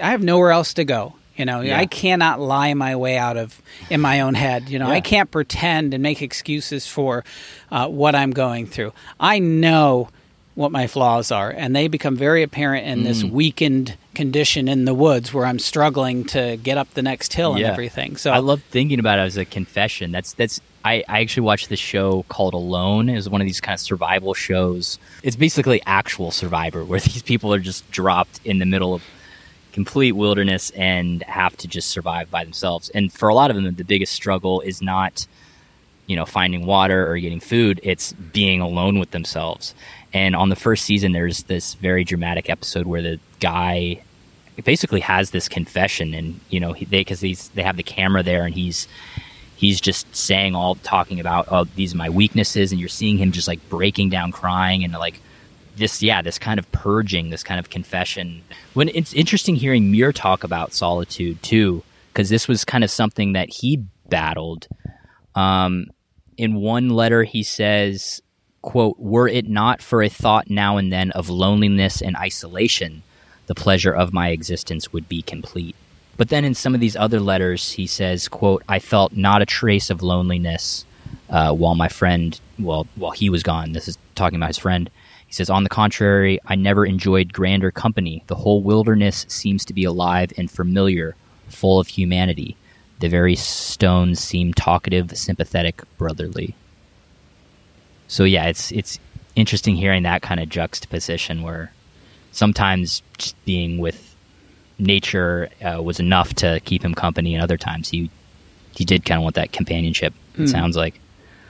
i 0.02 0.12
have 0.12 0.24
nowhere 0.24 0.52
else 0.52 0.74
to 0.74 0.84
go 0.84 1.14
you 1.38 1.46
know 1.46 1.62
yeah. 1.62 1.80
i 1.80 1.86
cannot 1.86 2.40
lie 2.40 2.74
my 2.74 2.96
way 2.96 3.18
out 3.18 3.38
of 3.38 3.62
in 3.90 4.02
my 4.02 4.22
own 4.22 4.34
head 4.34 4.70
you 4.70 4.80
know 4.80 4.88
yeah. 4.88 4.94
i 4.94 5.02
can't 5.02 5.30
pretend 5.32 5.94
and 5.94 6.02
make 6.02 6.22
excuses 6.22 6.88
for 6.88 7.24
uh, 7.72 7.88
what 7.88 8.16
i'm 8.16 8.32
going 8.32 8.66
through 8.66 8.92
i 9.20 9.40
know 9.40 10.10
what 10.62 10.72
my 10.72 10.88
flaws 10.88 11.32
are, 11.32 11.50
and 11.50 11.76
they 11.76 11.88
become 11.88 12.16
very 12.16 12.44
apparent 12.44 12.88
in 12.88 13.00
mm. 13.00 13.04
this 13.04 13.24
weakened 13.24 13.98
condition 14.14 14.68
in 14.68 14.86
the 14.86 14.94
woods 14.94 15.34
where 15.34 15.46
I'm 15.46 15.60
struggling 15.60 16.26
to 16.26 16.58
get 16.58 16.78
up 16.78 16.94
the 16.94 17.02
next 17.02 17.34
hill 17.34 17.56
and 17.56 17.64
everything. 17.64 18.18
So 18.18 18.32
I 18.32 18.40
love 18.40 18.62
thinking 18.64 19.00
about 19.00 19.20
it 19.20 19.24
as 19.24 19.38
a 19.38 19.46
confession. 19.46 20.12
That's 20.12 20.34
that's 20.34 20.62
I, 20.84 21.04
I 21.08 21.22
actually 21.22 21.44
watched 21.44 21.70
this 21.70 21.80
show 21.80 22.24
called 22.30 22.54
Alone. 22.54 23.10
It 23.10 23.16
was 23.16 23.30
one 23.30 23.42
of 23.42 23.48
these 23.48 23.62
kind 23.62 23.74
of 23.74 23.80
survival 23.80 24.34
shows. 24.34 25.00
It's 25.24 25.36
basically 25.36 25.82
actual 25.86 26.32
survivor 26.32 26.84
where 26.86 27.00
these 27.00 27.24
people 27.24 27.54
are 27.54 27.60
just 27.60 27.90
dropped 27.92 28.40
in 28.46 28.60
the 28.60 28.66
middle 28.66 28.94
of 28.94 29.04
complete 29.74 30.12
wilderness 30.12 30.70
and 30.72 31.24
have 31.24 31.56
to 31.58 31.68
just 31.68 31.90
survive 31.90 32.30
by 32.30 32.44
themselves. 32.44 32.90
And 32.90 33.12
for 33.12 33.30
a 33.30 33.36
lot 33.36 33.50
of 33.50 33.56
them 33.56 33.74
the 33.76 33.84
biggest 33.84 34.14
struggle 34.14 34.62
is 34.62 34.82
not 34.82 35.26
you 36.08 36.16
know 36.16 36.26
finding 36.26 36.66
water 36.66 37.10
or 37.10 37.18
getting 37.18 37.40
food, 37.40 37.80
it's 37.84 38.14
being 38.14 38.60
alone 38.60 39.00
with 39.00 39.12
themselves 39.12 39.74
and 40.14 40.36
on 40.36 40.50
the 40.50 40.56
first 40.56 40.86
season, 40.86 41.12
there's 41.12 41.44
this 41.44 41.76
very 41.76 42.04
dramatic 42.04 42.50
episode 42.50 42.86
where 42.86 43.02
the 43.02 43.20
guy 43.40 44.02
basically 44.64 45.00
has 45.00 45.32
this 45.32 45.48
confession, 45.48 46.14
and 46.14 46.40
you 46.50 46.60
know, 46.60 46.74
they 46.74 47.02
because 47.02 47.22
he's 47.22 47.50
they 47.50 47.64
have 47.64 47.78
the 47.78 47.84
camera 47.84 48.24
there, 48.24 48.46
and 48.46 48.54
he's 48.54 48.88
he's 49.56 49.80
just 49.80 50.14
saying 50.16 50.56
all 50.56 50.76
talking 50.76 51.20
about 51.20 51.48
oh 51.52 51.64
these 51.76 51.94
are 51.94 51.98
my 51.98 52.10
weaknesses, 52.10 52.72
and 52.72 52.80
you're 52.80 52.90
seeing 52.90 53.18
him 53.18 53.32
just 53.32 53.48
like 53.48 53.68
breaking 53.70 54.10
down, 54.10 54.32
crying, 54.32 54.84
and 54.84 54.94
like 54.94 55.20
this 55.78 56.04
yeah 56.04 56.22
this 56.22 56.38
kind 56.38 56.60
of 56.60 56.70
purging, 56.72 57.30
this 57.30 57.44
kind 57.44 57.60
of 57.60 57.70
confession. 57.70 58.42
When 58.74 58.90
it's 58.90 59.14
interesting 59.14 59.56
hearing 59.56 59.92
Muir 59.92 60.12
talk 60.12 60.44
about 60.44 60.74
solitude 60.74 61.42
too, 61.42 61.84
because 62.12 62.30
this 62.30 62.48
was 62.48 62.66
kind 62.66 62.84
of 62.84 62.92
something 62.92 63.34
that 63.34 63.50
he 63.50 63.86
battled. 64.10 64.68
Um, 65.36 65.88
in 66.38 66.56
one 66.56 66.90
letter, 66.90 67.24
he 67.24 67.44
says 67.44 68.22
quote, 68.62 69.00
were 69.00 69.28
it 69.28 69.50
not 69.50 69.82
for 69.82 70.02
a 70.02 70.10
thought 70.10 70.50
now 70.50 70.78
and 70.78 70.92
then 70.92 71.12
of 71.12 71.30
loneliness 71.30 72.02
and 72.02 72.16
isolation, 72.18 73.04
the 73.48 73.56
pleasure 73.56 73.94
of 73.94 74.14
my 74.14 74.30
existence 74.30 74.94
would 74.94 75.10
be 75.10 75.22
complete. 75.22 75.76
But 76.18 76.30
then 76.30 76.46
in 76.46 76.54
some 76.54 76.76
of 76.76 76.82
these 76.82 76.96
other 76.96 77.20
letters, 77.20 77.72
he 77.72 77.88
says, 77.88 78.28
quote, 78.28 78.64
I 78.70 78.80
felt 78.80 79.14
not 79.14 79.42
a 79.42 79.46
trace 79.46 79.90
of 79.90 80.04
loneliness 80.04 80.86
uh, 81.30 81.54
while 81.54 81.76
my 81.76 81.88
friend, 81.88 82.40
well, 82.60 82.86
while 82.96 83.12
he 83.12 83.30
was 83.30 83.44
gone. 83.44 83.72
This 83.74 83.88
is 83.88 83.98
talking 84.16 84.38
about 84.38 84.50
his 84.50 84.58
friend. 84.58 84.90
He 85.26 85.34
says, 85.34 85.50
on 85.50 85.64
the 85.64 85.70
contrary, 85.70 86.40
I 86.46 86.56
never 86.56 86.86
enjoyed 86.86 87.34
grander 87.34 87.72
company. 87.72 88.24
The 88.28 88.36
whole 88.36 88.62
wilderness 88.62 89.26
seems 89.30 89.66
to 89.66 89.74
be 89.74 89.86
alive 89.86 90.32
and 90.38 90.52
familiar, 90.52 91.16
full 91.48 91.80
of 91.80 91.88
humanity. 91.88 92.58
The 93.00 93.10
very 93.10 93.36
stones 93.36 94.20
seem 94.20 94.54
talkative, 94.54 95.18
sympathetic, 95.18 95.82
brotherly 95.98 96.54
so 98.12 98.26
yeah, 98.26 98.48
it's 98.48 98.74
it's 98.74 99.00
interesting 99.38 99.78
hearing 99.78 100.04
that 100.04 100.22
kind 100.22 100.42
of 100.42 100.50
juxtaposition 100.50 101.44
where 101.44 101.72
sometimes 102.34 103.04
just 103.18 103.42
being 103.46 103.78
with 103.78 104.14
nature 104.78 105.48
uh, 105.64 105.82
was 105.82 106.02
enough 106.02 106.34
to 106.34 106.60
keep 106.66 106.84
him 106.84 106.94
company, 106.94 107.34
and 107.34 107.42
other 107.42 107.56
times 107.56 107.88
he 107.88 108.12
he 108.76 108.84
did 108.84 109.06
kind 109.06 109.20
of 109.20 109.24
want 109.24 109.36
that 109.36 109.54
companionship. 109.54 110.14
It 110.36 110.42
mm. 110.42 110.50
sounds 110.50 110.76
like. 110.76 111.00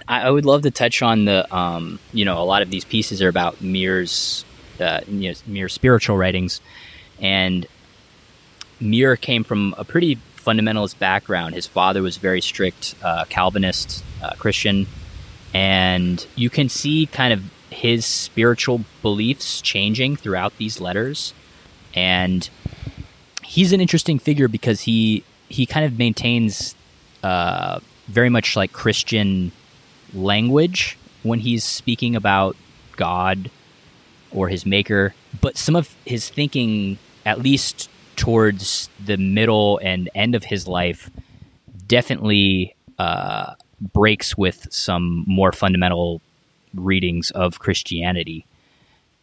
I, 0.08 0.22
I, 0.22 0.30
would 0.30 0.46
love 0.46 0.62
to 0.62 0.72
touch 0.72 1.02
on 1.02 1.26
the 1.26 1.52
um, 1.54 1.98
you 2.14 2.26
know 2.26 2.40
a 2.40 2.46
lot 2.46 2.62
of 2.62 2.70
these 2.70 2.86
pieces 2.86 3.24
are 3.24 3.28
about 3.28 3.60
Muir's 3.60 4.46
uh, 4.80 5.00
you 5.08 5.32
know 5.32 5.36
Muir's 5.48 5.74
spiritual 5.74 6.16
writings, 6.16 6.62
and 7.20 7.66
Muir 8.80 9.16
came 9.16 9.44
from 9.44 9.74
a 9.80 9.84
pretty 9.84 10.20
fundamentalist 10.38 11.00
background. 11.00 11.56
His 11.56 11.66
father 11.66 12.04
was 12.04 12.18
very 12.18 12.42
strict 12.42 12.94
uh, 13.02 13.26
Calvinist 13.30 14.04
uh, 14.22 14.36
Christian 14.38 14.86
and 15.54 16.26
you 16.36 16.50
can 16.50 16.70
see 16.70 17.06
kind 17.08 17.34
of 17.34 17.44
his 17.70 18.06
spiritual 18.06 18.82
beliefs 19.02 19.62
changing 19.62 20.16
throughout 20.16 20.58
these 20.58 20.80
letters. 20.80 21.34
And 21.94 22.50
he's 23.44 23.74
an 23.74 23.82
interesting 23.82 24.20
figure 24.20 24.48
because 24.48 24.82
he 24.82 25.24
he 25.50 25.66
kind 25.66 25.86
of 25.86 25.98
maintains 25.98 26.76
uh, 27.24 27.80
very 28.08 28.30
much 28.30 28.56
like 28.56 28.72
christian 28.72 29.52
language 30.14 30.98
when 31.24 31.40
he's 31.40 31.64
speaking 31.64 32.16
about 32.16 32.56
god 32.96 33.52
or 34.32 34.48
his 34.48 34.66
maker. 34.66 35.14
But 35.42 35.58
some 35.58 35.76
of 35.76 35.94
his 36.06 36.30
thinking 36.30 36.98
at 37.26 37.40
least 37.40 37.90
towards 38.16 38.90
the 39.04 39.18
middle 39.18 39.80
and 39.80 40.10
end 40.16 40.36
of 40.36 40.46
his 40.46 40.68
life 40.68 41.10
definitely 41.88 42.76
uh, 42.98 43.56
breaks 43.82 44.38
with 44.38 44.68
some 44.72 45.24
more 45.28 45.52
fundamental 45.52 46.22
readings 46.74 47.32
of 47.32 47.60
Christianity. 47.60 48.46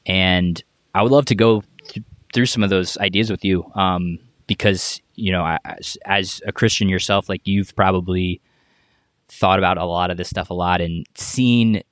And 0.07 0.63
I 0.95 1.03
would 1.03 1.13
love 1.13 1.27
to 1.27 1.35
go 1.35 1.63
th- 1.87 2.05
through 2.35 2.47
some 2.47 2.63
of 2.63 2.71
those 2.71 2.97
ideas 2.99 3.31
with 3.31 3.45
you 3.45 3.71
um, 3.75 4.19
because, 4.47 5.01
you 5.15 5.33
know, 5.33 5.59
as, 5.65 5.97
as, 6.05 6.43
a 6.47 6.53
Christian 6.53 6.89
yourself, 6.89 7.29
like 7.29 7.47
you've 7.47 7.75
probably 7.77 8.41
thought 9.29 9.59
about 9.59 9.79
a 9.79 9.85
lot 9.85 10.11
of 10.11 10.17
this 10.17 10.29
stuff 10.29 10.51
a 10.51 10.55
lot 10.55 10.81
and 10.81 11.07
seen 11.15 11.83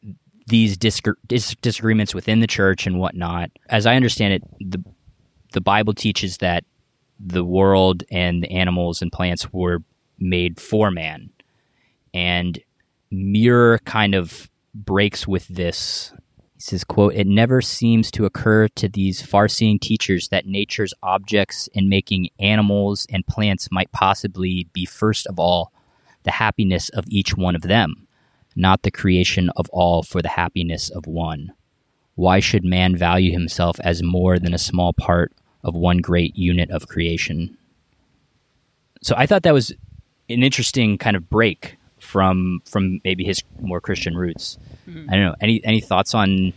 these 0.48 0.76
dis- 0.76 1.02
dis- 1.26 1.56
disagreements 1.56 2.14
within 2.14 2.40
the 2.40 2.46
church 2.46 2.86
and 2.86 2.98
whatnot. 2.98 3.50
As 3.68 3.86
I 3.86 3.96
understand 3.96 4.34
it, 4.34 4.42
the 4.60 4.82
the 5.52 5.60
Bible 5.60 5.94
teaches 5.94 6.38
that 6.38 6.64
the 7.18 7.44
world 7.44 8.04
and 8.10 8.42
the 8.42 8.50
animals 8.50 9.00
and 9.00 9.10
plants 9.10 9.50
were 9.52 9.78
made 10.18 10.60
for 10.60 10.90
man, 10.90 11.30
and 12.16 12.58
Muir 13.10 13.78
kind 13.80 14.14
of 14.14 14.50
breaks 14.74 15.28
with 15.28 15.46
this. 15.48 16.14
He 16.54 16.62
says, 16.62 16.82
quote, 16.82 17.14
It 17.14 17.26
never 17.26 17.60
seems 17.60 18.10
to 18.12 18.24
occur 18.24 18.68
to 18.68 18.88
these 18.88 19.20
far 19.20 19.48
seeing 19.48 19.78
teachers 19.78 20.28
that 20.28 20.46
nature's 20.46 20.94
objects 21.02 21.68
in 21.74 21.90
making 21.90 22.30
animals 22.38 23.06
and 23.10 23.26
plants 23.26 23.68
might 23.70 23.92
possibly 23.92 24.66
be, 24.72 24.86
first 24.86 25.26
of 25.26 25.38
all, 25.38 25.72
the 26.22 26.30
happiness 26.30 26.88
of 26.88 27.04
each 27.08 27.36
one 27.36 27.54
of 27.54 27.62
them, 27.62 28.08
not 28.56 28.82
the 28.82 28.90
creation 28.90 29.50
of 29.50 29.68
all 29.68 30.02
for 30.02 30.22
the 30.22 30.30
happiness 30.30 30.88
of 30.88 31.06
one. 31.06 31.52
Why 32.14 32.40
should 32.40 32.64
man 32.64 32.96
value 32.96 33.30
himself 33.30 33.78
as 33.80 34.02
more 34.02 34.38
than 34.38 34.54
a 34.54 34.58
small 34.58 34.94
part 34.94 35.34
of 35.62 35.74
one 35.74 35.98
great 35.98 36.34
unit 36.34 36.70
of 36.70 36.88
creation? 36.88 37.58
So 39.02 39.14
I 39.18 39.26
thought 39.26 39.42
that 39.42 39.52
was 39.52 39.70
an 40.30 40.42
interesting 40.42 40.96
kind 40.96 41.14
of 41.14 41.28
break 41.28 41.75
from 42.06 42.62
from 42.64 43.00
maybe 43.04 43.24
his 43.24 43.42
more 43.60 43.80
Christian 43.80 44.16
roots. 44.16 44.58
Mm-hmm. 44.88 45.10
I 45.10 45.12
don't 45.14 45.24
know. 45.24 45.34
Any 45.40 45.60
any 45.64 45.80
thoughts 45.80 46.14
on 46.14 46.52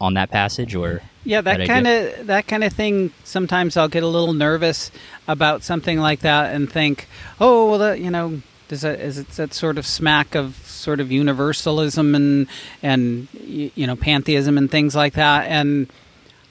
on 0.00 0.14
that 0.14 0.30
passage 0.30 0.74
or 0.74 1.00
yeah 1.24 1.40
that, 1.40 1.66
kind 1.66 1.86
of 1.86 2.26
that 2.26 2.46
kind 2.46 2.62
of 2.62 2.72
thing 2.72 3.10
sometimes 3.24 3.78
i'll 3.78 3.88
get 3.88 4.02
a 4.02 4.06
little 4.06 4.34
nervous 4.34 4.90
about 5.26 5.62
something 5.62 5.98
like 5.98 6.20
that 6.20 6.54
and 6.54 6.70
think 6.70 7.08
oh 7.40 7.70
well 7.70 7.78
that, 7.78 7.98
you 7.98 8.10
know 8.10 8.42
does 8.68 8.82
that 8.82 9.00
is 9.00 9.16
it 9.16 9.28
that 9.30 9.54
sort 9.54 9.78
of 9.78 9.86
smack 9.86 10.34
of 10.34 10.56
sort 10.66 11.00
of 11.00 11.10
universalism 11.10 12.14
and 12.14 12.46
and 12.82 13.28
you 13.32 13.86
know 13.86 13.96
pantheism 13.96 14.58
and 14.58 14.70
things 14.70 14.94
like 14.94 15.14
that 15.14 15.46
and 15.46 15.90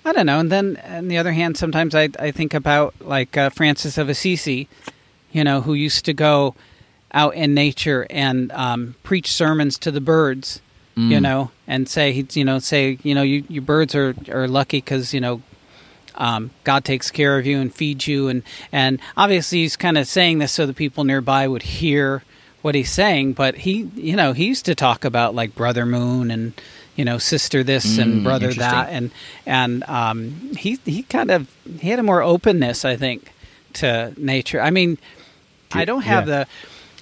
i 0.04 0.12
don't 0.12 0.26
know 0.26 0.40
and 0.40 0.52
then 0.52 0.82
on 0.88 1.08
the 1.08 1.18
other 1.18 1.34
hand 1.34 1.56
sometimes 1.56 1.94
i, 1.94 2.10
I 2.20 2.32
think 2.32 2.54
about 2.54 2.96
like 3.00 3.38
uh, 3.38 3.52
francis 3.52 3.98
of 3.98 4.10
assisi 4.10 4.68
you 5.32 5.44
know 5.44 5.62
who 5.62 5.74
used 5.76 6.04
to 6.06 6.14
go 6.14 6.56
out 7.12 7.36
in 7.36 7.54
nature 7.54 8.06
and 8.10 8.52
um, 8.52 8.96
preach 9.04 9.32
sermons 9.32 9.78
to 9.80 9.92
the 9.92 10.02
birds, 10.02 10.62
mm. 10.98 11.10
you 11.10 11.20
know, 11.20 11.52
and 11.68 11.88
say, 11.88 12.26
you 12.34 12.44
know, 12.44 12.60
say, 12.60 12.98
you 13.04 13.16
know, 13.16 13.22
you, 13.22 13.44
your 13.48 13.62
birds 13.62 13.96
are, 13.96 14.14
are 14.30 14.48
lucky 14.48 14.78
because, 14.78 15.14
you 15.14 15.22
know, 15.22 15.42
um, 16.16 16.52
God 16.64 16.86
takes 16.86 17.12
care 17.12 17.38
of 17.38 17.46
you 17.46 17.60
and 17.60 17.74
feeds 17.74 18.08
you. 18.08 18.28
And, 18.28 18.44
and 18.72 19.00
obviously 19.18 19.60
he's 19.60 19.76
kind 19.76 19.98
of 19.98 20.08
saying 20.08 20.40
this 20.40 20.52
so 20.52 20.66
the 20.66 20.74
people 20.74 21.04
nearby 21.04 21.48
would 21.48 21.64
hear 21.64 22.24
what 22.62 22.76
he's 22.76 22.92
saying. 22.92 23.34
But 23.34 23.56
he, 23.56 23.90
you 23.96 24.16
know, 24.16 24.34
he 24.34 24.46
used 24.46 24.66
to 24.66 24.76
talk 24.76 25.06
about 25.06 25.36
like 25.36 25.56
Brother 25.56 25.86
Moon 25.86 26.32
and, 26.32 26.54
you 26.96 27.04
know, 27.04 27.18
sister 27.18 27.64
this 27.64 27.98
mm, 27.98 28.02
and 28.02 28.24
brother 28.24 28.54
that. 28.54 28.90
And, 28.90 29.12
and 29.46 29.84
um, 29.90 30.54
he, 30.58 30.80
he 30.86 31.04
kind 31.04 31.32
of, 31.32 31.50
he 31.80 31.90
had 31.90 32.00
a 32.00 32.04
more 32.04 32.22
openness, 32.22 32.86
I 32.86 32.96
think, 32.96 33.34
to 33.74 34.14
nature. 34.18 34.62
I 34.62 34.72
mean, 34.72 34.98
I 35.74 35.84
don't 35.84 36.04
have 36.04 36.28
yeah. 36.30 36.40
the 36.40 36.48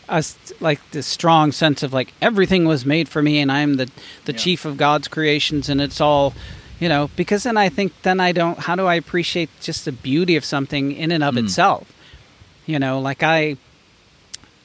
a 0.09 0.23
like 0.59 0.79
this 0.91 1.07
strong 1.07 1.51
sense 1.51 1.83
of 1.83 1.93
like 1.93 2.13
everything 2.21 2.65
was 2.65 2.85
made 2.85 3.07
for 3.07 3.21
me 3.21 3.39
and 3.39 3.51
I'm 3.51 3.75
the 3.75 3.89
the 4.25 4.33
yeah. 4.33 4.37
chief 4.37 4.65
of 4.65 4.77
God's 4.77 5.07
creations 5.07 5.69
and 5.69 5.81
it's 5.81 6.01
all 6.01 6.33
you 6.79 6.89
know 6.89 7.09
because 7.15 7.43
then 7.43 7.57
I 7.57 7.69
think 7.69 7.93
then 8.01 8.19
I 8.19 8.31
don't 8.31 8.59
how 8.59 8.75
do 8.75 8.85
I 8.85 8.95
appreciate 8.95 9.49
just 9.61 9.85
the 9.85 9.91
beauty 9.91 10.35
of 10.35 10.43
something 10.43 10.91
in 10.91 11.11
and 11.11 11.23
of 11.23 11.35
mm. 11.35 11.43
itself 11.43 11.91
you 12.65 12.79
know 12.79 12.99
like 12.99 13.23
I 13.23 13.57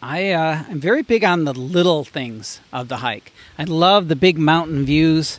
I 0.03 0.31
uh, 0.31 0.65
I'm 0.69 0.81
very 0.81 1.03
big 1.03 1.25
on 1.25 1.45
the 1.45 1.55
little 1.55 2.05
things 2.05 2.61
of 2.73 2.89
the 2.89 2.99
hike 2.99 3.33
I 3.59 3.65
love 3.65 4.09
the 4.09 4.17
big 4.17 4.39
mountain 4.39 4.85
views 4.85 5.39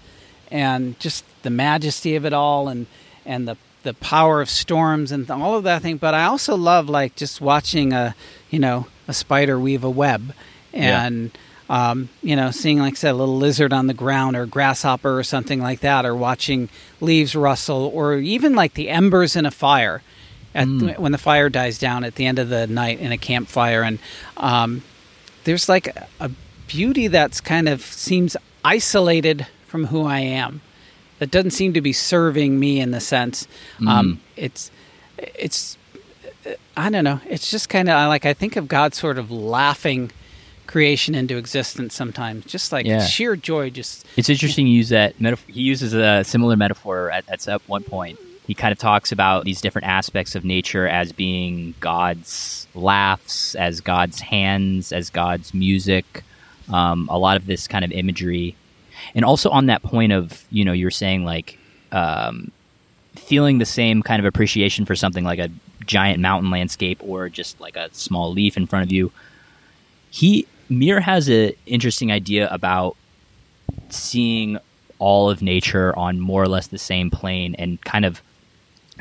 and 0.49 0.99
just 0.99 1.25
the 1.43 1.49
majesty 1.49 2.15
of 2.15 2.25
it 2.25 2.33
all 2.33 2.67
and 2.67 2.87
and 3.25 3.47
the 3.47 3.57
the 3.83 3.93
power 3.93 4.41
of 4.41 4.49
storms 4.49 5.11
and 5.11 5.29
all 5.31 5.55
of 5.55 5.63
that 5.63 5.81
thing 5.81 5.97
but 5.97 6.13
I 6.13 6.25
also 6.25 6.55
love 6.55 6.89
like 6.89 7.15
just 7.15 7.41
watching 7.41 7.93
a 7.93 8.15
you 8.49 8.59
know 8.59 8.87
a 9.09 9.13
spider 9.13 9.59
weave 9.59 9.83
a 9.83 9.89
web, 9.89 10.33
and 10.71 11.31
yeah. 11.67 11.89
um, 11.89 12.09
you 12.21 12.35
know, 12.35 12.51
seeing 12.51 12.77
like 12.77 12.93
I 12.93 12.95
said, 12.95 13.11
a 13.11 13.15
little 13.15 13.37
lizard 13.37 13.73
on 13.73 13.87
the 13.87 13.93
ground 13.93 14.37
or 14.37 14.45
grasshopper 14.45 15.17
or 15.17 15.23
something 15.23 15.59
like 15.59 15.79
that, 15.81 16.05
or 16.05 16.15
watching 16.15 16.69
leaves 17.01 17.35
rustle, 17.35 17.91
or 17.93 18.17
even 18.17 18.55
like 18.55 18.75
the 18.75 18.87
embers 18.89 19.35
in 19.35 19.45
a 19.45 19.51
fire. 19.51 20.01
At, 20.55 20.67
mm. 20.67 20.97
When 20.97 21.11
the 21.11 21.17
fire 21.17 21.49
dies 21.49 21.77
down 21.77 22.03
at 22.03 22.15
the 22.15 22.25
end 22.25 22.39
of 22.39 22.49
the 22.49 22.67
night 22.67 22.99
in 22.99 23.11
a 23.11 23.17
campfire, 23.17 23.81
and 23.81 23.99
um, 24.37 24.83
there's 25.43 25.67
like 25.67 25.87
a 26.19 26.31
beauty 26.67 27.07
that's 27.07 27.41
kind 27.41 27.67
of 27.67 27.81
seems 27.81 28.37
isolated 28.63 29.47
from 29.67 29.85
who 29.85 30.05
I 30.05 30.19
am. 30.19 30.61
That 31.17 31.31
doesn't 31.31 31.51
seem 31.51 31.73
to 31.73 31.81
be 31.81 31.93
serving 31.93 32.59
me 32.59 32.79
in 32.79 32.91
the 32.91 32.99
sense. 32.99 33.47
Mm. 33.79 33.87
Um, 33.87 34.21
it's 34.35 34.71
it's 35.17 35.77
I 36.77 36.89
don't 36.89 37.03
know. 37.03 37.19
It's 37.27 37.51
just 37.51 37.69
kind 37.69 37.89
of 37.89 38.07
like 38.07 38.25
I 38.25 38.33
think 38.33 38.55
of 38.55 38.67
God 38.67 38.93
sort 38.93 39.17
of 39.17 39.31
laughing 39.31 40.11
creation 40.67 41.15
into 41.15 41.35
existence 41.35 41.95
sometimes, 41.95 42.45
just 42.45 42.71
like 42.71 42.85
yeah. 42.85 43.03
sheer 43.03 43.35
joy. 43.35 43.69
Just 43.69 44.05
it's 44.15 44.29
interesting. 44.29 44.67
You 44.67 44.73
use 44.75 44.89
that 44.89 45.19
metaphor. 45.19 45.51
He 45.51 45.61
uses 45.61 45.93
a 45.93 46.23
similar 46.23 46.55
metaphor 46.55 47.11
at, 47.11 47.25
at 47.29 47.61
one 47.67 47.83
point. 47.83 48.19
He 48.47 48.53
kind 48.53 48.71
of 48.71 48.79
talks 48.79 49.11
about 49.11 49.45
these 49.45 49.61
different 49.61 49.87
aspects 49.87 50.35
of 50.35 50.43
nature 50.45 50.87
as 50.87 51.11
being 51.11 51.75
God's 51.79 52.67
laughs, 52.73 53.55
as 53.55 53.81
God's 53.81 54.19
hands, 54.19 54.91
as 54.91 55.09
God's 55.09 55.53
music. 55.53 56.23
Um, 56.71 57.07
a 57.11 57.17
lot 57.17 57.35
of 57.35 57.47
this 57.47 57.67
kind 57.67 57.83
of 57.83 57.91
imagery, 57.91 58.55
and 59.15 59.25
also 59.25 59.49
on 59.49 59.65
that 59.67 59.81
point 59.81 60.13
of 60.13 60.45
you 60.51 60.63
know 60.63 60.73
you're 60.73 60.91
saying 60.91 61.25
like 61.25 61.57
um, 61.91 62.51
feeling 63.15 63.57
the 63.57 63.65
same 63.65 64.03
kind 64.03 64.19
of 64.19 64.25
appreciation 64.25 64.85
for 64.85 64.95
something 64.95 65.23
like 65.23 65.39
a 65.39 65.49
giant 65.85 66.19
mountain 66.19 66.51
landscape 66.51 66.99
or 67.01 67.29
just 67.29 67.59
like 67.59 67.75
a 67.75 67.93
small 67.93 68.31
leaf 68.31 68.57
in 68.57 68.67
front 68.67 68.85
of 68.85 68.91
you. 68.91 69.11
He 70.09 70.47
Muir 70.69 70.99
has 71.01 71.27
an 71.27 71.53
interesting 71.65 72.11
idea 72.11 72.47
about 72.49 72.95
seeing 73.89 74.59
all 74.99 75.29
of 75.29 75.41
nature 75.41 75.97
on 75.97 76.19
more 76.19 76.43
or 76.43 76.47
less 76.47 76.67
the 76.67 76.77
same 76.77 77.09
plane 77.09 77.55
and 77.55 77.81
kind 77.81 78.05
of 78.05 78.21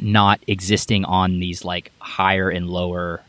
not 0.01 0.41
existing 0.47 1.05
on 1.05 1.41
these 1.41 1.65
like 1.65 1.93
higher 1.99 2.49
and 2.49 2.71
lower 2.71 3.21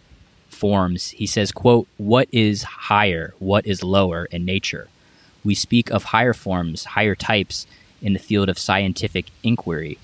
forms. 0.48 1.10
He 1.10 1.26
says, 1.26 1.52
quote, 1.52 1.88
what 1.98 2.28
is 2.32 2.64
higher, 2.64 3.34
what 3.40 3.66
is 3.66 3.84
lower 3.84 4.26
in 4.26 4.46
nature? 4.46 4.88
We 5.44 5.56
speak 5.56 5.90
of 5.90 6.06
higher 6.06 6.34
forms, 6.34 6.86
higher 6.86 7.16
types 7.16 7.66
in 8.02 8.14
the 8.14 8.20
field 8.20 8.50
of 8.50 8.60
scientific 8.60 9.26
inquiry. 9.44 9.98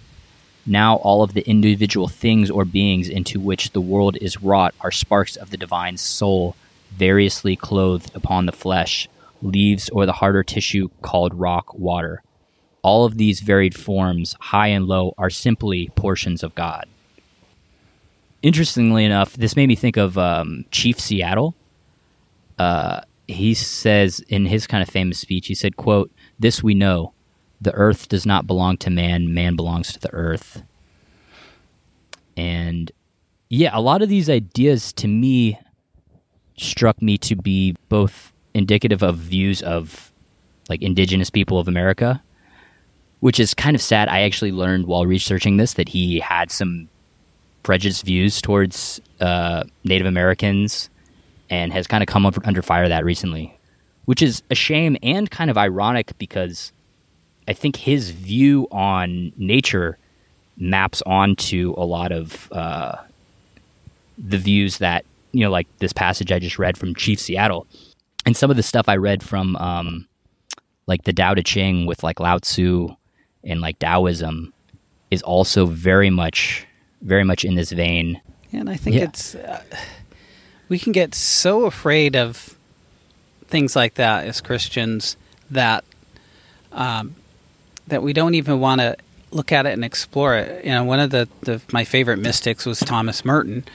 Now 0.66 0.96
all 0.98 1.22
of 1.22 1.34
the 1.34 1.48
individual 1.48 2.08
things 2.08 2.50
or 2.50 2.66
beings 2.66 3.08
into 3.08 3.40
which 3.40 3.72
the 3.72 3.82
world 3.82 4.18
is 4.20 4.42
wrought 4.42 4.74
are 4.82 4.92
sparks 4.92 5.36
of 5.36 5.52
the 5.52 5.58
divine 5.58 5.98
soul, 5.98 6.56
variously 6.92 7.56
clothed 7.56 8.12
upon 8.16 8.46
the 8.46 8.52
flesh, 8.52 9.08
leaves, 9.42 9.90
or 9.90 10.06
the 10.06 10.14
harder 10.14 10.44
tissue 10.44 10.90
called 11.02 11.36
rock 11.36 11.78
water. 11.78 12.24
All 12.82 13.06
of 13.06 13.18
these 13.18 13.42
varied 13.42 13.76
forms, 13.76 14.36
high 14.40 14.68
and 14.68 14.86
low, 14.86 15.14
are 15.18 15.30
simply 15.30 15.90
portions 15.96 16.44
of 16.44 16.56
God. 16.56 16.88
Interestingly 18.42 19.06
enough, 19.06 19.34
this 19.34 19.56
made 19.56 19.68
me 19.68 19.76
think 19.76 19.98
of 19.98 20.18
um, 20.18 20.66
Chief 20.70 21.00
Seattle. 21.00 21.56
Uh, 22.60 23.02
he 23.28 23.54
says 23.56 24.20
in 24.28 24.46
his 24.46 24.68
kind 24.68 24.84
of 24.84 24.90
famous 24.90 25.20
speech, 25.20 25.48
he 25.48 25.56
said, 25.56 25.78
quote, 25.78 26.12
This 26.38 26.62
we 26.62 26.76
know, 26.76 27.14
the 27.62 27.74
earth 27.74 28.10
does 28.10 28.26
not 28.26 28.48
belong 28.48 28.78
to 28.78 28.90
man, 28.90 29.34
man 29.34 29.56
belongs 29.56 29.94
to 29.94 30.00
the 30.00 30.14
earth. 30.14 30.64
And 32.38 32.92
yeah, 33.50 33.72
a 33.74 33.82
lot 33.82 34.02
of 34.02 34.10
these 34.10 34.30
ideas 34.30 34.92
to 34.94 35.08
me 35.08 35.60
struck 36.58 37.02
me 37.02 37.18
to 37.20 37.36
be 37.36 37.76
both 37.90 38.34
indicative 38.54 39.04
of 39.04 39.18
views 39.18 39.62
of 39.62 40.12
like 40.70 40.82
indigenous 40.82 41.30
people 41.30 41.60
of 41.60 41.68
America, 41.68 42.22
which 43.20 43.40
is 43.40 43.54
kind 43.54 43.76
of 43.76 43.82
sad. 43.82 44.08
I 44.10 44.22
actually 44.22 44.52
learned 44.52 44.88
while 44.88 45.06
researching 45.06 45.58
this 45.58 45.74
that 45.74 45.90
he 45.90 46.20
had 46.20 46.52
some 46.52 46.88
prejudiced 47.64 48.06
views 48.06 48.42
towards 48.42 49.02
uh, 49.20 49.64
Native 49.84 50.08
Americans 50.08 50.90
and 51.50 51.74
has 51.74 51.88
kind 51.88 52.02
of 52.02 52.08
come 52.08 52.26
under 52.26 52.62
fire 52.62 52.88
that 52.90 53.06
recently, 53.06 53.58
which 54.06 54.22
is 54.22 54.44
a 54.50 54.56
shame 54.56 54.98
and 55.04 55.30
kind 55.30 55.50
of 55.50 55.58
ironic 55.58 56.18
because 56.18 56.72
I 57.48 57.54
think 57.54 57.76
his 57.76 58.12
view 58.12 58.68
on 58.72 59.32
nature 59.38 59.98
maps 60.58 61.02
onto 61.06 61.74
a 61.78 61.86
lot 61.86 62.12
of 62.12 62.52
uh, 62.52 62.98
the 64.18 64.38
views 64.38 64.78
that 64.80 65.06
you 65.36 65.42
know, 65.42 65.52
like 65.52 65.68
this 65.80 65.92
passage 65.92 66.32
I 66.32 66.40
just 66.40 66.58
read 66.58 66.78
from 66.78 66.96
Chief 66.96 67.20
Seattle, 67.20 67.68
and 68.26 68.38
some 68.38 68.50
of 68.50 68.56
the 68.56 68.64
stuff 68.64 68.88
I 68.88 68.96
read 68.96 69.22
from 69.22 69.58
um, 69.58 70.08
like 70.88 71.04
the 71.04 71.12
Tao 71.12 71.34
Te 71.34 71.44
Ching 71.44 71.86
with 71.86 72.04
like 72.04 72.22
Lao 72.22 72.38
Tzu 72.38 72.96
and 73.44 73.60
like 73.60 73.78
Taoism 73.80 74.54
is 75.12 75.22
also 75.22 75.66
very 75.66 76.10
much, 76.10 76.66
very 77.02 77.26
much 77.26 77.44
in 77.44 77.56
this 77.56 77.74
vein. 77.74 78.22
And 78.54 78.70
I 78.70 78.78
think 78.78 78.96
yeah. 78.96 79.04
it's 79.04 79.36
uh, 79.36 79.62
we 80.70 80.80
can 80.80 80.94
get 80.94 81.14
so 81.14 81.66
afraid 81.66 82.16
of 82.16 82.58
things 83.48 83.76
like 83.76 83.96
that 83.96 84.26
as 84.26 84.40
Christians 84.40 85.18
that 85.52 85.84
um, 86.72 87.14
that 87.88 88.04
we 88.04 88.14
don't 88.14 88.36
even 88.36 88.60
want 88.60 88.82
to 88.82 88.98
look 89.32 89.52
at 89.52 89.66
it 89.66 89.74
and 89.74 89.84
explore 89.84 90.36
it. 90.36 90.66
You 90.66 90.72
know, 90.72 90.84
one 90.84 91.00
of 91.00 91.10
the, 91.10 91.28
the 91.42 91.62
my 91.72 91.84
favorite 91.84 92.18
mystics 92.18 92.66
was 92.66 92.80
Thomas 92.80 93.26
Merton, 93.26 93.66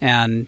and 0.00 0.46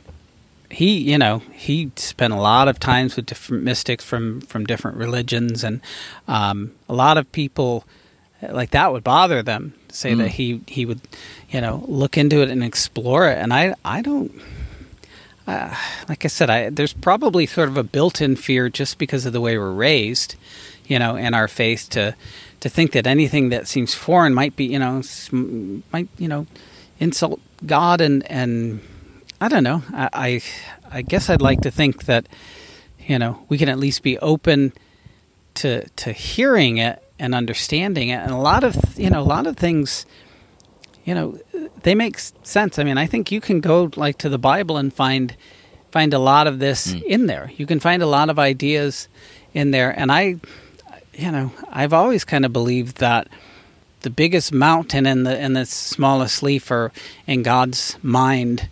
he, 0.71 0.99
you 0.99 1.19
know, 1.19 1.43
he 1.53 1.91
spent 1.97 2.33
a 2.33 2.41
lot 2.41 2.69
of 2.69 2.79
times 2.79 3.17
with 3.17 3.27
different 3.27 3.65
mystics 3.65 4.05
from 4.05 4.41
from 4.43 4.65
different 4.65 4.97
religions, 4.97 5.65
and 5.65 5.81
um, 6.29 6.73
a 6.89 6.95
lot 6.95 7.19
of 7.19 7.31
people 7.33 7.85
like 8.49 8.71
that 8.71 8.93
would 8.93 9.05
bother 9.05 9.43
them. 9.43 9.75
Say 9.91 10.13
mm. 10.13 10.19
that 10.19 10.29
he 10.29 10.63
he 10.67 10.87
would, 10.87 11.01
you 11.51 11.61
know, 11.61 11.85
look 11.89 12.17
into 12.17 12.41
it 12.41 12.49
and 12.49 12.63
explore 12.63 13.29
it, 13.29 13.39
and 13.39 13.53
I 13.53 13.75
I 13.85 14.03
don't. 14.03 14.33
Uh, 15.47 15.75
like 16.09 16.25
I 16.25 16.29
said, 16.29 16.49
I, 16.49 16.71
there's 16.71 16.93
probably 16.93 17.45
sort 17.45 17.69
of 17.69 17.77
a 17.77 17.83
built-in 17.83 18.37
fear 18.37 18.69
just 18.69 18.99
because 18.99 19.27
of 19.27 19.33
the 19.33 19.41
way 19.41 19.59
we're 19.59 19.73
raised, 19.73 20.37
you 20.87 20.97
know, 20.97 21.17
and 21.17 21.35
our 21.35 21.49
faith 21.49 21.89
to 21.91 22.15
to 22.61 22.69
think 22.69 22.93
that 22.93 23.07
anything 23.07 23.49
that 23.51 23.67
seems 23.67 23.95
foreign 23.95 24.35
might 24.35 24.57
be, 24.57 24.67
you 24.67 24.79
know, 24.79 25.03
might 25.93 26.09
you 26.19 26.29
know, 26.29 26.47
insult 26.99 27.41
God 27.67 28.01
and 28.01 28.31
and 28.31 28.81
I 29.41 29.49
don't 29.49 29.65
know. 29.65 29.83
I, 29.93 30.09
I, 30.13 30.43
I 30.99 31.03
guess 31.03 31.31
I'd 31.31 31.41
like 31.41 31.63
to 31.63 31.71
think 31.71 32.05
that 32.05 32.27
you 32.99 33.19
know 33.19 33.45
we 33.49 33.59
can 33.59 33.69
at 33.69 33.79
least 33.79 34.03
be 34.03 34.19
open 34.19 34.73
to 35.55 35.89
to 35.89 36.13
hearing 36.13 36.79
it 36.79 37.03
and 37.19 37.35
understanding 37.35 38.09
it. 38.11 38.17
And 38.17 38.31
a 38.31 38.37
lot 38.37 38.65
of 38.65 38.77
you 38.99 39.11
know 39.11 39.21
a 39.21 39.23
lot 39.23 39.47
of 39.47 39.57
things, 39.57 40.05
you 41.05 41.15
know, 41.15 41.39
they 41.83 41.95
make 41.95 42.19
sense. 42.19 42.79
I 42.79 42.85
mean, 42.85 42.99
I 42.99 43.07
think 43.07 43.33
you 43.33 43.41
can 43.41 43.61
go 43.61 43.91
like 43.97 44.19
to 44.19 44.29
the 44.29 44.39
Bible 44.39 44.77
and 44.77 44.93
find 44.93 45.35
find 45.91 46.15
a 46.15 46.19
lot 46.19 46.47
of 46.47 46.59
this 46.59 46.93
mm. 46.93 47.03
in 47.03 47.27
there. 47.27 47.51
You 47.57 47.67
can 47.67 47.81
find 47.81 48.03
a 48.03 48.07
lot 48.07 48.31
of 48.31 48.39
ideas 48.39 49.09
in 49.55 49.71
there, 49.71 49.91
and 49.91 50.13
I, 50.13 50.37
you 51.15 51.31
know, 51.31 51.53
I've 51.71 51.93
always 51.93 52.25
kind 52.25 52.45
of 52.45 52.53
believed 52.53 52.99
that 52.99 53.29
the 54.03 54.11
biggest 54.11 54.53
mountain 54.53 55.07
and 55.07 55.27
the 55.27 55.37
and 55.37 55.55
the 55.55 55.67
smallest 55.67 56.43
leaf 56.43 56.71
are 56.71 56.93
in 57.27 57.43
God's 57.43 57.97
mind. 58.03 58.69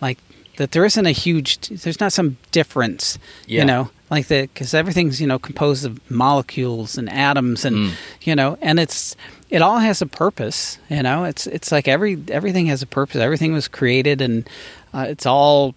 Like 0.00 0.18
that 0.56 0.72
there 0.72 0.84
isn't 0.84 1.06
a 1.06 1.12
huge 1.12 1.58
there's 1.68 2.00
not 2.00 2.12
some 2.12 2.36
difference 2.50 3.18
yeah. 3.46 3.60
you 3.60 3.66
know? 3.66 3.90
Like 4.10 4.28
the 4.28 4.42
because 4.42 4.74
everything's 4.74 5.20
you 5.20 5.26
know 5.26 5.38
composed 5.38 5.84
of 5.84 6.10
molecules 6.10 6.96
and 6.96 7.10
atoms 7.10 7.64
and 7.64 7.76
mm. 7.76 7.92
you 8.22 8.36
know? 8.36 8.58
And 8.60 8.78
it's 8.78 9.16
it 9.50 9.62
all 9.62 9.78
has 9.78 10.00
a 10.00 10.06
purpose 10.06 10.78
you 10.88 11.02
know? 11.02 11.24
It's 11.24 11.46
it's 11.46 11.72
like 11.72 11.88
every 11.88 12.22
everything 12.28 12.66
has 12.66 12.82
a 12.82 12.86
purpose. 12.86 13.16
Everything 13.16 13.52
was 13.52 13.68
created 13.68 14.20
and 14.20 14.48
uh, 14.94 15.06
it's 15.08 15.26
all 15.26 15.74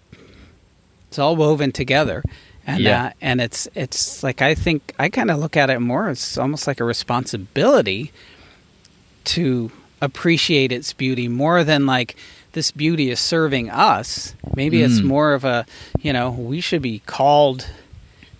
it's 1.08 1.18
all 1.18 1.36
woven 1.36 1.72
together 1.72 2.22
and 2.66 2.82
yeah. 2.82 3.06
uh, 3.06 3.10
and 3.20 3.40
it's 3.40 3.68
it's 3.74 4.22
like 4.22 4.42
I 4.42 4.54
think 4.54 4.94
I 4.98 5.08
kind 5.08 5.30
of 5.30 5.38
look 5.38 5.56
at 5.56 5.70
it 5.70 5.80
more 5.80 6.08
as 6.08 6.38
almost 6.38 6.66
like 6.66 6.80
a 6.80 6.84
responsibility 6.84 8.12
to 9.24 9.70
appreciate 10.00 10.72
its 10.72 10.92
beauty 10.92 11.28
more 11.28 11.64
than 11.64 11.86
like 11.86 12.16
this 12.52 12.70
beauty 12.70 13.10
is 13.10 13.20
serving 13.20 13.70
us. 13.70 14.34
Maybe 14.54 14.78
mm. 14.78 14.84
it's 14.84 15.00
more 15.00 15.32
of 15.32 15.44
a, 15.44 15.64
you 16.00 16.12
know, 16.12 16.30
we 16.30 16.60
should 16.60 16.82
be 16.82 17.00
called 17.00 17.68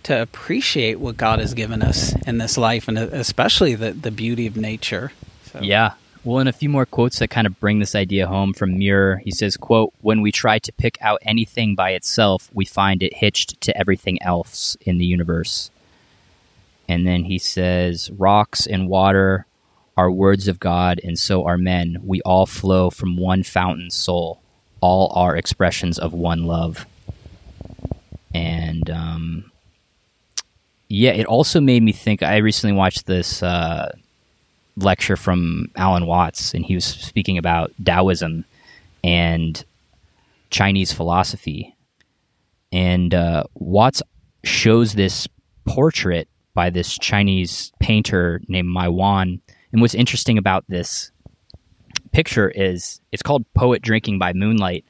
to 0.03 0.21
appreciate 0.21 0.99
what 0.99 1.17
God 1.17 1.39
has 1.39 1.53
given 1.53 1.81
us 1.81 2.13
in 2.27 2.37
this 2.37 2.57
life 2.57 2.87
and 2.87 2.97
especially 2.97 3.75
the, 3.75 3.93
the 3.93 4.11
beauty 4.11 4.45
of 4.45 4.57
nature. 4.57 5.13
So. 5.45 5.61
Yeah. 5.61 5.93
Well, 6.25 6.39
and 6.39 6.47
a 6.47 6.53
few 6.53 6.69
more 6.69 6.85
quotes 6.85 7.19
that 7.19 7.29
kind 7.29 7.45
of 7.45 7.59
bring 7.59 7.79
this 7.79 7.95
idea 7.95 8.27
home 8.27 8.53
from 8.53 8.77
Muir. 8.77 9.17
He 9.25 9.31
says, 9.31 9.57
quote, 9.57 9.93
when 9.99 10.21
we 10.21 10.31
try 10.31 10.57
to 10.59 10.71
pick 10.71 10.97
out 11.01 11.19
anything 11.23 11.75
by 11.75 11.91
itself, 11.91 12.49
we 12.53 12.63
find 12.63 13.03
it 13.03 13.17
hitched 13.17 13.59
to 13.59 13.77
everything 13.77 14.23
else 14.23 14.77
in 14.81 14.99
the 14.99 15.05
universe. 15.05 15.69
And 16.87 17.05
then 17.05 17.25
he 17.25 17.37
says, 17.37 18.09
rocks 18.11 18.65
and 18.65 18.87
water 18.87 19.45
are 19.97 20.09
words 20.09 20.47
of 20.47 20.61
God, 20.61 21.01
and 21.03 21.19
so 21.19 21.45
are 21.45 21.57
men. 21.57 21.97
We 22.01 22.21
all 22.21 22.45
flow 22.45 22.89
from 22.89 23.17
one 23.17 23.43
fountain 23.43 23.89
soul. 23.89 24.39
All 24.79 25.11
are 25.15 25.35
expressions 25.35 25.99
of 25.99 26.13
one 26.13 26.45
love. 26.45 26.85
And 28.33 28.89
um, 28.89 29.51
yeah, 30.87 31.11
it 31.11 31.25
also 31.25 31.59
made 31.59 31.83
me 31.83 31.91
think. 31.91 32.23
I 32.23 32.37
recently 32.37 32.75
watched 32.75 33.07
this 33.07 33.43
uh, 33.43 33.91
lecture 34.75 35.15
from 35.15 35.69
Alan 35.75 36.05
Watts, 36.05 36.53
and 36.53 36.65
he 36.65 36.75
was 36.75 36.85
speaking 36.85 37.37
about 37.37 37.71
Taoism 37.83 38.45
and 39.03 39.63
Chinese 40.49 40.91
philosophy. 40.91 41.75
And 42.71 43.13
uh, 43.13 43.43
Watts 43.55 44.01
shows 44.43 44.93
this 44.93 45.27
portrait 45.65 46.27
by 46.53 46.69
this 46.69 46.97
Chinese 46.97 47.71
painter 47.79 48.41
named 48.47 48.67
Ma 48.67 48.85
Yuan 48.85 49.41
and 49.73 49.81
what's 49.81 49.95
interesting 49.95 50.37
about 50.37 50.63
this 50.69 51.11
picture 52.11 52.49
is 52.49 53.01
it's 53.11 53.23
called 53.23 53.43
Poet 53.55 53.81
Drinking 53.81 54.19
by 54.19 54.31
Moonlight, 54.31 54.85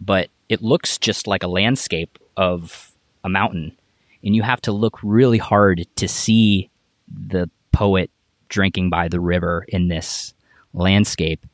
but 0.00 0.30
it 0.48 0.62
looks 0.62 0.98
just 0.98 1.26
like 1.26 1.42
a 1.42 1.48
landscape 1.48 2.16
of 2.36 2.92
a 3.24 3.28
mountain. 3.28 3.76
And 4.22 4.36
you 4.36 4.42
have 4.42 4.60
to 4.62 4.72
look 4.72 5.00
really 5.02 5.38
hard 5.38 5.84
to 5.96 6.06
see 6.06 6.70
the 7.08 7.50
poet 7.72 8.10
drinking 8.50 8.90
by 8.90 9.08
the 9.08 9.20
river 9.20 9.64
in 9.68 9.88
this 9.88 10.34
landscape. 10.74 11.46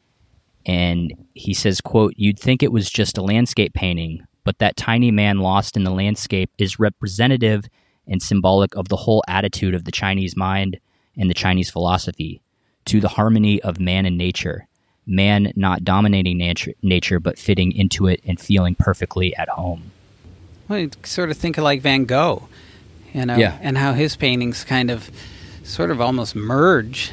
And 0.66 1.14
he 1.34 1.54
says, 1.54 1.80
quote, 1.80 2.14
You'd 2.16 2.40
think 2.40 2.62
it 2.62 2.72
was 2.72 2.90
just 2.90 3.16
a 3.16 3.22
landscape 3.22 3.72
painting, 3.72 4.26
but 4.42 4.58
that 4.58 4.76
tiny 4.76 5.12
man 5.12 5.38
lost 5.38 5.76
in 5.76 5.84
the 5.84 5.92
landscape 5.92 6.50
is 6.58 6.80
representative 6.80 7.68
and 8.08 8.20
symbolic 8.20 8.74
of 8.76 8.88
the 8.88 8.96
whole 8.96 9.22
attitude 9.28 9.74
of 9.74 9.84
the 9.84 9.92
Chinese 9.92 10.36
mind 10.36 10.78
and 11.16 11.30
the 11.30 11.34
Chinese 11.34 11.70
philosophy 11.70 12.40
to 12.86 13.00
the 13.00 13.08
harmony 13.08 13.60
of 13.62 13.80
man 13.80 14.06
and 14.06 14.18
nature. 14.18 14.66
Man 15.06 15.52
not 15.54 15.84
dominating 15.84 16.38
nature, 16.38 16.72
nature 16.82 17.20
but 17.20 17.38
fitting 17.38 17.72
into 17.72 18.06
it 18.08 18.20
and 18.26 18.40
feeling 18.40 18.74
perfectly 18.74 19.36
at 19.36 19.48
home. 19.48 19.92
Well, 20.68 20.80
you 20.80 20.90
sort 21.04 21.30
of 21.30 21.36
think 21.36 21.58
of 21.58 21.64
like 21.64 21.80
Van 21.80 22.04
Gogh, 22.06 22.48
you 23.14 23.24
know, 23.24 23.36
yeah. 23.36 23.56
and 23.60 23.78
how 23.78 23.92
his 23.92 24.16
paintings 24.16 24.64
kind 24.64 24.90
of, 24.90 25.10
sort 25.66 25.90
of 25.90 26.00
almost 26.00 26.34
merge, 26.34 27.12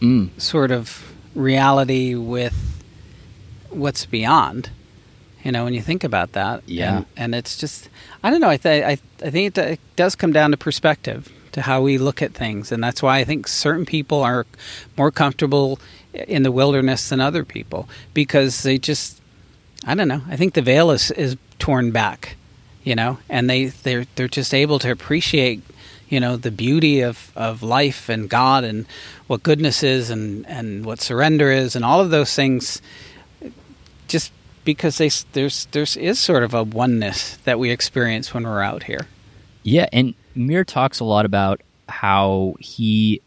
mm. 0.00 0.28
sort 0.40 0.70
of 0.70 1.14
reality 1.34 2.14
with 2.14 2.82
what's 3.70 4.06
beyond. 4.06 4.70
You 5.42 5.52
know, 5.52 5.64
when 5.64 5.74
you 5.74 5.82
think 5.82 6.04
about 6.04 6.32
that, 6.32 6.68
yeah, 6.68 6.98
and, 6.98 7.06
and 7.16 7.34
it's 7.34 7.56
just, 7.56 7.88
I 8.22 8.30
don't 8.30 8.40
know. 8.40 8.50
I 8.50 8.56
th- 8.56 8.84
I, 8.84 8.98
I 9.24 9.30
think 9.30 9.56
it, 9.56 9.58
it 9.58 9.80
does 9.94 10.16
come 10.16 10.32
down 10.32 10.50
to 10.50 10.56
perspective 10.56 11.32
to 11.56 11.62
how 11.62 11.80
we 11.80 11.96
look 11.96 12.20
at 12.20 12.34
things. 12.34 12.70
And 12.70 12.84
that's 12.84 13.02
why 13.02 13.18
I 13.18 13.24
think 13.24 13.48
certain 13.48 13.86
people 13.86 14.22
are 14.22 14.44
more 14.98 15.10
comfortable 15.10 15.80
in 16.12 16.42
the 16.42 16.52
wilderness 16.52 17.08
than 17.08 17.18
other 17.18 17.44
people 17.44 17.88
because 18.12 18.62
they 18.62 18.76
just, 18.76 19.22
I 19.86 19.94
don't 19.94 20.06
know, 20.06 20.20
I 20.28 20.36
think 20.36 20.52
the 20.52 20.60
veil 20.60 20.90
is, 20.90 21.10
is 21.12 21.36
torn 21.58 21.92
back, 21.92 22.36
you 22.84 22.94
know, 22.94 23.18
and 23.30 23.48
they, 23.48 23.66
they're, 23.66 24.04
they're 24.16 24.28
just 24.28 24.52
able 24.52 24.78
to 24.80 24.90
appreciate 24.90 25.62
you 26.08 26.20
know 26.20 26.36
the 26.36 26.50
beauty 26.50 27.00
of, 27.00 27.32
of 27.34 27.62
life 27.62 28.08
and 28.08 28.28
God 28.28 28.64
and 28.64 28.86
what 29.26 29.42
goodness 29.42 29.82
is 29.82 30.10
and, 30.10 30.46
and 30.46 30.84
what 30.84 31.00
surrender 31.00 31.50
is 31.50 31.76
and 31.76 31.84
all 31.84 32.00
of 32.00 32.10
those 32.10 32.34
things 32.34 32.80
just 34.08 34.32
because 34.64 34.98
they, 34.98 35.10
there's 35.32 35.66
there's 35.72 35.96
is 35.96 36.18
sort 36.18 36.42
of 36.42 36.54
a 36.54 36.62
oneness 36.62 37.36
that 37.44 37.58
we 37.58 37.70
experience 37.70 38.34
when 38.34 38.44
we're 38.44 38.62
out 38.62 38.84
here. 38.84 39.06
Yeah, 39.62 39.88
and 39.92 40.14
Muir 40.34 40.64
talks 40.64 41.00
a 41.00 41.04
lot 41.04 41.24
about 41.24 41.60
how 41.88 42.56
he 42.60 43.20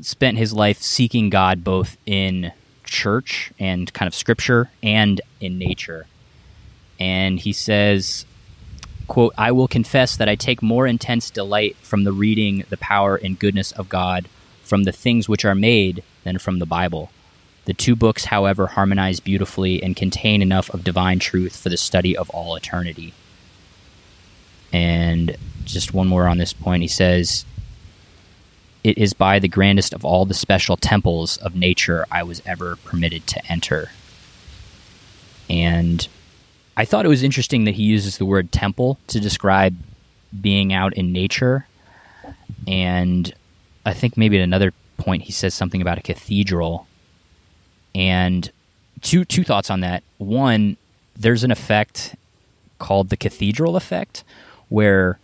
spent 0.00 0.38
his 0.38 0.52
life 0.52 0.80
seeking 0.82 1.30
God 1.30 1.64
both 1.64 1.96
in 2.04 2.52
church 2.84 3.52
and 3.58 3.92
kind 3.92 4.06
of 4.06 4.14
scripture 4.14 4.70
and 4.82 5.20
in 5.40 5.58
nature. 5.58 6.06
And 6.98 7.38
he 7.38 7.52
says, 7.52 8.26
quote, 9.06 9.34
I 9.38 9.52
will 9.52 9.68
confess 9.68 10.16
that 10.16 10.28
I 10.28 10.34
take 10.34 10.62
more 10.62 10.86
intense 10.86 11.30
delight 11.30 11.76
from 11.78 12.04
the 12.04 12.12
reading 12.12 12.64
the 12.68 12.76
power 12.76 13.16
and 13.16 13.38
goodness 13.38 13.72
of 13.72 13.88
God 13.88 14.28
from 14.62 14.84
the 14.84 14.92
things 14.92 15.28
which 15.28 15.44
are 15.44 15.54
made 15.54 16.02
than 16.24 16.38
from 16.38 16.58
the 16.58 16.66
Bible. 16.66 17.10
The 17.66 17.74
two 17.74 17.96
books, 17.96 18.26
however, 18.26 18.68
harmonize 18.68 19.20
beautifully 19.20 19.82
and 19.82 19.96
contain 19.96 20.42
enough 20.42 20.70
of 20.70 20.84
divine 20.84 21.18
truth 21.18 21.56
for 21.56 21.68
the 21.68 21.76
study 21.76 22.16
of 22.16 22.30
all 22.30 22.56
eternity. 22.56 23.12
And 24.72 25.36
just 25.64 25.94
one 25.94 26.08
more 26.08 26.26
on 26.26 26.38
this 26.38 26.52
point. 26.52 26.82
He 26.82 26.88
says, 26.88 27.44
It 28.84 28.98
is 28.98 29.14
by 29.14 29.38
the 29.38 29.48
grandest 29.48 29.92
of 29.92 30.04
all 30.04 30.26
the 30.26 30.34
special 30.34 30.76
temples 30.76 31.36
of 31.38 31.56
nature 31.56 32.06
I 32.10 32.22
was 32.22 32.42
ever 32.46 32.76
permitted 32.76 33.26
to 33.28 33.46
enter. 33.50 33.90
And 35.48 36.06
I 36.76 36.84
thought 36.84 37.04
it 37.04 37.08
was 37.08 37.22
interesting 37.22 37.64
that 37.64 37.74
he 37.74 37.84
uses 37.84 38.18
the 38.18 38.26
word 38.26 38.52
temple 38.52 38.98
to 39.08 39.20
describe 39.20 39.76
being 40.38 40.72
out 40.72 40.94
in 40.94 41.12
nature. 41.12 41.66
And 42.66 43.32
I 43.84 43.94
think 43.94 44.16
maybe 44.16 44.38
at 44.38 44.44
another 44.44 44.72
point 44.98 45.22
he 45.22 45.32
says 45.32 45.54
something 45.54 45.80
about 45.80 45.98
a 45.98 46.02
cathedral. 46.02 46.86
And 47.94 48.50
two 49.00 49.24
two 49.24 49.44
thoughts 49.44 49.70
on 49.70 49.80
that. 49.80 50.02
One, 50.18 50.76
there's 51.16 51.44
an 51.44 51.50
effect 51.50 52.14
called 52.78 53.08
the 53.08 53.16
cathedral 53.16 53.76
effect 53.76 54.22
where 54.68 55.18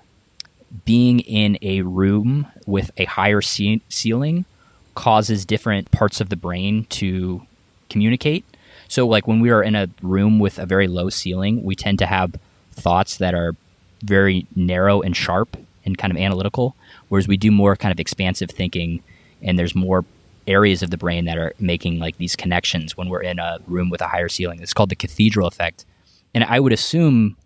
being 0.87 1.21
in 1.21 1.59
a 1.61 1.83
room 1.83 2.47
with 2.67 2.91
a 2.97 3.05
higher 3.05 3.43
ce- 3.43 3.81
ceiling 3.91 4.47
causes 4.95 5.45
different 5.45 5.91
parts 5.91 6.21
of 6.21 6.31
the 6.31 6.37
brain 6.37 6.87
to 6.87 7.47
communicate. 7.91 8.45
So, 8.93 9.09
like 9.09 9.27
when 9.27 9.41
we 9.41 9.49
are 9.49 9.63
in 9.63 9.75
a 9.75 9.89
room 10.03 10.39
with 10.39 10.59
a 10.59 10.67
very 10.67 10.87
low 10.87 11.09
ceiling, 11.09 11.65
we 11.65 11.75
tend 11.75 11.99
to 12.01 12.05
have 12.05 12.35
thoughts 12.73 13.17
that 13.17 13.33
are 13.33 13.57
very 14.05 14.47
narrow 14.55 15.01
and 15.01 15.17
sharp 15.17 15.57
and 15.87 15.97
kind 15.97 16.11
of 16.11 16.19
analytical, 16.19 16.77
whereas 17.09 17.27
we 17.27 17.39
do 17.39 17.51
more 17.51 17.75
kind 17.75 17.91
of 17.91 17.99
expansive 17.99 18.51
thinking, 18.51 19.03
and 19.41 19.59
there's 19.59 19.75
more 19.75 20.05
areas 20.47 20.83
of 20.83 20.91
the 20.91 20.99
brain 20.99 21.25
that 21.25 21.39
are 21.39 21.55
making 21.59 22.01
like 22.01 22.19
these 22.19 22.37
connections 22.37 22.95
when 22.95 23.09
we're 23.09 23.23
in 23.23 23.39
a 23.39 23.61
room 23.67 23.89
with 23.89 24.03
a 24.03 24.07
higher 24.07 24.29
ceiling. 24.29 24.61
It's 24.61 24.75
called 24.75 24.91
the 24.91 24.95
cathedral 24.95 25.49
effect. 25.49 25.87
And 26.35 26.45
I 26.45 26.61
would 26.61 26.75
assume 26.75 27.39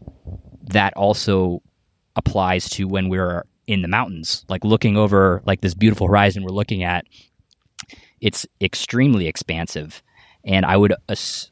that 0.63 0.95
also 0.97 1.63
applies 2.17 2.69
to 2.71 2.89
when 2.89 3.09
we're 3.09 3.45
in 3.69 3.83
the 3.83 3.89
mountains, 3.89 4.45
like 4.49 4.65
looking 4.65 4.97
over 4.97 5.43
like 5.47 5.61
this 5.61 5.75
beautiful 5.75 6.09
horizon 6.09 6.43
we're 6.43 6.51
looking 6.51 6.83
at. 6.83 7.05
It's 8.21 8.47
extremely 8.61 9.29
expansive, 9.29 10.03
and 10.47 10.65
I 10.65 10.77
would 10.77 10.95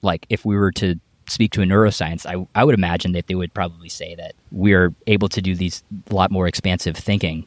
like 0.03 0.27
if 0.31 0.45
we 0.45 0.57
were 0.57 0.73
to 0.73 0.99
speak 1.29 1.53
to 1.53 1.63
a 1.63 1.65
neuroscience, 1.65 2.25
I 2.27 2.47
I 2.59 2.65
would 2.65 2.75
imagine 2.75 3.13
that 3.13 3.27
they 3.27 3.35
would 3.35 3.53
probably 3.53 3.89
say 3.89 4.15
that 4.15 4.35
we're 4.53 4.95
able 5.07 5.29
to 5.31 5.43
do 5.43 5.55
these 5.55 5.83
a 6.11 6.15
lot 6.15 6.31
more 6.31 6.47
expansive 6.47 6.97
thinking, 6.97 7.47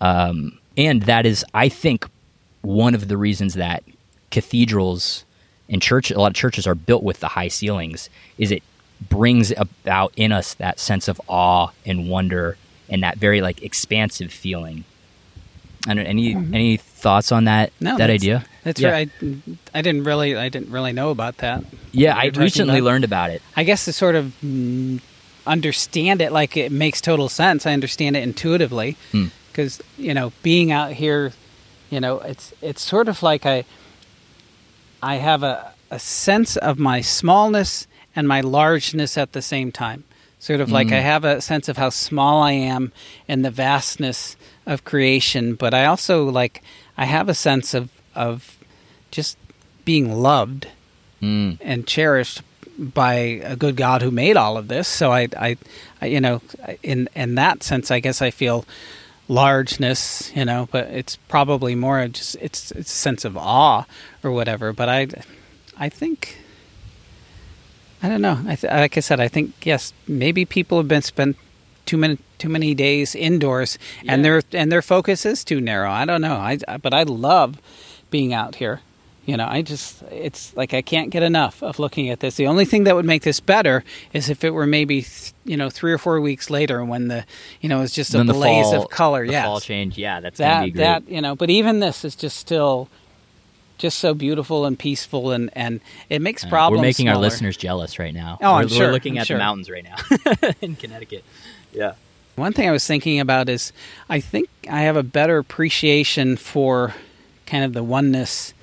um, 0.00 0.58
and 0.76 1.02
that 1.02 1.24
is 1.24 1.44
I 1.54 1.68
think 1.68 2.06
one 2.62 2.94
of 2.94 3.08
the 3.08 3.16
reasons 3.16 3.54
that 3.54 3.82
cathedrals 4.30 5.24
and 5.68 5.80
church 5.80 6.10
a 6.10 6.18
lot 6.18 6.28
of 6.28 6.34
churches 6.34 6.66
are 6.66 6.74
built 6.74 7.02
with 7.02 7.20
the 7.20 7.28
high 7.28 7.48
ceilings 7.48 8.10
is 8.38 8.50
it 8.50 8.62
brings 9.08 9.52
about 9.56 10.12
in 10.16 10.32
us 10.32 10.54
that 10.54 10.78
sense 10.78 11.08
of 11.08 11.20
awe 11.28 11.68
and 11.86 12.08
wonder 12.08 12.56
and 12.88 13.02
that 13.02 13.18
very 13.18 13.40
like 13.40 13.62
expansive 13.62 14.32
feeling. 14.32 14.84
I 15.86 15.94
don't 15.94 16.06
any 16.06 16.34
mm-hmm. 16.34 16.54
any 16.54 16.76
thoughts 16.76 17.32
on 17.32 17.44
that 17.44 17.72
no, 17.80 17.96
that 17.98 18.10
idea? 18.10 18.44
That's 18.64 18.80
yeah. 18.80 18.90
right. 18.90 19.10
I, 19.22 19.38
I 19.74 19.82
didn't 19.82 20.04
really 20.04 20.36
I 20.36 20.48
didn't 20.48 20.70
really 20.70 20.92
know 20.92 21.10
about 21.10 21.38
that. 21.38 21.64
Yeah, 21.90 22.16
I 22.16 22.26
recently 22.26 22.78
about. 22.78 22.86
learned 22.86 23.04
about 23.04 23.30
it. 23.30 23.42
I 23.56 23.64
guess 23.64 23.84
to 23.86 23.92
sort 23.92 24.14
of 24.14 24.32
mm, 24.42 25.00
understand 25.46 26.22
it 26.22 26.32
like 26.32 26.56
it 26.56 26.70
makes 26.70 27.00
total 27.00 27.28
sense. 27.28 27.66
I 27.66 27.72
understand 27.72 28.16
it 28.16 28.22
intuitively 28.22 28.96
because 29.50 29.78
hmm. 29.78 30.02
you 30.02 30.14
know 30.14 30.32
being 30.42 30.70
out 30.70 30.92
here, 30.92 31.32
you 31.90 32.00
know 32.00 32.20
it's 32.20 32.52
it's 32.62 32.82
sort 32.82 33.08
of 33.08 33.22
like 33.22 33.46
I 33.46 33.64
I 35.02 35.16
have 35.16 35.42
a 35.42 35.72
a 35.90 35.98
sense 35.98 36.56
of 36.56 36.78
my 36.78 37.00
smallness 37.00 37.86
and 38.16 38.26
my 38.28 38.40
largeness 38.40 39.18
at 39.18 39.32
the 39.32 39.42
same 39.42 39.72
time. 39.72 40.04
Sort 40.38 40.60
of 40.60 40.72
like 40.72 40.88
mm. 40.88 40.94
I 40.94 41.00
have 41.00 41.24
a 41.24 41.40
sense 41.40 41.68
of 41.68 41.76
how 41.76 41.90
small 41.90 42.42
I 42.42 42.50
am 42.50 42.90
in 43.28 43.42
the 43.42 43.50
vastness 43.50 44.34
of 44.66 44.82
creation, 44.84 45.54
but 45.54 45.72
I 45.72 45.84
also 45.84 46.24
like 46.24 46.62
I 46.96 47.04
have 47.04 47.28
a 47.28 47.34
sense 47.34 47.74
of 47.74 47.90
of 48.14 48.58
just 49.10 49.36
being 49.84 50.12
loved 50.12 50.68
mm. 51.20 51.58
and 51.60 51.86
cherished 51.86 52.42
by 52.78 53.14
a 53.14 53.56
good 53.56 53.76
God 53.76 54.02
who 54.02 54.10
made 54.10 54.36
all 54.36 54.56
of 54.56 54.68
this. 54.68 54.88
So 54.88 55.12
I, 55.12 55.28
I, 55.36 55.56
I, 56.00 56.06
you 56.06 56.20
know, 56.20 56.40
in 56.82 57.08
in 57.14 57.34
that 57.36 57.62
sense, 57.62 57.90
I 57.90 58.00
guess 58.00 58.22
I 58.22 58.30
feel 58.30 58.64
largeness, 59.28 60.32
you 60.34 60.44
know, 60.44 60.68
but 60.70 60.86
it's 60.88 61.16
probably 61.16 61.74
more 61.74 62.06
just 62.08 62.36
it's 62.40 62.70
it's 62.72 62.92
a 62.92 62.96
sense 62.96 63.24
of 63.24 63.36
awe 63.36 63.84
or 64.22 64.30
whatever. 64.30 64.72
But 64.72 64.88
I, 64.88 65.08
I 65.78 65.88
think 65.88 66.38
I 68.02 68.08
don't 68.08 68.22
know. 68.22 68.40
I 68.46 68.56
th- 68.56 68.72
like 68.72 68.96
I 68.96 69.00
said, 69.00 69.20
I 69.20 69.28
think 69.28 69.54
yes, 69.64 69.92
maybe 70.08 70.44
people 70.44 70.78
have 70.78 70.88
been 70.88 71.02
spent 71.02 71.36
too 71.86 71.96
many 71.96 72.18
too 72.38 72.48
many 72.48 72.74
days 72.74 73.14
indoors, 73.14 73.78
yeah. 74.02 74.14
and 74.14 74.24
their 74.24 74.42
and 74.52 74.72
their 74.72 74.82
focus 74.82 75.24
is 75.24 75.44
too 75.44 75.60
narrow. 75.60 75.90
I 75.90 76.04
don't 76.04 76.20
know. 76.20 76.36
I 76.36 76.58
but 76.78 76.92
I 76.92 77.04
love 77.04 77.58
being 78.12 78.32
out 78.32 78.54
here. 78.54 78.80
You 79.26 79.36
know, 79.36 79.46
I 79.46 79.62
just 79.62 80.02
it's 80.10 80.56
like 80.56 80.74
I 80.74 80.82
can't 80.82 81.10
get 81.10 81.22
enough 81.22 81.62
of 81.62 81.78
looking 81.78 82.10
at 82.10 82.18
this. 82.20 82.34
The 82.34 82.48
only 82.48 82.64
thing 82.64 82.84
that 82.84 82.96
would 82.96 83.04
make 83.04 83.22
this 83.22 83.38
better 83.38 83.84
is 84.12 84.28
if 84.28 84.42
it 84.42 84.50
were 84.50 84.66
maybe 84.66 85.06
you 85.44 85.56
know 85.56 85.70
three 85.70 85.92
or 85.92 85.98
four 85.98 86.20
weeks 86.20 86.50
later 86.50 86.84
when 86.84 87.06
the 87.06 87.24
you 87.60 87.68
know 87.68 87.82
it's 87.82 87.94
just 87.94 88.14
a 88.14 88.24
blaze 88.24 88.64
fall, 88.66 88.82
of 88.82 88.90
color. 88.90 89.22
Yeah, 89.22 89.44
fall 89.44 89.60
change. 89.60 89.96
Yeah, 89.96 90.20
that's 90.20 90.38
that 90.38 90.74
that 90.74 91.08
you 91.08 91.20
know. 91.20 91.36
But 91.36 91.50
even 91.50 91.78
this 91.78 92.04
is 92.04 92.16
just 92.16 92.36
still 92.36 92.88
just 93.78 93.98
so 93.98 94.12
beautiful 94.12 94.64
and 94.64 94.78
peaceful, 94.78 95.32
and, 95.32 95.50
and 95.54 95.80
it 96.08 96.22
makes 96.22 96.44
problems. 96.44 96.80
we're 96.80 96.86
making 96.86 97.06
smaller. 97.06 97.16
our 97.16 97.20
listeners 97.20 97.56
jealous 97.56 97.98
right 97.98 98.14
now. 98.14 98.38
Oh, 98.40 98.54
we're, 98.54 98.60
I'm 98.60 98.68
sure. 98.68 98.86
We're 98.86 98.92
looking 98.92 99.14
I'm 99.14 99.22
at 99.22 99.26
sure. 99.28 99.36
the 99.36 99.42
mountains 99.42 99.70
right 99.70 99.84
now 99.84 100.50
in 100.60 100.76
Connecticut. 100.76 101.24
Yeah. 101.72 101.94
One 102.36 102.52
thing 102.52 102.68
I 102.68 102.72
was 102.72 102.86
thinking 102.86 103.20
about 103.20 103.48
is 103.48 103.72
I 104.08 104.20
think 104.20 104.48
I 104.68 104.82
have 104.82 104.96
a 104.96 105.02
better 105.02 105.38
appreciation 105.38 106.36
for 106.36 106.94
kind 107.52 107.64
of 107.64 107.74
the 107.74 107.82
oneness 107.82 108.54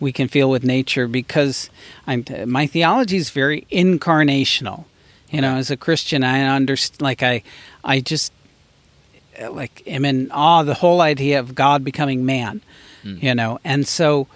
we 0.00 0.12
can 0.12 0.28
feel 0.28 0.50
with 0.50 0.64
nature 0.64 1.08
because 1.08 1.70
I'm 2.06 2.26
my 2.44 2.66
theology 2.66 3.16
is 3.16 3.30
very 3.30 3.66
incarnational. 3.72 4.84
You 5.30 5.40
know, 5.40 5.56
as 5.56 5.70
a 5.70 5.78
Christian, 5.78 6.22
I 6.22 6.42
understand. 6.42 7.00
Like 7.00 7.22
I, 7.22 7.42
I 7.82 8.00
just 8.00 8.32
like 9.50 9.82
am 9.86 10.04
in 10.04 10.30
awe 10.30 10.62
the 10.62 10.74
whole 10.74 11.00
idea 11.00 11.40
of 11.40 11.54
God 11.54 11.84
becoming 11.84 12.26
man. 12.26 12.60
Mm. 13.02 13.22
You 13.22 13.34
know, 13.34 13.60
and 13.64 13.88
so 13.88 14.28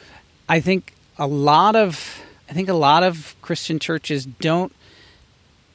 I 0.48 0.60
think 0.60 0.94
a 1.18 1.26
lot 1.26 1.76
of 1.76 2.22
I 2.48 2.54
think 2.54 2.70
a 2.70 2.80
lot 2.88 3.02
of 3.02 3.36
Christian 3.42 3.78
churches 3.78 4.24
don't 4.24 4.72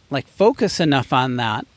like 0.09 0.27
focus 0.27 0.79
enough 0.79 1.13
on 1.13 1.37
that. 1.37 1.67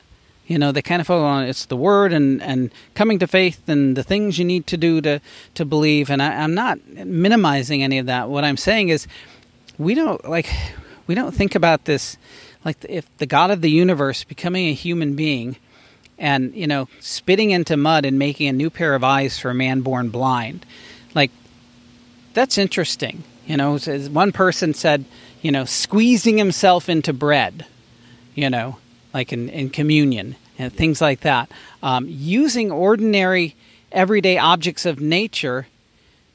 You 0.47 0.57
know, 0.57 0.71
they 0.71 0.81
kind 0.81 1.01
of 1.01 1.07
focus 1.07 1.23
on 1.23 1.43
it's 1.43 1.65
the 1.65 1.75
word 1.75 2.13
and, 2.13 2.41
and 2.41 2.71
coming 2.95 3.19
to 3.19 3.27
faith 3.27 3.67
and 3.67 3.95
the 3.97 4.03
things 4.03 4.39
you 4.39 4.45
need 4.45 4.65
to 4.67 4.77
do 4.77 5.01
to, 5.01 5.19
to 5.55 5.65
believe. 5.65 6.09
And 6.09 6.21
I, 6.21 6.41
I'm 6.41 6.53
not 6.53 6.79
minimizing 6.87 7.83
any 7.83 7.97
of 7.97 8.05
that. 8.05 8.29
What 8.29 8.45
I'm 8.45 8.57
saying 8.57 8.89
is 8.89 9.07
we 9.77 9.93
don't 9.93 10.27
like 10.27 10.49
we 11.05 11.15
don't 11.15 11.33
think 11.33 11.53
about 11.53 11.85
this 11.85 12.17
like 12.65 12.77
if 12.89 13.05
the 13.17 13.25
God 13.25 13.51
of 13.51 13.61
the 13.61 13.69
universe 13.69 14.23
becoming 14.23 14.67
a 14.67 14.73
human 14.73 15.15
being 15.15 15.57
and 16.17 16.55
you 16.55 16.65
know 16.65 16.87
spitting 16.99 17.51
into 17.51 17.77
mud 17.77 18.05
and 18.05 18.17
making 18.17 18.47
a 18.47 18.53
new 18.53 18.69
pair 18.69 18.95
of 18.95 19.03
eyes 19.03 19.37
for 19.37 19.51
a 19.51 19.53
man 19.53 19.81
born 19.81 20.09
blind 20.09 20.65
like 21.13 21.31
that's 22.37 22.59
interesting. 22.59 23.23
You 23.47 23.57
know, 23.57 23.79
one 23.79 24.31
person 24.31 24.75
said, 24.75 25.05
you 25.41 25.51
know, 25.51 25.65
squeezing 25.65 26.37
himself 26.37 26.87
into 26.87 27.11
bread, 27.11 27.65
you 28.35 28.47
know, 28.47 28.77
like 29.13 29.33
in, 29.33 29.49
in 29.49 29.69
communion 29.69 30.35
and 30.57 30.73
things 30.73 31.01
like 31.01 31.21
that. 31.21 31.49
Um, 31.83 32.05
using 32.07 32.71
ordinary, 32.71 33.55
everyday 33.91 34.37
objects 34.37 34.85
of 34.85 34.99
nature 34.99 35.67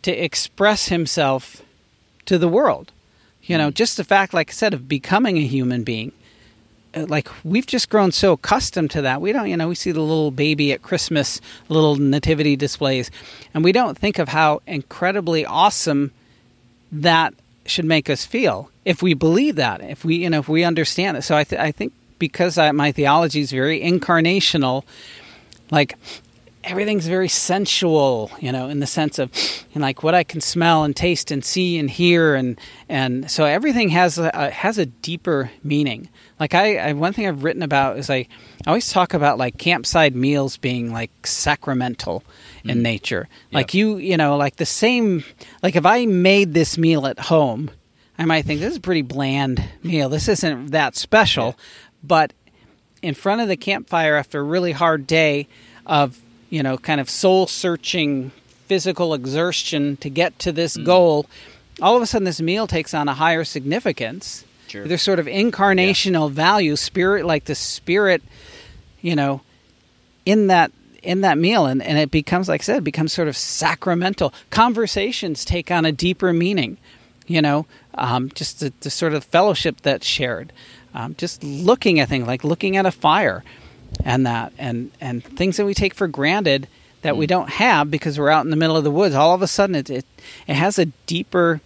to 0.03 0.13
express 0.13 0.89
himself 0.89 1.63
to 2.27 2.39
the 2.39 2.49
world. 2.49 2.93
You 3.43 3.59
know, 3.59 3.71
just 3.71 3.97
the 3.97 4.05
fact, 4.05 4.35
like 4.35 4.51
I 4.51 4.53
said, 4.53 4.75
of 4.75 4.89
becoming 4.89 5.37
a 5.37 5.47
human 5.47 5.83
being. 5.83 6.13
Uh, 6.95 7.07
like 7.09 7.29
we've 7.45 7.67
just 7.67 7.89
grown 7.89 8.13
so 8.13 8.33
accustomed 8.33 8.91
to 8.93 9.03
that. 9.03 9.21
We 9.21 9.33
don't, 9.33 9.49
you 9.49 9.57
know, 9.57 9.69
we 9.69 9.75
see 9.75 9.93
the 9.93 10.01
little 10.01 10.31
baby 10.31 10.73
at 10.73 10.83
Christmas, 10.83 11.41
little 11.69 11.97
nativity 11.97 12.55
displays, 12.55 13.11
and 13.55 13.65
we 13.65 13.73
don't 13.73 13.97
think 13.97 14.19
of 14.19 14.29
how 14.29 14.61
incredibly 14.67 15.45
awesome 15.47 16.13
that 16.93 17.35
should 17.65 17.85
make 17.85 18.11
us 18.11 18.27
feel 18.27 18.71
if 18.85 19.03
we 19.03 19.15
believe 19.15 19.57
that, 19.57 19.81
if 19.81 20.05
we, 20.05 20.17
you 20.17 20.31
know, 20.31 20.41
if 20.41 20.49
we 20.49 20.65
understand 20.65 21.17
it. 21.17 21.23
So 21.23 21.37
I, 21.37 21.45
th- 21.45 21.61
I 21.61 21.73
think 21.73 21.93
because 22.23 22.57
I, 22.57 22.71
my 22.71 22.93
theology 22.93 23.41
is 23.41 23.51
very 23.51 23.81
incarnational, 23.81 24.85
like 25.73 25.99
everything's 26.63 27.09
very 27.09 27.27
sensual, 27.27 28.31
you 28.39 28.53
know, 28.53 28.69
in 28.69 28.79
the 28.79 28.87
sense 28.87 29.19
of 29.19 29.29
you 29.73 29.81
know, 29.81 29.87
like 29.87 30.05
what 30.05 30.15
I 30.15 30.23
can 30.23 30.41
smell 30.41 30.85
and 30.85 30.95
taste 30.95 31.33
and 31.33 31.45
see 31.45 31.81
and 31.81 31.91
hear, 31.91 32.37
and 32.37 32.61
and 32.89 33.29
so 33.29 33.45
everything 33.45 33.89
has 33.89 34.19
a, 34.19 34.53
has 34.53 34.79
a 34.79 34.87
deeper 34.87 35.51
meaning. 35.65 36.09
Like 36.39 36.55
I, 36.55 36.77
I, 36.77 36.93
one 36.93 37.13
thing 37.13 37.27
I've 37.27 37.43
written 37.43 37.65
about 37.65 37.99
is 37.99 38.09
I, 38.09 38.29
I 38.65 38.69
always 38.69 38.93
talk 38.93 39.15
about 39.15 39.37
like 39.37 39.59
campsite 39.59 40.15
meals 40.15 40.59
being 40.59 40.93
like 40.93 41.11
sacramental 41.27 42.23
in 42.63 42.79
mm. 42.79 42.83
nature. 42.83 43.29
Like 43.51 43.75
you, 43.75 43.97
you 43.97 44.17
know, 44.17 44.37
like 44.37 44.57
the 44.57 44.67
same. 44.67 45.25
Like 45.61 45.75
if 45.75 45.85
I 45.85 46.07
made 46.07 46.55
this 46.55 46.79
meal 46.79 47.09
at 47.09 47.19
home, 47.19 47.73
I 48.19 48.25
might 48.25 48.45
think 48.45 48.61
this 48.61 48.71
is 48.73 48.77
a 48.77 48.81
pretty 48.81 49.03
bland 49.03 49.65
meal. 49.83 50.09
This 50.09 50.29
isn't 50.29 50.71
that 50.73 50.95
special, 50.95 51.57
yeah. 51.59 51.65
But 52.03 52.33
in 53.03 53.15
front 53.15 53.41
of 53.41 53.49
the 53.49 53.57
campfire 53.57 54.17
after 54.17 54.41
a 54.41 54.43
really 54.43 54.73
hard 54.73 55.07
day 55.07 55.49
of 55.87 56.21
you 56.53 56.63
know, 56.63 56.77
kind 56.77 57.01
of 57.01 57.09
soul 57.09 57.47
searching 57.47 58.31
physical 58.67 59.15
exertion 59.15 59.97
to 59.97 60.11
get 60.11 60.39
to 60.39 60.53
this 60.53 60.77
mm. 60.77 60.85
goal, 60.85 61.25
all 61.81 61.97
of 61.97 62.03
a 62.03 62.07
sudden 62.07 62.27
this 62.27 62.43
meal 62.43 62.67
takes 62.67 62.93
on 62.93 63.09
a 63.09 63.15
higher 63.15 63.43
significance. 63.43 64.45
Sure. 64.69 64.87
There's 64.87 65.01
sort 65.01 65.19
of 65.19 65.25
incarnational 65.25 66.31
value, 66.31 66.77
spirit, 66.77 67.25
like 67.25 67.47
the 67.47 67.55
spirit, 67.55 68.23
you 69.01 69.17
know, 69.17 69.41
in 70.27 70.49
that 70.49 70.71
in 71.03 71.23
that 71.23 71.39
meal, 71.39 71.65
and 71.65 71.83
and 71.83 71.97
it 71.97 72.11
becomes, 72.11 72.51
like 72.51 72.61
I 72.61 72.65
said, 72.65 72.77
it 72.77 72.85
becomes 72.85 73.15
sort 73.15 73.29
of 73.29 73.37
sacramental. 73.37 74.35
Conversations 74.51 75.47
take 75.47 75.71
on 75.71 75.87
a 75.87 75.91
deeper 75.91 76.35
meaning, 76.35 76.77
you 77.27 77.41
know, 77.41 77.65
um, 77.95 78.29
just 78.35 78.61
the, 78.61 78.75
the, 78.81 78.91
sort 78.91 79.15
of 79.15 79.25
fellowship 79.25 79.81
that's 79.81 80.07
shared. 80.07 80.53
Um, 80.95 81.15
just 81.17 81.43
looking 81.43 82.01
at 82.01 82.09
things 82.09 82.27
like 82.27 82.45
looking 82.45 82.77
at 82.77 82.87
a 82.87 82.91
fire, 82.91 83.45
and 84.05 84.27
that, 84.27 84.53
and 84.59 84.91
and 85.01 85.25
things 85.25 85.57
that 85.57 85.65
we 85.65 85.75
take 85.75 85.95
for 85.95 86.07
granted 86.07 86.69
that 87.03 87.17
we 87.17 87.27
mm. 87.27 87.31
don't 87.31 87.51
have 87.51 87.91
because 87.91 88.19
we're 88.19 88.31
out 88.31 88.45
in 88.45 88.51
the 88.51 88.57
middle 88.57 88.77
of 88.77 88.85
the 88.85 88.91
woods. 88.91 89.15
All 89.15 89.35
of 89.35 89.43
a 89.43 89.47
sudden, 89.47 89.75
it 89.75 89.91
it, 89.91 90.07
it 90.47 90.55
has 90.55 90.79
a 90.79 90.87
deeper 91.07 91.61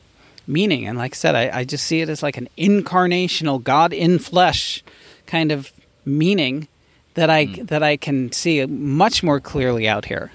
meaning. 0.46 0.86
And 0.86 0.98
like 0.98 1.14
I 1.14 1.16
said, 1.16 1.34
I, 1.34 1.60
I 1.60 1.64
just 1.64 1.86
see 1.86 2.00
it 2.00 2.08
as 2.08 2.22
like 2.22 2.36
an 2.36 2.48
incarnational 2.56 3.62
God 3.62 3.92
in 3.92 4.18
flesh 4.18 4.82
kind 5.26 5.50
of 5.50 5.72
meaning 6.04 6.68
that 7.14 7.30
I 7.30 7.46
mm. 7.46 7.66
that 7.68 7.82
I 7.82 7.96
can 7.96 8.32
see 8.32 8.64
much 8.66 9.22
more 9.22 9.40
clearly 9.40 9.88
out 9.88 10.04
here. 10.04 10.30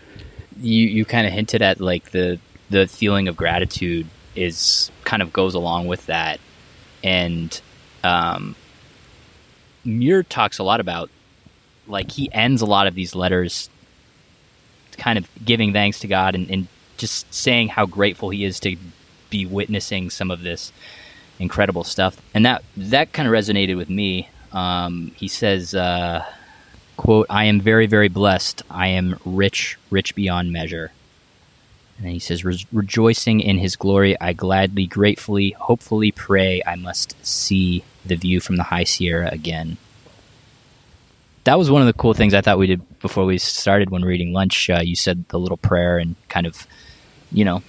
You 0.60 0.86
you 0.88 1.06
kind 1.06 1.26
of 1.26 1.34
hinted 1.34 1.62
at 1.62 1.80
like 1.80 2.12
the 2.12 2.40
the 2.70 2.88
feeling 2.88 3.28
of 3.28 3.36
gratitude 3.36 4.08
is 4.36 4.92
kind 5.04 5.22
of 5.22 5.34
goes 5.34 5.56
along 5.56 5.88
with 5.88 6.06
that, 6.08 6.40
and 7.04 7.60
um, 8.04 8.56
Muir 9.84 10.24
talks 10.24 10.60
a 10.60 10.64
lot 10.64 10.80
about 10.80 11.10
like 11.88 12.12
he 12.12 12.32
ends 12.32 12.62
a 12.62 12.66
lot 12.66 12.88
of 12.88 12.96
these 12.96 13.16
letters 13.16 13.70
kind 14.98 15.18
of 15.18 15.28
giving 15.44 15.74
thanks 15.74 16.00
to 16.00 16.08
God 16.08 16.36
and, 16.36 16.50
and 16.50 16.68
just 16.98 17.32
saying 17.34 17.70
how 17.70 17.86
grateful 17.86 18.30
he 18.30 18.46
is 18.46 18.60
to 18.60 18.78
be 19.30 19.46
witnessing 19.46 20.10
some 20.10 20.30
of 20.30 20.42
this 20.44 20.72
incredible 21.40 21.84
stuff. 21.84 22.22
And 22.34 22.46
that 22.46 22.64
that 22.78 23.14
kind 23.14 23.28
of 23.28 23.34
resonated 23.34 23.78
with 23.78 23.90
me. 23.90 24.30
Um, 24.52 25.12
he 25.16 25.28
says, 25.28 25.74
uh, 25.74 26.26
"quote 26.98 27.28
I 27.30 27.46
am 27.46 27.60
very 27.60 27.88
very 27.88 28.10
blessed. 28.10 28.62
I 28.70 28.88
am 28.88 29.18
rich, 29.26 29.78
rich 29.90 30.14
beyond 30.16 30.52
measure." 30.52 30.92
And 32.02 32.12
he 32.12 32.20
says, 32.20 32.44
Re- 32.44 32.66
"Rejoicing 32.72 33.42
in 33.42 33.58
His 33.58 33.76
glory, 33.76 34.20
I 34.20 34.34
gladly, 34.34 34.88
gratefully, 34.88 35.52
hopefully 35.52 36.12
pray 36.12 36.62
I 36.66 36.76
must 36.76 37.16
see 37.26 37.84
the 38.06 38.16
view 38.16 38.40
from 38.40 38.56
the 38.56 38.64
High 38.64 38.86
Sierra 38.86 39.30
again." 39.32 39.78
That 41.44 41.58
was 41.58 41.72
one 41.72 41.82
of 41.82 41.88
the 41.88 41.94
cool 41.94 42.14
things 42.14 42.34
I 42.34 42.42
thought 42.42 42.60
we 42.60 42.68
did 42.68 43.00
before 43.00 43.26
we 43.26 43.38
started 43.38 43.90
when 43.90 44.04
reading 44.04 44.32
lunch. 44.32 44.70
Uh, 44.70 44.82
you 44.82 44.96
said 44.96 45.28
the 45.30 45.40
little 45.40 45.58
prayer 45.58 45.98
and 45.98 46.16
kind 46.30 46.46
of, 46.46 46.68
you 47.32 47.46
know, 47.46 47.64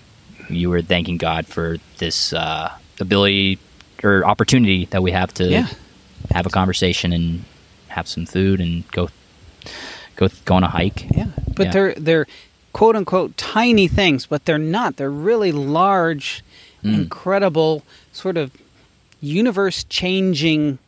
you 0.48 0.68
were 0.70 0.82
thanking 0.82 1.16
God 1.16 1.46
for 1.46 1.78
this 1.98 2.32
uh, 2.32 2.72
ability 3.00 3.58
or 4.02 4.24
opportunity 4.24 4.86
that 4.86 5.02
we 5.02 5.10
have 5.12 5.32
to 5.34 5.48
yeah. 5.48 5.68
have 6.30 6.46
a 6.46 6.50
conversation 6.50 7.12
and 7.12 7.44
have 7.88 8.08
some 8.08 8.26
food 8.26 8.60
and 8.60 8.90
go 8.90 9.08
go 10.16 10.28
go 10.44 10.54
on 10.54 10.64
a 10.64 10.68
hike. 10.68 11.06
Yeah, 11.14 11.28
but 11.54 11.66
yeah. 11.66 11.72
they're 11.72 11.94
they're 11.94 12.26
quote 12.72 12.96
unquote 12.96 13.36
tiny 13.36 13.88
things, 13.88 14.26
but 14.26 14.44
they're 14.44 14.58
not. 14.58 14.96
They're 14.96 15.10
really 15.10 15.52
large, 15.52 16.42
mm. 16.82 16.94
incredible, 16.94 17.82
sort 18.12 18.36
of 18.36 18.52
universe 19.20 19.84
changing 19.84 20.78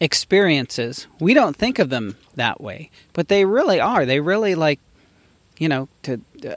experiences. 0.00 1.06
We 1.20 1.34
don't 1.34 1.56
think 1.56 1.78
of 1.78 1.90
them 1.90 2.16
that 2.34 2.60
way, 2.60 2.90
but 3.12 3.28
they 3.28 3.44
really 3.44 3.80
are. 3.80 4.04
They 4.04 4.20
really 4.20 4.54
like, 4.54 4.80
you 5.58 5.68
know, 5.68 5.88
to. 6.02 6.20
Uh, 6.44 6.54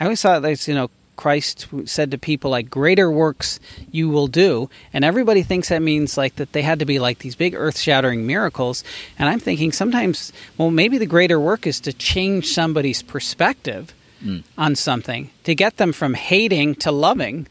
I 0.00 0.04
always 0.04 0.22
thought 0.22 0.42
there's, 0.42 0.68
you 0.68 0.74
know, 0.74 0.90
Christ 1.18 1.66
said 1.84 2.12
to 2.12 2.18
people 2.18 2.50
like 2.50 2.70
greater 2.70 3.10
works 3.10 3.60
you 3.90 4.08
will 4.08 4.28
do 4.28 4.70
and 4.92 5.04
everybody 5.04 5.42
thinks 5.42 5.68
that 5.68 5.82
means 5.82 6.16
like 6.16 6.36
that 6.36 6.52
they 6.52 6.62
had 6.62 6.78
to 6.78 6.86
be 6.86 6.98
like 6.98 7.18
these 7.18 7.34
big 7.34 7.54
earth-shattering 7.54 8.24
miracles 8.26 8.84
and 9.18 9.28
I'm 9.28 9.40
thinking 9.40 9.72
sometimes 9.72 10.32
well 10.56 10.70
maybe 10.70 10.96
the 10.96 11.06
greater 11.06 11.40
work 11.40 11.66
is 11.66 11.80
to 11.80 11.92
change 11.92 12.46
somebody's 12.46 13.02
perspective 13.02 13.92
mm. 14.24 14.44
on 14.56 14.76
something 14.76 15.30
to 15.42 15.54
get 15.56 15.76
them 15.76 15.92
from 15.92 16.14
hating 16.14 16.76
to 16.76 16.92
loving 16.92 17.48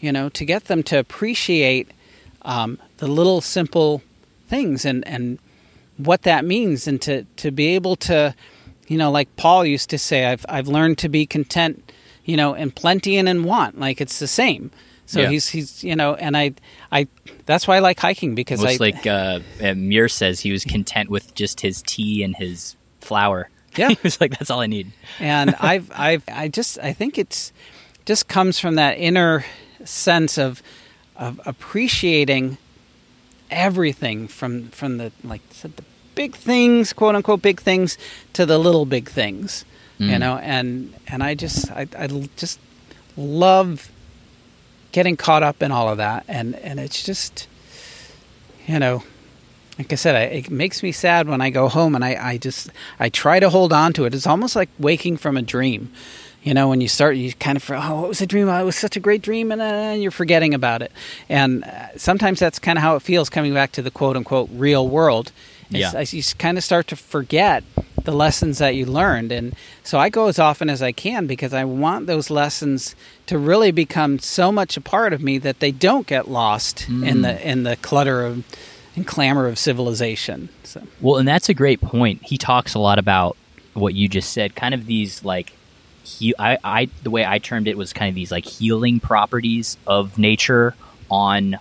you 0.00 0.10
know 0.12 0.28
to 0.30 0.44
get 0.44 0.64
them 0.64 0.82
to 0.82 0.98
appreciate 0.98 1.90
um, 2.42 2.78
the 2.98 3.06
little 3.06 3.40
simple 3.40 4.02
things 4.48 4.84
and 4.84 5.06
and 5.06 5.38
what 5.96 6.22
that 6.22 6.44
means 6.44 6.86
and 6.86 7.00
to 7.02 7.22
to 7.36 7.50
be 7.50 7.68
able 7.68 7.94
to 7.96 8.34
you 8.88 8.98
know 8.98 9.10
like 9.12 9.34
Paul 9.36 9.64
used 9.64 9.90
to 9.90 9.98
say 9.98 10.26
I've 10.26 10.44
I've 10.48 10.68
learned 10.68 10.98
to 10.98 11.08
be 11.08 11.24
content 11.24 11.85
you 12.26 12.36
know, 12.36 12.54
and 12.54 12.74
plenty 12.74 13.16
and 13.16 13.28
in 13.28 13.44
want. 13.44 13.80
Like 13.80 14.00
it's 14.00 14.18
the 14.18 14.26
same. 14.26 14.70
So 15.06 15.20
yeah. 15.20 15.30
he's 15.30 15.48
he's 15.48 15.84
you 15.84 15.96
know, 15.96 16.14
and 16.16 16.36
I 16.36 16.52
I 16.92 17.06
that's 17.46 17.66
why 17.66 17.76
I 17.76 17.78
like 17.78 17.98
hiking 17.98 18.34
because 18.34 18.60
Most 18.60 18.80
I 18.80 18.84
like 18.84 19.06
uh, 19.06 19.40
Muir 19.74 20.08
says 20.08 20.40
he 20.40 20.52
was 20.52 20.64
content 20.64 21.08
with 21.08 21.34
just 21.34 21.60
his 21.60 21.80
tea 21.82 22.22
and 22.22 22.36
his 22.36 22.76
flour. 23.00 23.48
Yeah, 23.76 23.88
he 23.90 23.98
was 24.02 24.20
like 24.20 24.36
that's 24.36 24.50
all 24.50 24.60
I 24.60 24.66
need. 24.66 24.92
and 25.20 25.54
I've 25.60 25.90
I've 25.94 26.24
I 26.28 26.48
just 26.48 26.78
I 26.80 26.92
think 26.92 27.16
it's 27.16 27.52
just 28.04 28.28
comes 28.28 28.58
from 28.58 28.74
that 28.74 28.98
inner 28.98 29.44
sense 29.84 30.36
of 30.36 30.62
of 31.14 31.40
appreciating 31.46 32.58
everything 33.48 34.26
from 34.26 34.68
from 34.70 34.98
the 34.98 35.12
like 35.22 35.40
said 35.50 35.76
the 35.76 35.84
big 36.16 36.34
things 36.34 36.92
quote 36.92 37.14
unquote 37.14 37.42
big 37.42 37.60
things 37.60 37.96
to 38.32 38.44
the 38.44 38.58
little 38.58 38.86
big 38.86 39.08
things 39.08 39.64
mm. 39.98 40.10
you 40.10 40.18
know, 40.18 40.36
and 40.38 40.94
and 41.08 41.22
I 41.22 41.34
just 41.34 41.70
I, 41.70 41.86
I 41.98 42.06
just 42.36 42.58
love 43.16 43.90
getting 44.92 45.16
caught 45.16 45.42
up 45.42 45.62
in 45.62 45.72
all 45.72 45.88
of 45.88 45.98
that, 45.98 46.24
and 46.28 46.54
and 46.56 46.80
it's 46.80 47.04
just 47.04 47.48
you 48.66 48.78
know 48.78 49.02
like 49.78 49.92
I 49.92 49.96
said, 49.96 50.16
I, 50.16 50.22
it 50.22 50.50
makes 50.50 50.82
me 50.82 50.90
sad 50.92 51.28
when 51.28 51.40
I 51.40 51.50
go 51.50 51.68
home 51.68 51.94
and 51.94 52.04
I, 52.04 52.16
I 52.30 52.38
just 52.38 52.70
I 52.98 53.08
try 53.08 53.40
to 53.40 53.50
hold 53.50 53.72
on 53.72 53.92
to 53.94 54.04
it. 54.04 54.14
It's 54.14 54.26
almost 54.26 54.56
like 54.56 54.70
waking 54.78 55.18
from 55.18 55.36
a 55.36 55.42
dream. 55.42 55.92
You 56.42 56.54
know, 56.54 56.68
when 56.68 56.80
you 56.80 56.86
start, 56.86 57.16
you 57.16 57.32
kind 57.32 57.56
of, 57.56 57.70
oh, 57.70 58.04
it 58.04 58.08
was 58.08 58.20
a 58.20 58.26
dream? 58.26 58.48
Oh, 58.48 58.60
it 58.60 58.64
was 58.64 58.76
such 58.76 58.96
a 58.96 59.00
great 59.00 59.20
dream, 59.20 59.50
and 59.50 59.60
uh, 59.60 59.96
you're 60.00 60.12
forgetting 60.12 60.54
about 60.54 60.80
it. 60.80 60.92
And 61.28 61.64
uh, 61.64 61.88
sometimes 61.96 62.38
that's 62.38 62.60
kind 62.60 62.78
of 62.78 62.82
how 62.82 62.94
it 62.94 63.02
feels 63.02 63.28
coming 63.28 63.52
back 63.52 63.72
to 63.72 63.82
the 63.82 63.90
quote 63.90 64.16
unquote 64.16 64.48
real 64.52 64.88
world. 64.88 65.32
It's, 65.70 65.94
yeah. 65.94 66.18
you 66.18 66.22
kind 66.38 66.56
of 66.56 66.62
start 66.62 66.86
to 66.88 66.96
forget 66.96 67.64
the 68.06 68.12
lessons 68.12 68.58
that 68.58 68.74
you 68.74 68.86
learned. 68.86 69.30
And 69.30 69.54
so 69.84 69.98
I 69.98 70.08
go 70.08 70.28
as 70.28 70.38
often 70.38 70.70
as 70.70 70.80
I 70.80 70.92
can 70.92 71.26
because 71.26 71.52
I 71.52 71.64
want 71.64 72.06
those 72.06 72.30
lessons 72.30 72.96
to 73.26 73.36
really 73.36 73.72
become 73.72 74.18
so 74.18 74.50
much 74.50 74.78
a 74.78 74.80
part 74.80 75.12
of 75.12 75.20
me 75.20 75.36
that 75.38 75.60
they 75.60 75.72
don't 75.72 76.06
get 76.06 76.28
lost 76.28 76.86
mm. 76.88 77.06
in 77.06 77.20
the 77.20 77.46
in 77.46 77.64
the 77.64 77.76
clutter 77.76 78.24
of 78.24 78.44
and 78.94 79.06
clamor 79.06 79.46
of 79.46 79.58
civilization. 79.58 80.48
So. 80.62 80.82
Well, 81.02 81.16
and 81.16 81.28
that's 81.28 81.50
a 81.50 81.54
great 81.54 81.82
point. 81.82 82.22
He 82.22 82.38
talks 82.38 82.74
a 82.74 82.78
lot 82.78 82.98
about 82.98 83.36
what 83.74 83.94
you 83.94 84.08
just 84.08 84.32
said, 84.32 84.54
kind 84.54 84.74
of 84.74 84.86
these 84.86 85.22
like 85.22 85.52
he, 86.02 86.34
I, 86.38 86.58
I 86.64 86.88
the 87.02 87.10
way 87.10 87.26
I 87.26 87.38
termed 87.38 87.68
it 87.68 87.76
was 87.76 87.92
kind 87.92 88.08
of 88.08 88.14
these 88.14 88.30
like 88.30 88.46
healing 88.46 89.00
properties 89.00 89.76
of 89.86 90.16
nature 90.16 90.74
on 91.10 91.58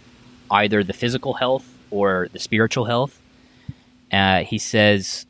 either 0.49 0.83
the 0.83 0.93
physical 0.93 1.33
health 1.33 1.67
or 1.89 2.29
the 2.31 2.39
spiritual 2.39 2.85
health. 2.85 3.19
Uh, 4.11 4.43
he 4.43 4.59
says 4.59 5.24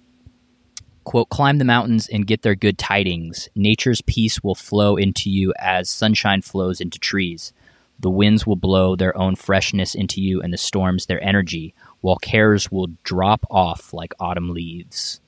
quote, 1.06 1.30
climb 1.30 1.60
the 1.60 1.66
mountains 1.66 2.08
and 2.10 2.28
get 2.28 2.42
their 2.42 2.56
good 2.56 2.78
tidings. 2.78 3.48
Nature's 3.56 4.02
peace 4.02 4.44
will 4.44 4.56
flow 4.56 4.98
into 4.98 5.30
you 5.30 5.54
as 5.58 5.90
sunshine 5.90 6.42
flows 6.42 6.82
into 6.82 7.00
trees. 7.00 7.54
The 8.00 8.10
winds 8.10 8.46
will 8.46 8.58
blow 8.58 8.96
their 8.96 9.18
own 9.18 9.36
freshness 9.36 9.96
into 9.96 10.22
you, 10.22 10.42
and 10.42 10.52
the 10.52 10.58
storms 10.58 11.06
their 11.06 11.24
energy, 11.24 11.74
while 12.02 12.18
cares 12.18 12.70
will 12.70 12.88
drop 13.04 13.46
off 13.50 13.94
like 13.94 14.14
autumn 14.20 14.50
leaves. 14.50 15.22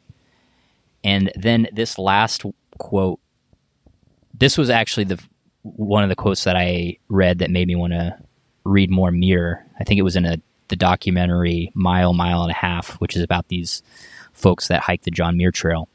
And 1.04 1.32
then 1.36 1.70
this 1.72 1.98
last 1.98 2.44
quote, 2.78 3.20
this 4.34 4.58
was 4.58 4.70
actually 4.70 5.06
the 5.06 5.24
one 5.62 6.04
of 6.04 6.10
the 6.10 6.16
quotes 6.16 6.44
that 6.44 6.56
I 6.56 6.98
read 7.08 7.40
that 7.40 7.52
made 7.52 7.68
me 7.68 7.76
want 7.76 7.94
to 7.94 8.18
read 8.66 8.90
more 8.90 9.12
Muir. 9.12 9.66
I 9.80 9.84
think 9.84 10.00
it 10.00 10.04
was 10.04 10.16
in 10.16 10.26
a 10.26 10.38
the 10.68 10.76
documentary 10.76 11.72
Mile, 11.74 12.14
Mile 12.14 12.42
and 12.42 12.52
a 12.52 12.56
Half, 12.56 13.00
which 13.00 13.16
is 13.16 13.22
about 13.22 13.48
these 13.48 13.82
folks 14.38 14.68
that 14.68 14.84
hike 14.84 15.04
the 15.04 15.12
John 15.12 15.36
Muir 15.38 15.52
Trail. 15.52 15.90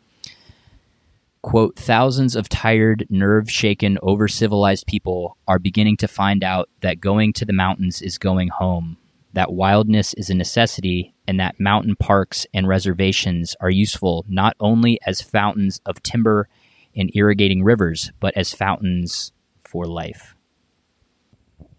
Quote, 1.43 1.77
thousands 1.77 2.37
of 2.37 2.49
tired, 2.49 3.07
nerve 3.11 3.51
shaken, 3.51 3.99
over 4.01 4.29
civilized 4.29 4.87
people 4.87 5.37
are 5.49 5.59
beginning 5.59 5.97
to 5.99 6.09
find 6.09 6.45
out 6.45 6.69
that 6.83 7.01
going 7.01 7.33
to 7.33 7.45
the 7.45 7.53
mountains 7.53 8.01
is 8.01 8.17
going 8.17 8.49
home, 8.49 8.97
that 9.33 9.53
wildness 9.53 10.15
is 10.15 10.31
a 10.31 10.35
necessity, 10.35 11.15
and 11.27 11.41
that 11.41 11.59
mountain 11.59 11.97
parks 11.97 12.47
and 12.55 12.69
reservations 12.69 13.57
are 13.61 13.71
useful 13.71 14.25
not 14.29 14.57
only 14.61 15.01
as 15.05 15.21
fountains 15.21 15.81
of 15.85 16.03
timber 16.03 16.49
and 16.95 17.11
irrigating 17.15 17.65
rivers, 17.65 18.13
but 18.21 18.37
as 18.37 18.55
fountains 18.55 19.33
for 19.65 19.87
life. 19.87 20.37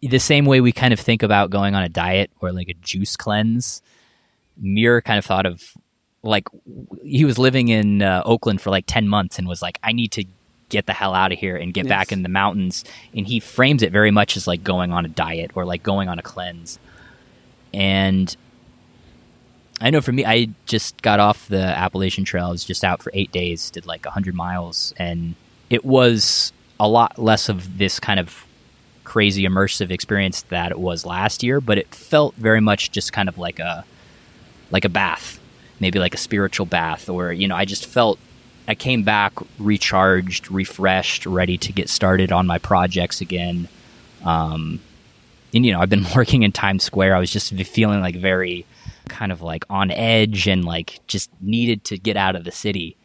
The 0.01 0.20
same 0.20 0.45
way 0.45 0.59
we 0.59 0.74
kind 0.74 0.93
of 0.93 0.99
think 0.99 1.24
about 1.24 1.51
going 1.51 1.76
on 1.76 1.84
a 1.84 1.89
diet 1.89 2.32
or 2.41 2.51
like 2.51 2.68
a 2.68 2.74
juice 2.74 3.16
cleanse, 3.16 3.82
Muir 4.57 5.01
kind 5.01 5.18
of 5.18 5.26
thought 5.26 5.45
of 5.45 5.74
like 6.24 6.47
he 7.03 7.26
was 7.26 7.38
living 7.38 7.67
in 7.67 8.01
uh, 8.01 8.21
Oakland 8.26 8.61
for 8.61 8.69
like 8.69 8.86
10 8.88 9.07
months 9.07 9.38
and 9.38 9.47
was 9.47 9.61
like 9.61 9.80
I 9.84 9.91
need 9.91 10.11
to 10.13 10.26
get 10.69 10.86
the 10.86 10.93
hell 10.93 11.13
out 11.13 11.32
of 11.32 11.38
here 11.38 11.55
and 11.55 11.74
get 11.74 11.86
yes. 11.86 11.89
back 11.89 12.11
in 12.11 12.24
the 12.24 12.30
mountains 12.30 12.84
and 13.15 13.28
he 13.28 13.39
frames 13.39 13.84
it 13.84 13.91
very 13.91 14.09
much 14.09 14.36
as 14.36 14.47
like 14.47 14.63
going 14.63 14.91
on 14.91 15.05
a 15.05 15.09
diet 15.09 15.51
or 15.55 15.65
like 15.65 15.84
going 15.84 16.09
on 16.09 16.17
a 16.17 16.24
cleanse 16.24 16.80
and 17.74 18.36
I 19.82 19.89
know 19.89 19.99
for 19.99 20.13
me, 20.13 20.24
I 20.26 20.49
just 20.65 21.01
got 21.01 21.19
off 21.19 21.47
the 21.49 21.61
Appalachian 21.61 22.24
Trail. 22.24 22.45
I 22.45 22.51
was 22.51 22.63
just 22.63 22.86
out 22.86 23.03
for 23.03 23.11
eight 23.13 23.32
days, 23.34 23.69
did 23.69 23.86
like 23.86 24.05
hundred 24.05 24.34
miles, 24.34 24.93
and 24.97 25.36
it 25.69 25.84
was 25.84 26.53
a 26.80 26.88
lot 26.88 27.19
less 27.19 27.49
of 27.49 27.78
this 27.78 27.99
kind 27.99 28.19
of 28.19 28.45
crazy 29.03 29.43
immersive 29.43 29.91
experience 29.91 30.43
that 30.43 30.71
it 30.71 30.80
was 30.80 31.05
last 31.05 31.43
year, 31.43 31.59
but 31.59 31.78
it 31.78 31.93
felt 31.93 32.34
very 32.36 32.61
much 32.61 32.91
just 32.91 33.11
kind 33.11 33.28
of 33.28 33.38
like 33.38 33.59
a 33.59 33.84
like 34.71 34.86
a 34.86 34.89
bath, 34.89 35.39
maybe 35.84 36.00
like 36.00 36.16
a 36.16 36.18
spiritual 36.18 36.66
bath, 36.66 37.10
or 37.10 37.32
you 37.32 37.48
know, 37.48 37.56
I 37.56 37.66
just 37.66 37.86
felt 37.86 38.18
I 38.68 38.74
came 38.74 39.04
back 39.04 39.34
recharged, 39.60 40.50
refreshed, 40.50 41.26
ready 41.26 41.58
to 41.60 41.72
get 41.72 41.90
started 41.90 42.32
on 42.32 42.48
my 42.48 42.58
projects 42.58 43.22
again. 43.22 43.68
Um, 44.24 44.80
and 45.54 45.66
you 45.66 45.74
know, 45.74 45.80
I've 45.80 45.90
been 45.90 46.06
working 46.16 46.44
in 46.44 46.52
Times 46.52 46.84
Square. 46.84 47.16
I 47.16 47.20
was 47.20 47.30
just 47.30 47.54
feeling 47.54 48.02
like 48.02 48.16
very 48.16 48.66
kind 49.10 49.32
of 49.32 49.42
like 49.42 49.66
on 49.70 49.92
edge 49.92 50.48
and 50.48 50.64
like 50.64 51.00
just 51.08 51.30
needed 51.42 51.84
to 51.86 51.98
get 51.98 52.18
out 52.18 52.36
of 52.36 52.46
the 52.46 52.52
city. 52.52 52.96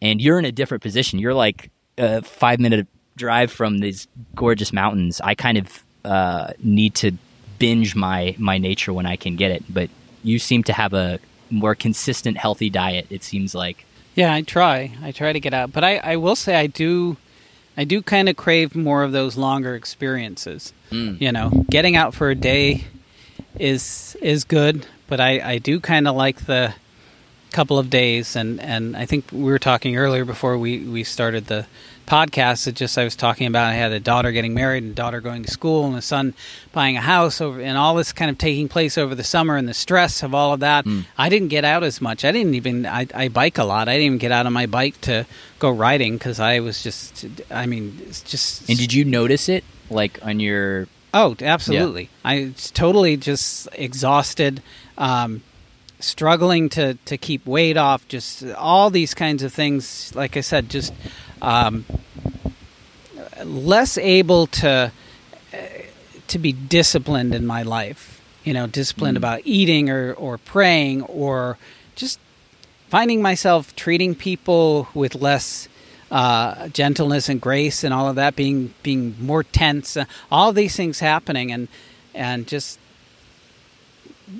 And 0.00 0.20
you're 0.20 0.38
in 0.38 0.44
a 0.44 0.52
different 0.52 0.82
position. 0.82 1.18
You're 1.18 1.34
like 1.34 1.70
a 1.98 2.22
five 2.22 2.60
minute 2.60 2.86
drive 3.16 3.50
from 3.50 3.78
these 3.78 4.06
gorgeous 4.34 4.72
mountains. 4.72 5.20
I 5.20 5.34
kind 5.34 5.58
of 5.58 5.84
uh, 6.04 6.52
need 6.62 6.94
to 6.96 7.12
binge 7.58 7.96
my 7.96 8.36
my 8.38 8.58
nature 8.58 8.92
when 8.92 9.06
I 9.06 9.16
can 9.16 9.36
get 9.36 9.50
it. 9.50 9.64
But 9.68 9.90
you 10.22 10.38
seem 10.38 10.62
to 10.64 10.72
have 10.72 10.92
a 10.92 11.18
more 11.50 11.74
consistent, 11.74 12.38
healthy 12.38 12.70
diet. 12.70 13.06
It 13.10 13.22
seems 13.22 13.54
like. 13.54 13.84
Yeah, 14.14 14.32
I 14.32 14.42
try. 14.42 14.92
I 15.02 15.12
try 15.12 15.32
to 15.32 15.40
get 15.40 15.52
out, 15.52 15.72
but 15.72 15.84
I, 15.84 15.98
I 15.98 16.16
will 16.16 16.36
say 16.36 16.54
I 16.54 16.66
do, 16.66 17.16
I 17.76 17.84
do 17.84 18.00
kind 18.00 18.28
of 18.28 18.36
crave 18.36 18.74
more 18.74 19.02
of 19.02 19.12
those 19.12 19.36
longer 19.36 19.74
experiences. 19.74 20.72
Mm. 20.90 21.20
You 21.20 21.32
know, 21.32 21.50
getting 21.68 21.96
out 21.96 22.14
for 22.14 22.30
a 22.30 22.34
day 22.34 22.84
is 23.58 24.16
is 24.22 24.44
good, 24.44 24.86
but 25.06 25.20
I, 25.20 25.40
I 25.52 25.58
do 25.58 25.80
kind 25.80 26.08
of 26.08 26.16
like 26.16 26.46
the 26.46 26.74
couple 27.56 27.78
of 27.78 27.88
days, 27.88 28.36
and, 28.36 28.60
and 28.60 28.96
I 28.96 29.06
think 29.06 29.32
we 29.32 29.44
were 29.44 29.58
talking 29.58 29.96
earlier 29.96 30.24
before 30.24 30.58
we, 30.58 30.80
we 30.80 31.04
started 31.04 31.46
the 31.46 31.66
podcast. 32.06 32.66
It 32.66 32.76
just 32.76 32.96
I 32.96 33.04
was 33.04 33.16
talking 33.16 33.46
about 33.46 33.66
I 33.66 33.74
had 33.74 33.92
a 33.92 34.00
daughter 34.00 34.32
getting 34.32 34.54
married 34.54 34.82
and 34.82 34.92
a 34.92 34.94
daughter 34.94 35.20
going 35.20 35.42
to 35.42 35.50
school 35.50 35.86
and 35.86 35.96
a 35.96 36.02
son 36.02 36.34
buying 36.72 36.96
a 36.96 37.00
house 37.00 37.40
over 37.40 37.60
and 37.60 37.76
all 37.76 37.94
this 37.94 38.12
kind 38.12 38.30
of 38.30 38.38
taking 38.38 38.68
place 38.68 38.96
over 38.96 39.14
the 39.14 39.24
summer 39.24 39.56
and 39.56 39.68
the 39.68 39.74
stress 39.74 40.22
of 40.22 40.34
all 40.34 40.52
of 40.52 40.60
that. 40.60 40.84
Mm. 40.84 41.04
I 41.18 41.28
didn't 41.28 41.48
get 41.48 41.64
out 41.64 41.84
as 41.84 42.00
much. 42.00 42.24
I 42.24 42.32
didn't 42.32 42.54
even 42.54 42.86
I, 42.86 43.06
I 43.14 43.28
bike 43.28 43.58
a 43.58 43.64
lot. 43.64 43.88
I 43.88 43.94
didn't 43.94 44.06
even 44.06 44.18
get 44.18 44.32
out 44.32 44.46
on 44.46 44.52
my 44.52 44.66
bike 44.66 45.00
to 45.02 45.26
go 45.58 45.70
riding 45.70 46.14
because 46.14 46.40
I 46.40 46.60
was 46.60 46.82
just 46.82 47.26
I 47.50 47.66
mean 47.66 47.98
it's 48.06 48.22
just 48.22 48.68
And 48.68 48.78
did 48.78 48.92
you 48.92 49.04
notice 49.04 49.48
it 49.48 49.64
like 49.90 50.18
on 50.24 50.40
your 50.40 50.88
Oh, 51.16 51.34
absolutely. 51.40 52.10
I 52.26 52.52
was 52.54 52.70
totally 52.70 53.16
just 53.16 53.68
exhausted, 53.72 54.62
um, 54.98 55.42
struggling 55.98 56.68
to, 56.70 56.98
to 57.06 57.16
keep 57.16 57.46
weight 57.46 57.78
off, 57.78 58.06
just 58.06 58.44
all 58.52 58.90
these 58.90 59.14
kinds 59.14 59.42
of 59.42 59.50
things. 59.50 60.14
Like 60.14 60.36
I 60.36 60.42
said, 60.42 60.68
just 60.68 60.92
um, 61.42 61.84
less 63.44 63.98
able 63.98 64.46
to 64.48 64.92
uh, 65.52 65.56
to 66.28 66.38
be 66.38 66.52
disciplined 66.52 67.34
in 67.34 67.46
my 67.46 67.62
life. 67.62 68.20
You 68.44 68.54
know, 68.54 68.66
disciplined 68.66 69.16
Mm. 69.16 69.18
about 69.18 69.40
eating 69.44 69.90
or, 69.90 70.12
or 70.12 70.38
praying 70.38 71.02
or 71.02 71.58
just 71.96 72.20
finding 72.88 73.20
myself 73.20 73.74
treating 73.74 74.14
people 74.14 74.88
with 74.94 75.16
less 75.16 75.68
uh, 76.12 76.68
gentleness 76.68 77.28
and 77.28 77.40
grace 77.40 77.82
and 77.82 77.92
all 77.92 78.08
of 78.08 78.14
that 78.14 78.36
being 78.36 78.72
being 78.84 79.16
more 79.20 79.42
tense 79.42 79.96
uh, 79.96 80.04
all 80.30 80.52
these 80.52 80.76
things 80.76 81.00
happening 81.00 81.50
and 81.50 81.66
and 82.14 82.46
just 82.46 82.78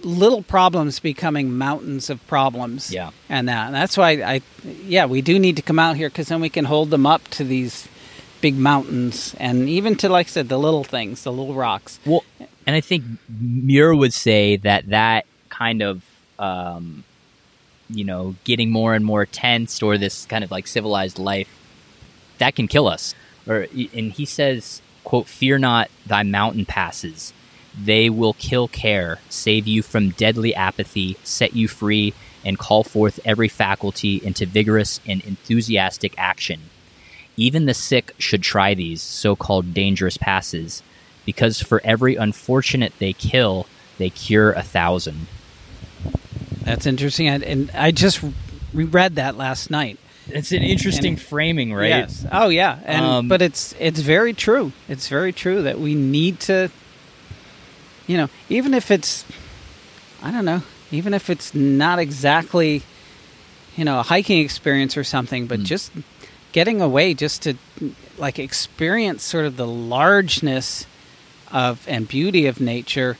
little 0.02 0.42
problems 0.42 0.98
becoming 0.98 1.56
mountains 1.56 2.10
of 2.10 2.24
problems 2.26 2.92
Yeah. 2.92 3.10
and 3.28 3.48
that 3.48 3.66
and 3.66 3.74
that's 3.74 3.96
why 3.96 4.10
I 4.22 4.40
yeah 4.84 5.06
we 5.06 5.22
do 5.22 5.38
need 5.38 5.56
to 5.56 5.62
come 5.62 5.78
out 5.78 5.96
here 5.96 6.08
because 6.08 6.26
then 6.28 6.40
we 6.40 6.48
can 6.48 6.64
hold 6.64 6.90
them 6.90 7.06
up 7.06 7.26
to 7.28 7.44
these 7.44 7.86
big 8.40 8.56
mountains 8.56 9.34
and 9.38 9.68
even 9.68 9.94
to 9.96 10.08
like 10.08 10.26
I 10.26 10.30
said 10.30 10.48
the 10.48 10.58
little 10.58 10.82
things 10.82 11.22
the 11.22 11.30
little 11.32 11.54
rocks 11.54 12.00
Well, 12.04 12.24
and 12.66 12.74
I 12.74 12.80
think 12.80 13.04
Muir 13.28 13.94
would 13.94 14.12
say 14.12 14.56
that 14.56 14.88
that 14.88 15.24
kind 15.50 15.82
of, 15.82 16.02
um, 16.40 17.04
you 17.88 18.02
know, 18.04 18.34
getting 18.42 18.70
more 18.70 18.92
and 18.94 19.04
more 19.04 19.24
tensed 19.24 19.84
or 19.84 19.96
this 19.96 20.26
kind 20.26 20.42
of 20.42 20.50
like 20.50 20.66
civilized 20.66 21.20
life, 21.20 21.48
that 22.38 22.56
can 22.56 22.66
kill 22.66 22.88
us. 22.88 23.14
Or 23.46 23.68
and 23.94 24.10
he 24.10 24.24
says, 24.24 24.82
"quote 25.04 25.28
Fear 25.28 25.58
not, 25.60 25.88
thy 26.04 26.24
mountain 26.24 26.64
passes; 26.66 27.32
they 27.76 28.08
will 28.10 28.32
kill 28.34 28.68
care, 28.68 29.18
save 29.28 29.66
you 29.66 29.82
from 29.82 30.10
deadly 30.10 30.54
apathy, 30.54 31.16
set 31.24 31.54
you 31.54 31.68
free, 31.68 32.14
and 32.44 32.58
call 32.58 32.84
forth 32.84 33.18
every 33.24 33.48
faculty 33.48 34.20
into 34.24 34.46
vigorous 34.46 35.00
and 35.06 35.22
enthusiastic 35.24 36.14
action." 36.16 36.60
Even 37.36 37.66
the 37.66 37.74
sick 37.74 38.14
should 38.18 38.42
try 38.42 38.72
these 38.72 39.02
so 39.02 39.36
called 39.36 39.74
dangerous 39.74 40.16
passes, 40.16 40.82
because 41.26 41.60
for 41.60 41.82
every 41.84 42.16
unfortunate 42.16 42.94
they 42.98 43.12
kill, 43.12 43.66
they 43.98 44.08
cure 44.08 44.52
a 44.52 44.62
thousand. 44.62 45.26
that's 46.62 46.86
interesting 46.86 47.28
and, 47.28 47.42
and 47.44 47.70
I 47.72 47.90
just 47.92 48.22
reread 48.74 49.16
that 49.16 49.36
last 49.36 49.70
night 49.70 49.98
It's 50.28 50.50
an 50.52 50.62
interesting 50.62 51.12
And- 51.12 51.22
framing, 51.22 51.72
right? 51.72 51.88
Yes. 51.88 52.26
Oh 52.32 52.48
yeah. 52.48 52.78
And 52.84 53.04
Um, 53.04 53.28
but 53.28 53.40
it's 53.42 53.74
it's 53.78 54.00
very 54.00 54.32
true. 54.32 54.72
It's 54.88 55.08
very 55.08 55.32
true 55.32 55.62
that 55.62 55.78
we 55.78 55.94
need 55.94 56.40
to 56.40 56.70
you 58.06 58.16
know, 58.16 58.28
even 58.48 58.74
if 58.74 58.90
it's 58.90 59.24
I 60.22 60.30
don't 60.30 60.44
know, 60.44 60.62
even 60.90 61.14
if 61.14 61.28
it's 61.30 61.54
not 61.54 61.98
exactly 61.98 62.82
you 63.76 63.84
know, 63.84 64.00
a 64.00 64.02
hiking 64.02 64.40
experience 64.40 64.96
or 64.96 65.04
something, 65.04 65.46
but 65.46 65.60
Mm. 65.60 65.64
just 65.64 65.92
getting 66.52 66.80
away 66.80 67.12
just 67.12 67.42
to 67.42 67.54
like 68.16 68.38
experience 68.38 69.22
sort 69.22 69.44
of 69.44 69.56
the 69.58 69.66
largeness 69.66 70.86
of 71.52 71.84
and 71.86 72.08
beauty 72.08 72.46
of 72.46 72.58
nature 72.60 73.18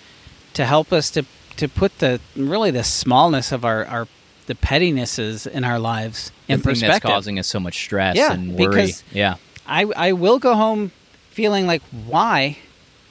to 0.55 0.65
help 0.65 0.93
us 0.93 1.11
to 1.11 1.25
to 1.57 1.69
put 1.69 1.99
the 1.99 2.21
really 2.35 2.71
the 2.71 2.83
smallness 2.85 3.53
of 3.53 3.65
our 3.65 3.85
our 3.87 4.09
the 4.47 4.55
pettinesses 4.55 5.47
in 5.47 5.65
our 5.65 5.79
lives 5.79 6.31
in 6.49 6.59
the 6.59 6.63
thing 6.63 6.73
perspective. 6.73 7.03
that's 7.03 7.13
causing 7.15 7.39
us 7.39 7.47
so 7.47 7.61
much 7.61 7.75
stress 7.77 8.17
Yeah, 8.17 8.33
and 8.33 8.55
worry. 8.55 8.69
because- 8.69 9.05
yeah, 9.13 9.35
I 9.67 9.85
I 9.97 10.13
will 10.13 10.39
go 10.39 10.55
home 10.55 10.93
feeling 11.33 11.67
like 11.67 11.83
why 12.07 12.57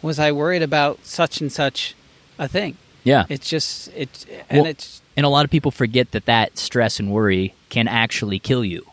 was 0.05 0.19
I 0.19 0.31
worried 0.31 0.61
about 0.63 1.05
such 1.05 1.41
and 1.41 1.51
such 1.51 1.95
a 2.39 2.47
thing? 2.47 2.77
yeah. 3.03 3.25
It's 3.29 3.49
just 3.49 3.89
it 3.95 4.25
and 4.49 4.61
Well- 4.61 4.65
it's 4.71 5.01
and 5.17 5.25
a 5.25 5.29
lot 5.29 5.45
of 5.45 5.51
people 5.51 5.71
forget 5.71 6.11
that 6.11 6.25
that 6.25 6.57
stress 6.57 6.99
and 6.99 7.09
worry 7.11 7.53
can 7.69 7.87
actually 7.87 8.37
kill 8.39 8.65
you. 8.65 8.85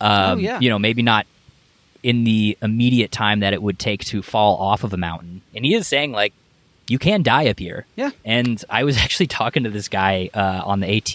Um, 0.00 0.38
Oh, 0.38 0.40
yeah. 0.40 0.58
You 0.60 0.68
know, 0.70 0.78
maybe 0.78 1.02
not 1.02 1.26
in 2.02 2.24
the 2.24 2.56
immediate 2.62 3.12
time 3.12 3.40
that 3.40 3.52
it 3.52 3.62
would 3.62 3.78
take 3.78 4.04
to 4.06 4.22
fall 4.22 4.56
off 4.56 4.82
of 4.84 4.92
a 4.92 4.96
mountain. 4.96 5.42
And 5.54 5.64
he 5.64 5.74
is 5.74 5.86
saying 5.86 6.12
like, 6.12 6.32
you 6.88 6.98
can 6.98 7.22
die 7.22 7.46
up 7.48 7.58
here. 7.60 7.86
Yeah. 7.94 8.10
And 8.24 8.64
I 8.70 8.82
was 8.84 8.96
actually 9.04 9.26
talking 9.28 9.62
to 9.64 9.70
this 9.70 9.88
guy 9.88 10.30
uh, 10.34 10.62
on 10.64 10.80
the 10.80 10.96
AT, 10.96 11.14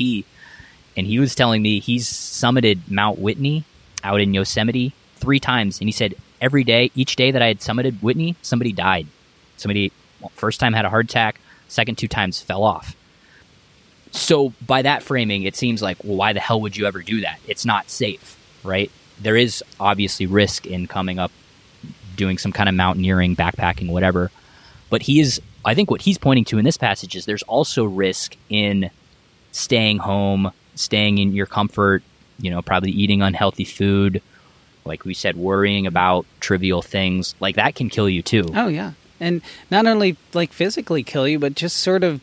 and 0.96 1.06
he 1.08 1.20
was 1.20 1.36
telling 1.36 1.62
me 1.62 1.80
he's 1.80 2.08
summited 2.08 2.80
Mount 2.90 3.20
Whitney 3.20 3.64
out 4.04 4.22
in 4.22 4.34
Yosemite 4.34 4.94
three 5.18 5.40
times, 5.40 5.80
and 5.82 5.90
he 5.90 5.92
said 5.92 6.14
every 6.42 6.64
day, 6.64 6.92
each 6.96 7.16
day 7.16 7.32
that 7.32 7.42
I 7.42 7.48
had 7.48 7.60
summited 7.60 8.02
Whitney, 8.02 8.36
somebody 8.42 8.72
died. 8.72 9.08
Somebody 9.58 9.92
well, 10.20 10.32
first 10.36 10.60
time 10.60 10.74
had 10.74 10.86
a 10.86 10.90
heart 10.90 11.06
attack, 11.06 11.40
second 11.68 11.98
two 11.98 12.08
times 12.08 12.42
fell 12.42 12.64
off. 12.64 12.96
So 14.12 14.54
by 14.66 14.82
that 14.84 15.04
framing, 15.04 15.44
it 15.44 15.56
seems 15.56 15.82
like, 15.82 16.04
well, 16.04 16.16
why 16.16 16.34
the 16.34 16.40
hell 16.40 16.62
would 16.62 16.78
you 16.78 16.86
ever 16.86 17.02
do 17.02 17.22
that? 17.22 17.40
It's 17.48 17.66
not 17.66 17.90
safe, 17.90 18.40
right? 18.64 18.90
There 19.20 19.36
is 19.36 19.64
obviously 19.80 20.26
risk 20.26 20.66
in 20.66 20.88
coming 20.88 21.20
up, 21.20 21.32
doing 22.16 22.38
some 22.38 22.52
kind 22.54 22.70
of 22.70 22.76
mountaineering, 22.76 23.36
backpacking, 23.36 23.90
whatever. 23.92 24.32
But 24.90 25.02
he 25.02 25.20
is, 25.20 25.42
I 25.66 25.76
think, 25.76 25.92
what 25.92 26.02
he's 26.02 26.18
pointing 26.18 26.46
to 26.46 26.58
in 26.58 26.66
this 26.66 26.78
passage 26.78 27.16
is 27.16 27.26
there's 27.26 27.44
also 27.44 27.84
risk 27.84 28.38
in 28.50 28.90
staying 29.52 29.98
home, 29.98 30.52
staying 30.76 31.18
in 31.18 31.34
your 31.34 31.46
comfort. 31.46 32.04
You 32.40 32.52
know, 32.52 32.62
probably 32.62 32.92
eating 32.92 33.22
unhealthy 33.22 33.64
food, 33.64 34.22
like 34.86 35.04
we 35.04 35.14
said, 35.14 35.36
worrying 35.36 35.88
about 35.88 36.26
trivial 36.40 36.82
things 36.82 37.34
like 37.40 37.56
that 37.56 37.76
can 37.76 37.90
kill 37.90 38.08
you 38.08 38.22
too. 38.22 38.52
oh 38.56 38.68
yeah. 38.68 38.94
And 39.20 39.42
not 39.72 39.86
only 39.88 40.18
like 40.34 40.54
physically 40.54 41.02
kill 41.04 41.28
you, 41.28 41.40
but 41.40 41.56
just 41.56 41.78
sort 41.78 42.04
of 42.04 42.22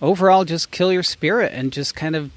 overall 0.00 0.44
just 0.44 0.70
kill 0.70 0.92
your 0.92 1.02
spirit 1.02 1.52
and 1.54 1.72
just 1.72 1.94
kind 1.94 2.16
of 2.16 2.30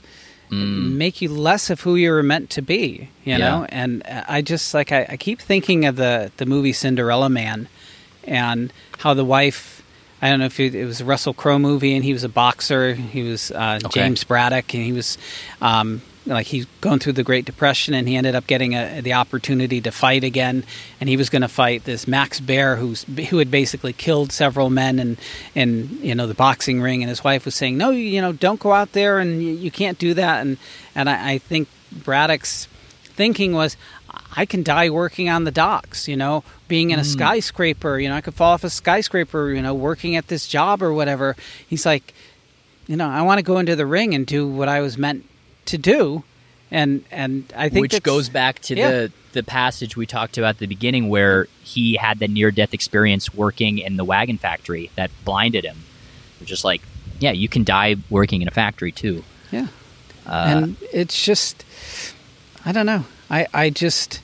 make 0.50 1.22
you 1.22 1.28
less 1.30 1.70
of 1.70 1.82
who 1.82 1.96
you 1.98 2.10
were 2.10 2.24
meant 2.24 2.50
to 2.52 2.62
be, 2.62 3.10
you 3.26 3.34
Yeah. 3.34 3.38
know? 3.38 3.66
And 3.68 4.02
I 4.06 4.42
just 4.42 4.74
like 4.74 4.92
I, 4.94 5.06
I 5.10 5.18
keep 5.18 5.40
thinking 5.42 5.86
of 5.86 5.96
the 5.98 6.32
the 6.38 6.46
movie 6.46 6.74
Cinderella 6.74 7.30
Man 7.30 7.68
and 8.24 8.72
how 9.00 9.14
the 9.14 9.26
wife 9.26 9.84
I 10.22 10.30
don't 10.30 10.40
know 10.40 10.46
if 10.48 10.60
it, 10.60 10.74
it 10.74 10.86
was 10.86 11.00
a 11.02 11.06
Russell 11.06 11.34
Crowe 11.34 11.60
movie 11.60 11.94
and 11.96 12.04
he 12.04 12.12
was 12.14 12.24
a 12.24 12.30
boxer. 12.30 12.94
He 12.96 13.22
was 13.24 13.52
uh, 13.52 13.80
Okay. 13.86 14.02
James 14.02 14.24
Braddock 14.24 14.74
and 14.74 14.84
he 14.84 14.92
was 14.94 15.18
um, 15.62 16.02
like 16.28 16.48
he's 16.48 16.66
going 16.82 17.00
through 17.00 17.14
the 17.14 17.24
Great 17.24 17.46
Depression, 17.46 17.94
and 17.94 18.08
he 18.08 18.16
ended 18.16 18.36
up 18.36 18.48
getting 18.48 18.74
a, 18.74 19.02
the 19.02 19.14
opportunity 19.14 19.82
to 19.82 19.92
fight 19.92 20.24
again, 20.24 20.64
and 21.00 21.10
he 21.10 21.18
was 21.18 21.30
going 21.30 21.42
to 21.42 21.48
fight 21.48 21.86
this 21.86 22.08
Max 22.08 22.40
Baer 22.40 22.76
who's 22.76 23.04
who 23.30 23.38
had 23.38 23.50
basically 23.50 23.94
killed 23.94 24.32
several 24.32 24.70
men 24.70 25.00
in 25.00 25.18
in 25.56 26.00
you 26.02 26.16
know 26.16 26.28
the 26.28 26.34
boxing 26.34 26.82
ring, 26.82 27.02
and 27.02 27.10
his 27.10 27.24
wife 27.24 27.46
was 27.46 27.56
saying, 27.56 27.78
no, 27.78 27.90
you 27.92 28.22
know, 28.22 28.34
don't 28.34 28.60
go 28.60 28.74
out 28.74 28.92
there, 28.92 29.20
and 29.20 29.42
you, 29.42 29.54
you 29.54 29.72
can't 29.72 29.98
do 29.98 30.14
that, 30.14 30.42
and 30.42 30.58
and 30.96 31.10
I, 31.10 31.32
I 31.32 31.38
think 31.38 31.68
Braddock's 31.92 32.68
thinking 33.04 33.54
was, 33.54 33.76
I 34.36 34.46
can 34.46 34.64
die 34.64 34.90
working 34.90 35.30
on 35.30 35.44
the 35.44 35.52
docks, 35.52 36.08
you 36.08 36.16
know, 36.16 36.44
being 36.68 36.92
in 36.92 37.00
a 37.00 37.02
mm. 37.02 37.06
skyscraper, 37.06 37.98
you 38.00 38.10
know, 38.10 38.16
I 38.16 38.22
could 38.22 38.36
fall 38.36 38.54
off 38.54 38.64
a 38.64 38.70
skyscraper, 38.70 39.52
you 39.52 39.62
know, 39.62 39.74
working 39.74 40.16
at 40.16 40.28
this 40.28 40.48
job 40.48 40.84
or 40.84 40.94
whatever. 40.94 41.36
He's 41.68 41.86
like, 41.86 42.14
you 42.86 42.96
know, 42.96 43.10
I 43.10 43.24
want 43.24 43.40
to 43.40 43.44
go 43.44 43.58
into 43.58 43.76
the 43.76 43.86
ring 43.86 44.14
and 44.14 44.26
do 44.26 44.48
what 44.48 44.70
I 44.70 44.82
was 44.82 44.98
meant 44.98 45.26
to 45.68 45.78
do. 45.78 46.24
And 46.70 47.06
and 47.12 47.52
I 47.56 47.70
think 47.70 47.84
which 47.84 48.04
goes 48.04 48.28
back 48.28 48.60
to 48.64 48.76
yeah. 48.76 48.92
the 48.92 49.12
the 49.32 49.44
passage 49.44 49.96
we 49.96 50.06
talked 50.06 50.38
about 50.38 50.50
at 50.50 50.58
the 50.58 50.68
beginning 50.68 51.08
where 51.10 51.48
he 51.64 51.96
had 51.96 52.20
the 52.20 52.28
near 52.28 52.52
death 52.52 52.74
experience 52.74 53.34
working 53.34 53.78
in 53.78 53.96
the 53.96 54.04
wagon 54.04 54.38
factory 54.38 54.92
that 54.96 55.12
blinded 55.24 55.64
him. 55.64 55.78
Just 56.44 56.66
like, 56.66 56.82
yeah, 57.20 57.32
you 57.32 57.48
can 57.48 57.64
die 57.64 57.96
working 58.10 58.42
in 58.42 58.48
a 58.48 58.52
factory 58.52 58.92
too. 58.92 59.24
Yeah. 59.52 59.68
Uh, 60.26 60.46
and 60.48 60.78
it's 60.92 61.24
just 61.24 61.64
I 62.66 62.74
don't 62.74 62.86
know. 62.86 63.06
I 63.30 63.48
I 63.54 63.70
just 63.70 64.22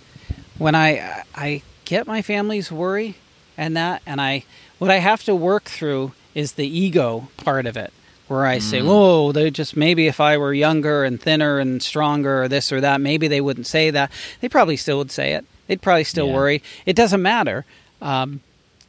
when 0.57 0.75
I 0.75 1.23
I 1.33 1.61
get 1.85 2.07
my 2.07 2.21
family's 2.21 2.71
worry 2.71 3.15
and 3.57 3.77
that 3.77 4.01
and 4.05 4.19
I 4.19 4.43
what 4.79 4.91
I 4.91 4.97
have 4.97 5.23
to 5.23 5.35
work 5.35 5.65
through 5.65 6.11
is 6.35 6.53
the 6.53 6.67
ego 6.67 7.29
part 7.37 7.65
of 7.65 7.77
it 7.77 7.93
where 8.33 8.45
I 8.45 8.59
say, 8.59 8.79
mm. 8.79 8.87
"Whoa, 8.87 9.31
they 9.31 9.49
just 9.51 9.77
maybe 9.77 10.07
if 10.07 10.19
I 10.19 10.37
were 10.37 10.53
younger 10.53 11.03
and 11.03 11.21
thinner 11.21 11.59
and 11.59 11.81
stronger 11.81 12.43
or 12.43 12.47
this 12.47 12.71
or 12.71 12.81
that, 12.81 12.99
maybe 12.99 13.27
they 13.27 13.41
wouldn't 13.41 13.67
say 13.67 13.91
that. 13.91 14.11
They 14.41 14.49
probably 14.49 14.75
still 14.77 14.97
would 14.97 15.11
say 15.11 15.33
it. 15.33 15.45
They'd 15.67 15.81
probably 15.81 16.03
still 16.03 16.27
yeah. 16.27 16.33
worry. 16.33 16.63
It 16.85 16.95
doesn't 16.95 17.21
matter. 17.21 17.65
Um, 18.01 18.41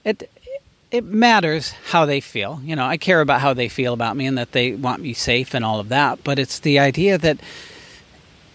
it 0.05 0.31
it 0.91 1.05
matters 1.05 1.73
how 1.91 2.07
they 2.07 2.21
feel. 2.21 2.61
You 2.65 2.77
know, 2.77 2.87
I 2.87 2.97
care 2.97 3.21
about 3.21 3.41
how 3.41 3.55
they 3.55 3.69
feel 3.69 3.93
about 3.93 4.17
me 4.17 4.27
and 4.27 4.39
that 4.39 4.53
they 4.53 4.75
want 4.75 5.03
me 5.03 5.13
safe 5.13 5.55
and 5.55 5.65
all 5.65 5.81
of 5.81 5.89
that. 5.91 6.25
But 6.25 6.39
it's 6.39 6.59
the 6.61 6.79
idea 6.79 7.19
that 7.19 7.39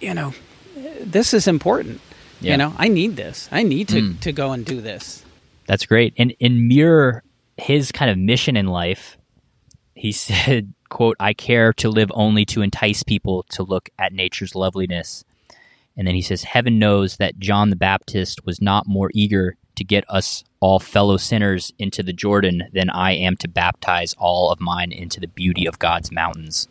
you 0.02 0.14
know 0.14 0.34
this 1.02 1.34
is 1.34 1.48
important. 1.48 2.02
Yeah. 2.42 2.52
You 2.52 2.58
know, 2.58 2.74
I 2.78 2.88
need 2.88 3.16
this. 3.16 3.50
I 3.52 3.64
need 3.64 3.90
to 3.90 4.02
mm. 4.02 4.20
to 4.22 4.32
go 4.32 4.52
and 4.52 4.66
do 4.66 4.82
this. 4.82 5.24
That's 5.66 5.86
great. 5.86 6.14
And 6.18 6.32
in 6.40 6.68
Muir 6.68 7.24
his 7.60 7.92
kind 7.92 8.10
of 8.10 8.18
mission 8.18 8.58
in 8.58 8.68
life, 8.68 9.18
he 9.96 10.12
said, 10.12 10.74
quote, 10.90 11.16
I 11.20 11.34
care 11.34 11.74
to 11.74 11.90
live 11.90 12.12
only 12.14 12.46
to 12.46 12.62
entice 12.62 13.04
people 13.04 13.44
to 13.52 13.64
look 13.64 13.90
at 13.98 14.14
nature's 14.14 14.56
loveliness. 14.56 15.24
And 15.96 16.08
then 16.08 16.16
he 16.16 16.22
says, 16.22 16.44
Heaven 16.44 16.80
knows 16.80 17.18
that 17.18 17.40
John 17.40 17.70
the 17.70 17.76
Baptist 17.76 18.46
was 18.46 18.62
not 18.62 18.88
more 18.88 19.12
eager 19.14 19.58
to 19.76 19.84
get 19.84 20.04
us 20.10 20.44
all 20.60 20.80
fellow 20.80 21.18
sinners 21.18 21.72
into 21.80 22.04
the 22.04 22.14
Jordan 22.14 22.64
than 22.74 22.90
I 22.90 23.14
am 23.14 23.38
to 23.38 23.48
baptize 23.48 24.14
all 24.18 24.52
of 24.52 24.60
mine 24.60 24.92
into 24.92 25.20
the 25.20 25.28
beauty 25.28 25.66
of 25.66 25.80
God's 25.80 26.12
mountains. 26.12 26.68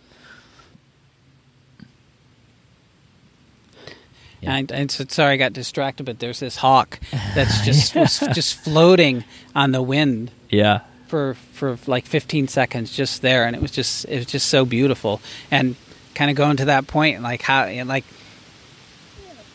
Yeah. 4.41 4.55
And, 4.55 4.71
and 4.71 4.91
so, 4.91 5.05
sorry, 5.09 5.35
I 5.35 5.37
got 5.37 5.53
distracted, 5.53 6.05
but 6.05 6.21
there's 6.21 6.41
this 6.41 6.57
hawk 6.57 7.01
that's 7.35 7.61
just 7.64 7.95
was 7.95 8.21
just 8.33 8.55
floating 8.57 9.25
on 9.55 9.73
the 9.73 9.83
wind. 9.83 10.31
Yeah. 10.49 10.81
For 11.09 11.34
for 11.52 11.78
like 11.86 12.06
15 12.06 12.48
seconds, 12.48 12.94
just 12.94 13.22
there, 13.22 13.46
and 13.46 13.56
it 13.56 13.62
was 13.62 13.70
just 13.70 14.04
it 14.04 14.18
was 14.18 14.26
just 14.26 14.48
so 14.48 14.64
beautiful, 14.64 15.20
and 15.50 15.74
kind 16.14 16.30
of 16.30 16.36
going 16.36 16.59
to 16.59 16.66
that 16.66 16.86
point, 16.86 17.22
like 17.22 17.42
how 17.42 17.66
like 17.84 18.04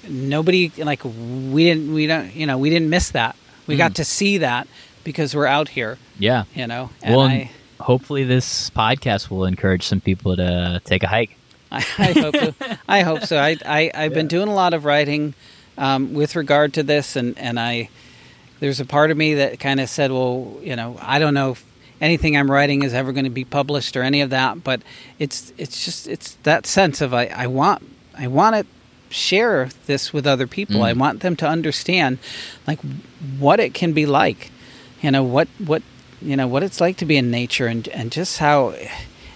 nobody 0.10 0.72
like 0.78 1.02
we 1.06 1.64
didn't 1.64 1.94
we 1.94 2.08
don't 2.08 2.34
you 2.36 2.46
know 2.46 2.58
we 2.58 2.70
didn't 2.70 2.90
miss 2.90 3.12
that. 3.12 3.36
We 3.68 3.76
mm. 3.76 3.78
got 3.78 3.96
to 3.96 4.06
see 4.06 4.40
that 4.40 4.68
because 5.04 5.36
we're 5.36 5.46
out 5.46 5.70
here. 5.70 5.98
Yeah. 6.20 6.46
You 6.54 6.68
know. 6.68 6.90
well, 7.06 7.22
I, 7.22 7.52
hopefully 7.80 8.24
this 8.24 8.70
podcast 8.72 9.30
will 9.30 9.46
encourage 9.46 9.86
some 9.86 10.02
people 10.02 10.36
to 10.36 10.82
take 10.86 11.04
a 11.04 11.08
hike. 11.08 11.38
I, 11.72 11.82
hope 12.12 12.36
so. 12.36 12.54
I 12.88 13.02
hope 13.02 13.24
so. 13.24 13.38
I, 13.38 13.58
I 13.66 13.92
have 13.94 13.94
yeah. 13.94 14.08
been 14.10 14.28
doing 14.28 14.48
a 14.48 14.54
lot 14.54 14.74
of 14.74 14.86
writing 14.86 15.34
um, 15.78 16.14
with 16.14 16.36
regard 16.36 16.74
to 16.76 16.84
this, 16.84 17.16
and 17.16 17.38
and 17.38 17.60
I 17.60 17.90
there's 18.64 18.80
a 18.80 18.86
part 18.86 19.12
of 19.12 19.18
me 19.18 19.34
that 19.34 19.60
kind 19.60 19.82
of 19.82 19.90
said, 19.90 20.10
well, 20.10 20.58
you 20.62 20.74
know, 20.74 20.98
I 21.02 21.20
don't 21.20 21.34
know 21.34 21.52
if 21.52 21.66
anything 22.00 22.38
I'm 22.38 22.50
writing 22.50 22.84
is 22.84 22.94
ever 22.94 23.12
going 23.12 23.26
to 23.26 23.30
be 23.30 23.44
published 23.44 23.98
or 23.98 24.04
any 24.04 24.22
of 24.22 24.30
that, 24.30 24.64
but 24.64 24.82
it's 25.20 25.52
it's 25.58 25.84
just 25.84 26.08
it's 26.08 26.36
that 26.44 26.66
sense 26.66 27.02
of 27.02 27.14
I, 27.14 27.26
I 27.26 27.48
want 27.48 27.84
I 28.18 28.28
want 28.28 28.56
to 28.56 28.66
share 29.14 29.70
this 29.86 30.14
with 30.14 30.26
other 30.26 30.48
people. 30.48 30.78
Mm. 30.78 30.86
I 30.86 30.94
want 30.94 31.20
them 31.20 31.36
to 31.36 31.46
understand 31.46 32.20
like 32.66 32.80
what 33.38 33.60
it 33.60 33.74
can 33.74 33.92
be 33.92 34.06
like, 34.06 34.50
you 35.02 35.12
know, 35.12 35.24
what 35.24 35.50
what 35.58 35.84
you 36.22 36.38
know 36.38 36.48
what 36.48 36.64
it's 36.64 36.80
like 36.80 36.96
to 36.98 37.06
be 37.06 37.18
in 37.18 37.30
nature 37.30 37.68
and 37.68 37.86
and 37.90 38.14
just 38.14 38.38
how 38.38 38.76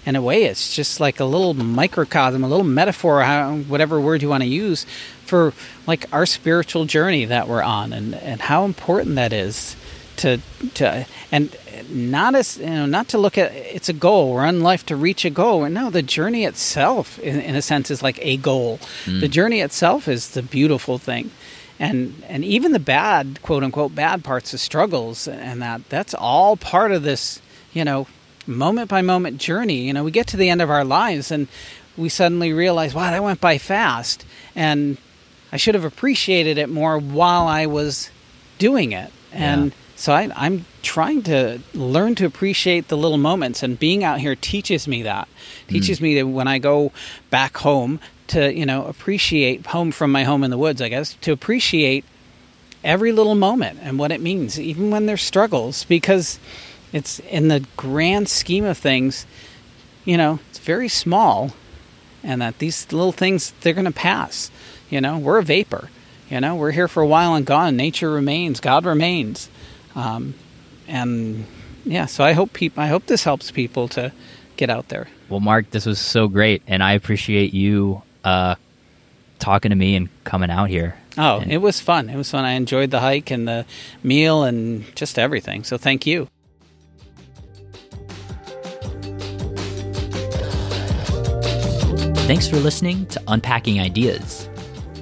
in 0.08 0.16
a 0.16 0.22
way, 0.22 0.46
it's 0.46 0.74
just 0.74 1.02
like 1.02 1.20
a 1.20 1.26
little 1.26 1.54
microcosm, 1.54 2.42
a 2.42 2.48
little 2.48 2.64
metaphor, 2.64 3.24
how, 3.24 3.58
whatever 3.58 4.00
word 4.00 4.22
you 4.22 4.30
want 4.30 4.42
to 4.42 4.48
use, 4.48 4.86
for 5.28 5.54
like 5.86 6.12
our 6.14 6.26
spiritual 6.26 6.86
journey 6.86 7.26
that 7.26 7.48
we're 7.48 7.62
on, 7.62 7.94
and 7.94 8.16
and 8.16 8.42
how 8.42 8.66
important 8.66 9.16
that 9.16 9.34
is 9.34 9.76
to 10.18 10.40
to 10.74 11.06
and 11.32 11.56
not 11.90 12.34
as 12.34 12.58
you 12.58 12.66
know 12.66 12.88
not 12.88 13.08
to 13.10 13.20
look 13.20 13.38
at 13.38 13.52
it's 13.54 13.88
a 13.88 13.94
goal 13.94 14.34
we're 14.34 14.46
on 14.46 14.62
life 14.62 14.84
to 14.84 14.96
reach 14.96 15.24
a 15.26 15.30
goal 15.30 15.64
and 15.64 15.76
no 15.76 15.92
the 15.92 16.02
journey 16.02 16.44
itself 16.44 17.20
in, 17.20 17.40
in 17.40 17.56
a 17.56 17.62
sense 17.62 17.92
is 17.92 18.02
like 18.02 18.18
a 18.24 18.36
goal 18.38 18.80
mm. 19.06 19.20
the 19.20 19.28
journey 19.28 19.62
itself 19.62 20.08
is 20.08 20.32
the 20.32 20.42
beautiful 20.42 20.98
thing 20.98 21.30
and 21.78 22.16
and 22.28 22.44
even 22.44 22.72
the 22.72 22.80
bad 22.80 23.40
quote 23.44 23.64
unquote 23.64 23.94
bad 23.94 24.24
parts 24.24 24.50
the 24.50 24.58
struggles 24.58 25.28
and 25.28 25.62
that 25.62 25.88
that's 25.88 26.16
all 26.16 26.58
part 26.58 26.92
of 26.92 27.04
this 27.04 27.40
you 27.72 27.86
know 27.86 28.08
moment 28.48 28.90
by 28.90 29.02
moment 29.02 29.40
journey. 29.40 29.82
You 29.82 29.94
know, 29.94 30.04
we 30.04 30.12
get 30.12 30.28
to 30.28 30.38
the 30.38 30.50
end 30.50 30.62
of 30.62 30.70
our 30.70 30.86
lives 30.86 31.32
and 31.32 31.48
we 31.96 32.10
suddenly 32.10 32.54
realize, 32.54 32.94
wow, 32.94 33.12
that 33.12 33.24
went 33.24 33.42
by 33.42 33.58
fast. 33.58 34.26
And 34.56 34.98
I 35.52 35.58
should 35.58 35.76
have 35.76 35.86
appreciated 35.86 36.58
it 36.58 36.70
more 36.70 36.98
while 36.98 37.48
I 37.48 37.66
was 37.66 38.10
doing 38.58 38.92
it. 38.92 39.12
And 39.32 39.68
yeah. 39.68 39.78
so 39.96 40.14
I, 40.14 40.30
I'm 40.36 40.66
trying 40.82 41.24
to 41.24 41.60
learn 41.74 42.16
to 42.16 42.26
appreciate 42.26 42.88
the 42.88 42.98
little 42.98 43.18
moments. 43.18 43.64
And 43.64 43.80
being 43.80 44.04
out 44.04 44.20
here 44.20 44.36
teaches 44.36 44.88
me 44.88 45.04
that. 45.04 45.28
Teaches 45.68 46.00
mm. 46.00 46.04
me 46.04 46.16
that 46.16 46.28
when 46.28 46.48
I 46.48 46.60
go 46.60 46.92
back 47.30 47.58
home 47.58 48.00
to, 48.28 48.54
you 48.54 48.66
know, 48.66 48.86
appreciate 48.86 49.68
home 49.68 49.92
from 49.92 50.12
my 50.12 50.24
home 50.24 50.44
in 50.44 50.52
the 50.52 50.58
woods, 50.58 50.82
I 50.82 50.90
guess, 50.90 51.14
to 51.22 51.32
appreciate 51.32 52.04
every 52.84 53.12
little 53.12 53.36
moment 53.36 53.80
and 53.82 53.98
what 53.98 54.12
it 54.12 54.22
means, 54.22 54.60
even 54.60 54.92
when 54.92 55.06
there's 55.06 55.22
struggles. 55.22 55.84
Because 55.86 56.40
it's 56.92 57.20
in 57.20 57.48
the 57.48 57.66
grand 57.78 58.30
scheme 58.30 58.66
of 58.66 58.78
things, 58.78 59.26
you 60.04 60.18
know, 60.18 60.40
it's 60.50 60.60
very 60.60 60.88
small, 60.88 61.52
and 62.24 62.42
that 62.42 62.60
these 62.60 62.92
little 62.92 63.12
things 63.12 63.54
they're 63.62 63.74
going 63.74 63.86
to 63.86 63.92
pass. 63.92 64.52
You 64.90 65.02
know, 65.02 65.18
we're 65.18 65.38
a 65.40 65.44
vapor. 65.44 65.90
You 66.30 66.42
know, 66.42 66.56
we're 66.56 66.72
here 66.72 66.88
for 66.88 67.02
a 67.02 67.08
while 67.08 67.36
and 67.36 67.46
gone. 67.46 67.76
Nature 67.78 68.12
remains. 68.12 68.60
God 68.60 68.86
remains. 68.86 69.50
Um, 69.96 70.34
and 70.88 71.46
yeah, 71.86 72.06
so 72.06 72.24
I 72.24 72.34
hope 72.34 72.54
people. 72.54 72.84
I 72.84 72.88
hope 72.88 73.06
this 73.06 73.24
helps 73.24 73.52
people 73.52 73.88
to 73.90 74.12
get 74.58 74.70
out 74.70 74.90
there. 74.90 75.08
Well, 75.30 75.40
Mark, 75.40 75.72
this 75.72 75.86
was 75.86 76.00
so 76.00 76.28
great, 76.28 76.62
and 76.68 76.82
I 76.84 76.94
appreciate 76.94 77.54
you 77.54 78.02
uh, 78.24 78.56
talking 79.40 79.70
to 79.70 79.76
me 79.76 79.96
and 79.96 80.10
coming 80.24 80.50
out 80.50 80.70
here. 80.70 80.96
Oh, 81.18 81.40
and- 81.40 81.52
it 81.52 81.58
was 81.58 81.80
fun. 81.80 82.10
It 82.10 82.16
was 82.18 82.30
fun. 82.30 82.46
I 82.46 82.52
enjoyed 82.52 82.92
the 82.92 83.00
hike 83.00 83.32
and 83.32 83.48
the 83.48 83.66
meal 84.04 84.44
and 84.44 84.86
just 84.96 85.18
everything. 85.18 85.64
So 85.64 85.78
thank 85.78 86.06
you. 86.06 86.28
Thanks 92.28 92.48
for 92.48 92.58
listening 92.58 93.06
to 93.08 93.22
Unpacking 93.28 93.80
Ideas. 93.80 94.47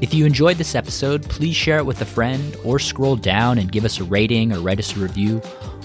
If 0.02 0.14
you 0.14 0.26
enjoyed 0.26 0.58
this 0.58 0.76
episode, 0.76 1.24
please 1.24 1.56
share 1.56 1.78
it 1.78 1.86
with 1.86 2.02
a 2.02 2.06
friend 2.06 2.58
or 2.66 2.80
scroll 2.80 3.16
down 3.16 3.58
and 3.58 3.72
give 3.72 3.86
us 3.86 3.98
a 4.00 4.04
rating 4.04 4.52
or 4.52 4.60
write 4.60 4.80
us 4.80 4.94
a 4.96 5.00
review. 5.00 5.42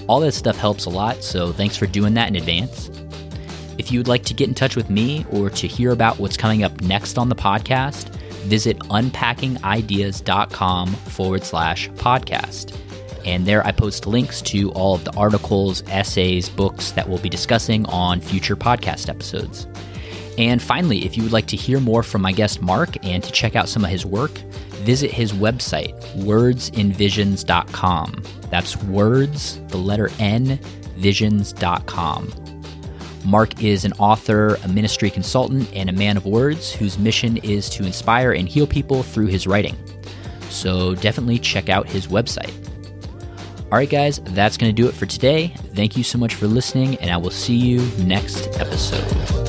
All 0.07 0.19
that 0.19 0.33
stuff 0.33 0.57
helps 0.57 0.83
a 0.85 0.89
lot, 0.89 1.23
so 1.23 1.53
thanks 1.53 1.77
for 1.77 1.87
doing 1.87 2.13
that 2.15 2.27
in 2.27 2.35
advance. 2.35 2.89
If 3.77 3.89
you 3.89 3.99
would 3.99 4.09
like 4.09 4.25
to 4.25 4.33
get 4.33 4.49
in 4.49 4.53
touch 4.53 4.75
with 4.75 4.89
me 4.89 5.25
or 5.31 5.49
to 5.51 5.65
hear 5.65 5.91
about 5.91 6.19
what's 6.19 6.35
coming 6.35 6.61
up 6.63 6.81
next 6.81 7.17
on 7.17 7.29
the 7.29 7.35
podcast, 7.35 8.09
visit 8.43 8.77
unpackingideas.com 8.79 10.87
forward 10.87 11.45
slash 11.45 11.89
podcast. 11.91 12.75
And 13.25 13.45
there 13.45 13.65
I 13.65 13.71
post 13.71 14.07
links 14.07 14.41
to 14.43 14.71
all 14.71 14.95
of 14.95 15.03
the 15.05 15.15
articles, 15.15 15.83
essays, 15.87 16.49
books 16.49 16.91
that 16.91 17.07
we'll 17.07 17.19
be 17.19 17.29
discussing 17.29 17.85
on 17.85 18.19
future 18.19 18.57
podcast 18.57 19.07
episodes. 19.07 19.67
And 20.37 20.61
finally, 20.61 21.05
if 21.05 21.17
you 21.17 21.23
would 21.23 21.33
like 21.33 21.47
to 21.47 21.57
hear 21.57 21.79
more 21.79 22.03
from 22.03 22.21
my 22.21 22.31
guest 22.31 22.61
Mark 22.61 23.03
and 23.05 23.23
to 23.23 23.31
check 23.31 23.55
out 23.55 23.69
some 23.69 23.83
of 23.83 23.91
his 23.91 24.05
work, 24.05 24.31
visit 24.83 25.11
his 25.11 25.33
website, 25.33 25.99
wordsinvisions.com. 26.15 28.23
That's 28.49 28.77
words, 28.83 29.61
the 29.67 29.77
letter 29.77 30.09
N, 30.19 30.59
visions.com. 30.97 32.33
Mark 33.23 33.63
is 33.63 33.85
an 33.85 33.93
author, 33.93 34.55
a 34.63 34.67
ministry 34.67 35.09
consultant, 35.09 35.69
and 35.73 35.89
a 35.89 35.93
man 35.93 36.17
of 36.17 36.25
words 36.25 36.73
whose 36.73 36.97
mission 36.97 37.37
is 37.37 37.69
to 37.69 37.85
inspire 37.85 38.31
and 38.31 38.49
heal 38.49 38.65
people 38.65 39.03
through 39.03 39.27
his 39.27 39.45
writing. 39.45 39.77
So 40.49 40.95
definitely 40.95 41.39
check 41.39 41.69
out 41.69 41.87
his 41.87 42.07
website. 42.07 42.51
All 43.71 43.77
right, 43.77 43.89
guys, 43.89 44.19
that's 44.25 44.57
going 44.57 44.75
to 44.75 44.81
do 44.81 44.89
it 44.89 44.93
for 44.93 45.05
today. 45.05 45.53
Thank 45.75 45.95
you 45.95 46.03
so 46.03 46.17
much 46.17 46.35
for 46.35 46.47
listening, 46.47 46.95
and 46.95 47.09
I 47.09 47.17
will 47.17 47.31
see 47.31 47.55
you 47.55 47.79
next 48.03 48.47
episode. 48.59 49.40